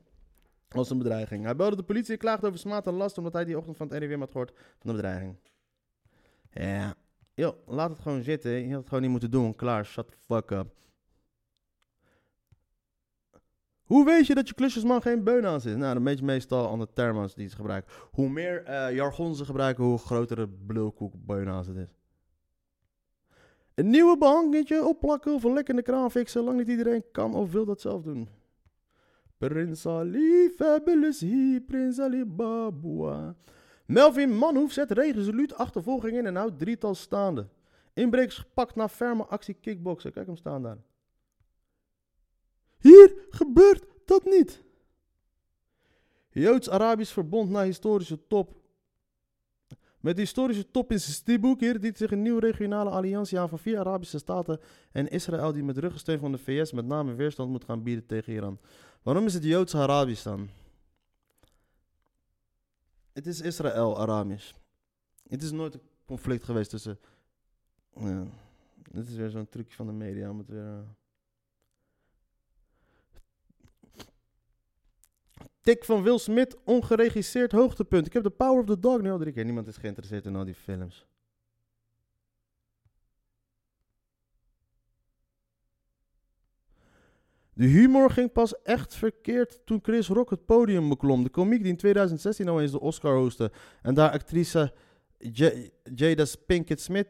als 0.69 0.91
een 0.91 0.99
bedreiging. 0.99 1.45
Hij 1.45 1.57
belde 1.57 1.77
de 1.77 1.83
politie 1.83 2.13
en 2.13 2.19
klaagde 2.19 2.47
over 2.47 2.59
smaad 2.59 2.87
en 2.87 2.95
last 2.95 3.19
omdat 3.19 3.33
hij 3.33 3.45
die 3.45 3.59
ochtend 3.59 3.77
van 3.77 3.89
het 3.89 3.99
RIWM 3.99 4.19
had 4.19 4.31
gehoord 4.31 4.53
van 4.55 4.91
de 4.91 4.93
bedreiging. 4.93 5.37
Ja, 6.53 6.95
joh, 7.35 7.67
laat 7.67 7.91
het 7.91 7.99
gewoon 7.99 8.23
zitten. 8.23 8.51
Je 8.51 8.69
had 8.69 8.79
het 8.79 8.89
gewoon 8.89 9.03
niet 9.03 9.11
moeten 9.11 9.31
doen. 9.31 9.55
Klaar, 9.55 9.85
shut 9.85 10.11
the 10.11 10.17
fuck 10.19 10.51
up. 10.51 10.79
Hoe 13.83 14.05
weet 14.05 14.27
je 14.27 14.35
dat 14.35 14.49
je 14.49 14.55
klusjesman 14.55 15.03
geen 15.03 15.25
beunhaas 15.25 15.65
is? 15.65 15.77
Nou, 15.77 15.95
dan 15.95 16.05
weet 16.05 16.19
je 16.19 16.25
meestal 16.25 16.71
aan 16.71 16.79
de 16.79 16.93
termen 16.93 17.31
die 17.35 17.49
ze 17.49 17.57
gebruiken. 17.57 17.93
Hoe 18.11 18.29
meer 18.29 18.65
eh, 18.65 18.95
jargon 18.95 19.35
ze 19.35 19.45
gebruiken, 19.45 19.85
hoe 19.85 19.99
grotere 19.99 20.49
blulkoek 20.49 21.15
beunhaas 21.17 21.67
het 21.67 21.77
is. 21.77 22.00
Een 23.81 23.91
nieuwe 23.91 24.19
behangetje 24.19 24.85
opplakken 24.85 25.35
of 25.35 25.45
een 25.45 25.53
lek 25.53 25.77
de 25.77 25.83
kraan 25.83 26.11
fixen. 26.11 26.57
Niet 26.57 26.69
iedereen 26.69 27.05
kan 27.13 27.35
of 27.35 27.53
wil 27.53 27.65
dat 27.65 27.81
zelf 27.81 28.03
doen. 28.03 28.29
Prins 29.39 29.87
Ali, 29.87 30.51
fabulous 30.57 31.21
he, 31.21 31.61
Prins 31.67 31.99
Ali 31.99 32.25
Babua. 32.25 33.37
Melvin 33.87 34.37
Manhoef 34.37 34.73
zet 34.73 34.91
resoluut 34.91 35.55
achtervolging 35.55 36.17
in 36.17 36.27
en 36.27 36.37
houdt 36.37 36.59
drietal 36.59 36.95
staande. 36.95 37.49
Inbrekers 37.95 38.39
gepakt 38.39 38.75
na 38.75 38.89
ferme 38.89 39.25
actie 39.25 39.55
kickboksen. 39.55 40.13
Kijk 40.13 40.27
hem 40.27 40.37
staan 40.37 40.63
daar. 40.63 40.79
Hier 42.79 43.15
gebeurt 43.31 43.85
dat 44.05 44.25
niet. 44.25 44.63
Joods-Arabisch 46.31 47.13
verbond 47.13 47.51
na 47.51 47.63
historische 47.63 48.27
top. 48.27 48.60
Met 50.01 50.15
de 50.15 50.21
historische 50.21 50.71
top 50.71 50.93
in 50.93 51.01
Stiboek 51.01 51.61
hier 51.61 51.81
dient 51.81 51.97
zich 51.97 52.11
een 52.11 52.23
nieuwe 52.23 52.41
regionale 52.41 52.91
alliantie 52.91 53.39
aan 53.39 53.49
van 53.49 53.59
vier 53.59 53.79
Arabische 53.79 54.19
staten 54.19 54.61
en 54.93 55.09
Israël 55.09 55.53
die 55.53 55.63
met 55.63 55.79
ruggensteun 55.79 56.19
van 56.19 56.33
de 56.33 56.39
VS 56.39 56.73
met 56.73 56.87
name 56.87 57.15
weerstand 57.15 57.51
moet 57.51 57.65
gaan 57.65 57.83
bieden 57.83 58.07
tegen 58.07 58.33
Iran. 58.33 58.59
Waarom 59.03 59.27
is 59.27 59.35
het 59.35 59.45
Joods-Arabisch 59.45 60.23
dan? 60.23 60.49
Het 63.13 63.27
is 63.27 63.41
Israël-Arabisch. 63.41 64.53
Het 65.29 65.43
is 65.43 65.51
nooit 65.51 65.75
een 65.75 65.81
conflict 66.05 66.45
geweest 66.45 66.71
tussen... 66.71 66.99
Ja, 67.95 68.27
dit 68.91 69.09
is 69.09 69.15
weer 69.15 69.31
zo'n 69.31 69.49
trucje 69.49 69.77
van 69.77 69.87
de 69.87 69.93
media 69.93 70.31
om 70.31 70.39
het 70.39 70.49
weer... 70.49 70.85
Tik 75.61 75.85
van 75.85 76.03
Will 76.03 76.19
Smith, 76.19 76.57
ongeregisseerd 76.65 77.53
hoogtepunt. 77.53 78.07
Ik 78.07 78.13
heb 78.13 78.23
de 78.23 78.31
Power 78.31 78.61
of 78.61 78.67
the 78.67 78.79
Dog 78.79 79.01
nu 79.01 79.11
al 79.11 79.19
drie 79.19 79.33
keer. 79.33 79.45
Niemand 79.45 79.67
is 79.67 79.77
geïnteresseerd 79.77 80.25
in 80.25 80.37
al 80.37 80.45
die 80.45 80.55
films. 80.55 81.07
De 87.53 87.67
humor 87.67 88.11
ging 88.11 88.33
pas 88.33 88.63
echt 88.63 88.95
verkeerd 88.95 89.61
toen 89.65 89.79
Chris 89.83 90.09
Rock 90.09 90.31
het 90.31 90.47
podium 90.47 90.89
beklom. 90.89 91.23
De 91.23 91.31
komiek 91.31 91.61
die 91.63 91.71
in 91.71 91.77
2016 91.77 92.49
al 92.49 92.61
eens 92.61 92.71
de 92.71 92.81
Oscar 92.81 93.17
hostte 93.17 93.53
en 93.83 93.95
daar 93.95 94.11
actrice 94.11 94.73
Jada 95.95 96.25
Pinkett 96.47 96.81
Smith 96.81 97.09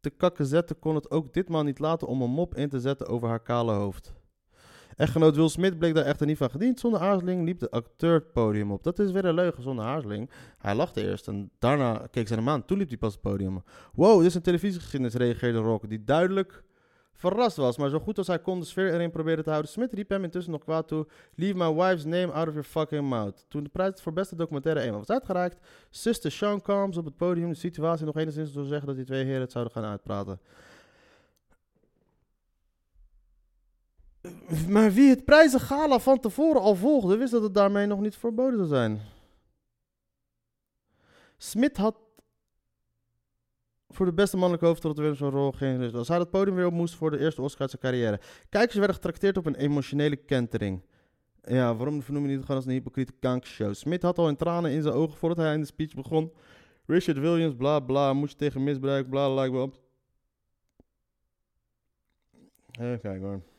te 0.00 0.10
kakken 0.10 0.46
zette, 0.46 0.74
kon 0.74 0.94
het 0.94 1.10
ook 1.10 1.32
ditmaal 1.32 1.62
niet 1.62 1.78
laten 1.78 2.08
om 2.08 2.22
een 2.22 2.30
mop 2.30 2.54
in 2.54 2.68
te 2.68 2.80
zetten 2.80 3.06
over 3.06 3.28
haar 3.28 3.42
kale 3.42 3.72
hoofd. 3.72 4.19
Echtgenoot 5.00 5.36
Will 5.36 5.48
Smith 5.48 5.78
bleek 5.78 5.94
daar 5.94 6.04
echter 6.04 6.26
niet 6.26 6.36
van 6.36 6.50
gediend. 6.50 6.80
Zonder 6.80 7.00
aarzeling 7.00 7.44
liep 7.44 7.58
de 7.58 7.70
acteur 7.70 8.14
het 8.14 8.32
podium 8.32 8.72
op. 8.72 8.82
Dat 8.82 8.98
is 8.98 9.10
weer 9.10 9.24
een 9.24 9.34
leugen 9.34 9.62
zonder 9.62 9.84
aarzeling. 9.84 10.30
Hij 10.58 10.74
lachte 10.74 11.02
eerst 11.02 11.28
en 11.28 11.50
daarna 11.58 12.06
keek 12.10 12.28
ze 12.28 12.34
hem 12.34 12.48
aan. 12.48 12.64
Toen 12.64 12.78
liep 12.78 12.88
hij 12.88 12.96
pas 12.96 13.12
het 13.12 13.22
podium 13.22 13.56
op. 13.56 13.70
Wow, 13.94 14.18
dit 14.18 14.26
is 14.26 14.34
een 14.34 14.42
televisiegeschiedenis, 14.42 15.14
reageerde 15.14 15.58
Rock, 15.58 15.88
die 15.88 16.04
duidelijk 16.04 16.64
verrast 17.12 17.56
was. 17.56 17.76
Maar 17.76 17.88
zo 17.88 17.98
goed 17.98 18.18
als 18.18 18.26
hij 18.26 18.38
kon 18.38 18.60
de 18.60 18.66
sfeer 18.66 18.94
erin 18.94 19.10
probeerde 19.10 19.42
te 19.42 19.50
houden. 19.50 19.70
Smith 19.70 19.92
riep 19.92 20.08
hem 20.08 20.24
intussen 20.24 20.52
nog 20.52 20.64
kwaad 20.64 20.88
toe. 20.88 21.06
Leave 21.34 21.56
my 21.56 21.74
wife's 21.74 22.04
name 22.04 22.32
out 22.32 22.46
of 22.48 22.52
your 22.52 22.68
fucking 22.68 23.08
mouth. 23.08 23.46
Toen 23.48 23.62
de 23.62 23.70
prijs 23.70 24.02
voor 24.02 24.12
beste 24.12 24.36
documentaire 24.36 24.80
eenmaal 24.80 24.98
was 24.98 25.10
uitgereikt, 25.10 25.66
suste 25.90 26.30
Sean 26.30 26.62
Combs 26.62 26.96
op 26.96 27.04
het 27.04 27.16
podium 27.16 27.48
de 27.48 27.54
situatie 27.54 28.06
nog 28.06 28.16
enigszins 28.16 28.52
door 28.52 28.64
zeggen 28.64 28.86
dat 28.86 28.96
die 28.96 29.04
twee 29.04 29.24
heren 29.24 29.40
het 29.40 29.52
zouden 29.52 29.72
gaan 29.72 29.84
uitpraten. 29.84 30.40
Maar 34.68 34.92
wie 34.92 35.08
het 35.08 35.24
prijzengala 35.24 35.98
van 35.98 36.20
tevoren 36.20 36.60
al 36.60 36.74
volgde, 36.74 37.16
wist 37.16 37.32
dat 37.32 37.42
het 37.42 37.54
daarmee 37.54 37.86
nog 37.86 38.00
niet 38.00 38.16
verboden 38.16 38.56
zou 38.56 38.68
zijn. 38.68 39.00
Smit 41.36 41.76
had 41.76 41.96
voor 43.88 44.06
de 44.06 44.12
beste 44.12 44.36
mannelijke 44.36 44.66
hoofdrol 44.66 44.94
de 44.94 45.02
Willem 45.02 45.34
rol 45.34 45.52
geen 45.52 45.78
rust. 45.78 45.94
Als 45.94 46.08
hij 46.08 46.18
het 46.18 46.30
podium 46.30 46.56
weer 46.56 46.66
op 46.66 46.72
moest 46.72 46.94
voor 46.94 47.10
de 47.10 47.18
eerste 47.18 47.42
Oscar 47.42 47.60
uit 47.60 47.70
zijn 47.70 47.82
carrière. 47.82 48.20
Kijkers 48.48 48.76
werden 48.76 48.94
getrakteerd 48.94 49.36
op 49.36 49.46
een 49.46 49.54
emotionele 49.54 50.16
kentering. 50.16 50.82
Ja, 51.42 51.74
waarom 51.74 52.02
vernoem 52.02 52.22
je 52.22 52.28
niet 52.28 52.40
gewoon 52.40 52.56
als 52.56 52.66
een 52.66 52.72
hypocriete 52.72 53.12
kankershow? 53.20 53.74
Smit 53.74 54.02
had 54.02 54.18
al 54.18 54.28
in 54.28 54.36
tranen 54.36 54.70
in 54.70 54.82
zijn 54.82 54.94
ogen 54.94 55.18
voordat 55.18 55.38
hij 55.38 55.54
in 55.54 55.60
de 55.60 55.66
speech 55.66 55.94
begon. 55.94 56.32
Richard 56.86 57.18
Williams, 57.18 57.54
bla 57.54 57.80
bla, 57.80 58.12
moest 58.12 58.32
je 58.32 58.38
tegen 58.38 58.64
misbruik, 58.64 59.10
bla 59.10 59.28
bla, 59.28 59.62
op. 59.62 59.80
Even 62.78 63.00
kijken 63.00 63.26
hoor. 63.26 63.49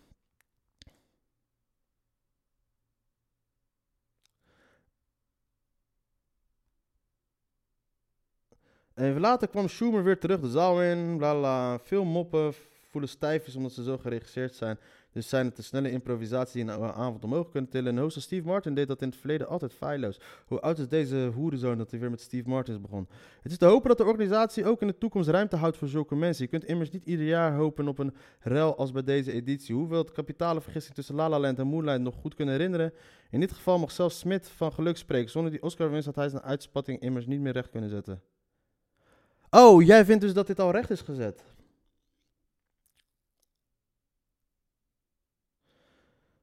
Even 9.02 9.22
later 9.22 9.48
kwam 9.48 9.68
Schumer 9.68 10.04
weer 10.04 10.20
terug 10.20 10.40
de 10.40 10.50
zaal 10.50 10.82
in, 10.82 11.18
bla 11.18 11.34
bla, 11.34 11.80
veel 11.80 12.04
moppen, 12.04 12.54
voelen 12.90 13.10
stijf 13.10 13.48
is 13.48 13.56
omdat 13.56 13.72
ze 13.72 13.84
zo 13.84 13.98
geregisseerd 13.98 14.56
zijn. 14.56 14.78
Dus 15.12 15.30
zijn 15.30 15.46
het 15.46 15.56
de 15.56 15.62
snelle 15.62 15.92
improvisatie 15.92 16.66
die 16.66 16.74
een 16.74 16.84
avond 16.84 17.24
omhoog 17.24 17.52
kunnen 17.52 17.70
tillen. 17.70 17.98
En 17.98 18.02
host 18.04 18.22
Steve 18.22 18.48
Martin 18.48 18.76
deed 18.76 18.88
dat 18.88 19.02
in 19.02 19.08
het 19.08 19.18
verleden 19.18 19.48
altijd 19.48 19.74
feilloos. 19.74 20.20
Hoe 20.46 20.60
oud 20.60 20.78
is 20.78 20.88
deze 20.88 21.32
hoerenzoon 21.34 21.78
dat 21.78 21.92
hij 21.92 22.00
weer 22.00 22.10
met 22.10 22.22
Steve 22.22 22.50
Martins 22.50 22.82
begon? 22.82 23.08
Het 23.42 23.52
is 23.52 23.58
te 23.58 23.66
hopen 23.66 23.90
dat 23.90 23.98
de 23.98 24.06
organisatie 24.06 24.66
ook 24.66 24.82
in 24.82 24.88
de 24.88 24.98
toekomst 24.98 25.30
ruimte 25.30 25.56
houdt 25.56 25.78
voor 25.78 25.88
zulke 25.88 26.16
mensen. 26.16 26.44
Je 26.44 26.50
kunt 26.50 26.66
immers 26.66 26.90
niet 26.90 27.06
ieder 27.06 27.26
jaar 27.26 27.56
hopen 27.56 27.88
op 27.88 28.00
een 28.00 28.14
rel 28.40 28.78
als 28.78 28.92
bij 28.92 29.04
deze 29.04 29.32
editie. 29.32 29.76
Hoewel 29.76 30.02
het 30.02 30.12
kapitale 30.12 30.62
vergissing 30.62 30.96
tussen 30.96 31.16
La 31.16 31.30
La 31.30 31.40
Land 31.40 31.60
en 31.60 31.68
Moonlight 31.68 32.02
nog 32.02 32.16
goed 32.16 32.36
kunnen 32.36 32.54
herinneren. 32.54 32.94
In 33.30 33.40
dit 33.40 33.52
geval 33.52 33.80
mag 33.80 33.92
zelfs 33.92 34.20
Smith 34.20 34.48
van 34.48 34.74
geluk 34.74 34.98
spreken. 34.98 35.30
Zonder 35.30 35.52
die 35.52 35.64
Oscar-winst 35.64 36.06
had 36.06 36.16
hij 36.16 36.30
zijn 36.30 36.44
uitspatting 36.44 37.00
immers 37.00 37.26
niet 37.26 37.40
meer 37.40 37.54
recht 37.54 37.70
kunnen 37.70 37.90
zetten. 37.90 38.22
Oh, 39.54 39.84
jij 39.84 40.06
vindt 40.06 40.22
dus 40.22 40.34
dat 40.34 40.48
dit 40.48 40.60
al 40.60 40.72
recht 40.72 40.90
is 40.90 41.02
gezet? 41.02 41.44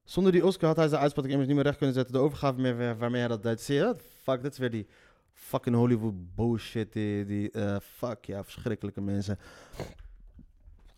Zonder 0.04 0.32
die 0.32 0.46
Oscar 0.46 0.68
had 0.68 0.76
hij 0.76 0.88
zijn 0.88 1.00
uitspatting 1.00 1.32
immers 1.32 1.48
niet 1.48 1.59
meer 1.59 1.66
recht 1.66 1.78
kunnen 1.78 1.96
zetten. 1.96 2.14
De 2.14 2.20
overgave 2.20 2.61
meer, 2.61 2.98
waarmee 2.98 3.20
hij 3.20 3.28
dat 3.28 3.42
deed. 3.42 3.61
Zie 3.61 3.74
je? 3.74 3.96
Fuck, 4.22 4.42
dit 4.42 4.52
is 4.52 4.59
weer 4.59 4.70
die 4.70 4.86
fucking 5.32 5.76
Hollywood 5.76 6.34
bullshit. 6.34 6.92
Die, 6.92 7.24
die 7.24 7.50
eh, 7.50 7.76
fuck, 7.80 8.24
ja, 8.24 8.44
verschrikkelijke 8.44 9.00
mensen. 9.00 9.38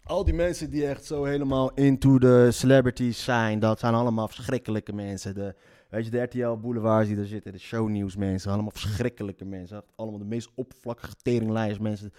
Al 0.04 0.24
die 0.24 0.34
mensen 0.34 0.70
die 0.70 0.86
echt 0.86 1.04
zo 1.04 1.24
helemaal 1.24 1.74
into 1.74 2.18
de 2.18 2.48
celebrities 2.50 3.24
zijn, 3.24 3.58
dat 3.58 3.78
zijn 3.78 3.94
allemaal 3.94 4.28
verschrikkelijke 4.28 4.92
mensen. 4.92 5.34
De, 5.34 5.54
weet 5.90 6.04
je, 6.04 6.10
de 6.10 6.22
RTL 6.22 6.56
Boulevards 6.56 7.06
die 7.06 7.16
daar 7.16 7.24
zitten, 7.24 7.52
de 7.52 7.58
shownieuws 7.58 8.16
mensen, 8.16 8.52
allemaal 8.52 8.70
verschrikkelijke 8.70 9.44
mensen. 9.44 9.82
Allemaal 9.96 10.18
de 10.18 10.24
meest 10.24 10.50
oppervlakkige 10.54 11.14
teringlijers 11.22 11.78
mensen, 11.78 12.12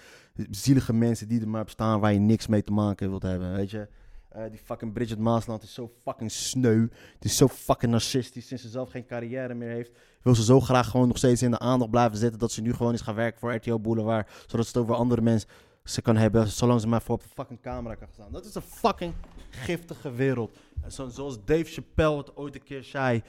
zielige 0.49 0.93
mensen 0.93 1.27
die 1.27 1.41
er 1.41 1.49
maar 1.49 1.63
bestaan 1.63 1.99
waar 1.99 2.13
je 2.13 2.19
niks 2.19 2.47
mee 2.47 2.63
te 2.63 2.71
maken 2.71 3.09
wilt 3.09 3.21
hebben, 3.21 3.53
weet 3.53 3.71
je. 3.71 3.87
Eh, 4.29 4.43
die 4.49 4.59
fucking 4.59 4.93
Bridget 4.93 5.19
Maasland 5.19 5.63
is 5.63 5.73
zo 5.73 5.91
fucking 6.03 6.31
sneu. 6.31 6.87
Die 7.19 7.29
is 7.29 7.37
zo 7.37 7.47
fucking 7.47 7.91
narcistisch 7.91 8.47
sinds 8.47 8.63
ze 8.63 8.69
zelf 8.69 8.89
geen 8.89 9.05
carrière 9.05 9.53
meer 9.53 9.69
heeft. 9.69 9.91
Wil 10.21 10.35
ze 10.35 10.43
zo 10.43 10.59
graag 10.59 10.89
gewoon 10.89 11.07
nog 11.07 11.17
steeds 11.17 11.41
in 11.41 11.51
de 11.51 11.59
aandacht 11.59 11.91
blijven 11.91 12.17
zitten 12.17 12.39
dat 12.39 12.51
ze 12.51 12.61
nu 12.61 12.73
gewoon 12.73 12.93
is 12.93 13.01
gaan 13.01 13.15
werken 13.15 13.39
voor 13.39 13.53
RTL 13.53 13.79
Boulevard. 13.79 14.29
Zodat 14.47 14.65
ze 14.65 14.71
het 14.71 14.81
over 14.81 14.95
andere 14.95 15.21
mensen 15.21 15.49
ze 15.83 16.01
kan 16.01 16.17
hebben, 16.17 16.47
zolang 16.47 16.81
ze 16.81 16.87
maar 16.87 17.01
voor 17.01 17.15
op 17.15 17.23
een 17.23 17.29
fucking 17.33 17.61
camera 17.61 17.95
kan 17.95 18.07
staan. 18.11 18.31
Dat 18.31 18.45
is 18.45 18.55
een 18.55 18.61
fucking 18.61 19.13
giftige 19.49 20.11
wereld. 20.11 20.57
En 20.81 20.91
zo, 20.91 21.07
zoals 21.07 21.45
Dave 21.45 21.63
Chappelle 21.63 22.17
het 22.17 22.35
ooit 22.35 22.55
een 22.55 22.63
keer 22.63 22.83
zei. 22.83 23.23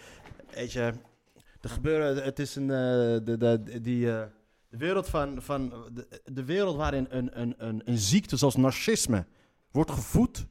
Weet 0.55 0.73
je, 0.73 0.93
er 1.61 1.71
gebeuren, 1.71 2.25
het 2.25 2.39
is 2.39 2.57
een, 2.57 2.71
eh, 2.71 3.25
de, 3.25 3.37
de, 3.39 3.81
die, 3.81 4.13
eh, 4.13 4.25
de 4.69 4.77
wereld 4.77 5.09
van, 5.09 5.43
van 5.43 5.91
de, 5.93 6.23
de 6.25 6.45
wereld 6.45 6.77
waarin 6.77 7.07
een, 7.11 7.41
een, 7.41 7.55
een, 7.57 7.83
een 7.85 7.99
ziekte 7.99 8.37
zoals 8.37 8.57
narcisme 8.57 9.27
wordt 9.71 9.91
gevoed 9.91 10.47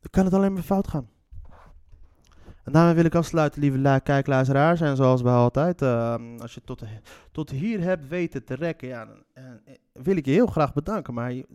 dan 0.00 0.10
kan 0.10 0.24
het 0.24 0.34
alleen 0.34 0.52
maar 0.52 0.62
fout 0.62 0.88
gaan. 0.88 1.08
En 2.64 2.72
daarmee 2.72 2.94
wil 2.94 3.04
ik 3.04 3.14
afsluiten, 3.14 3.60
lieve 3.60 4.00
kijkluisteraars. 4.02 4.80
En 4.80 4.96
zoals 4.96 5.22
bij 5.22 5.32
altijd, 5.32 5.82
eh, 5.82 6.14
als 6.38 6.54
je 6.54 6.60
tot, 6.64 6.82
tot 7.32 7.50
hier 7.50 7.80
hebt 7.80 8.08
weten 8.08 8.44
te 8.44 8.54
rekken, 8.54 8.88
dan 8.88 9.08
eh, 9.32 9.74
wil 9.92 10.16
ik 10.16 10.24
je 10.24 10.30
heel 10.30 10.46
graag 10.46 10.72
bedanken. 10.72 11.14
Maar 11.14 11.32
je, 11.32 11.46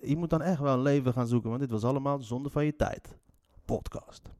je 0.00 0.16
moet 0.16 0.30
dan 0.30 0.42
echt 0.42 0.60
wel 0.60 0.74
een 0.74 0.82
leven 0.82 1.12
gaan 1.12 1.26
zoeken, 1.26 1.48
want 1.48 1.62
dit 1.62 1.70
was 1.70 1.84
allemaal 1.84 2.22
zonde 2.22 2.50
van 2.50 2.64
je 2.64 2.76
tijd. 2.76 3.18
Podcast. 3.64 4.30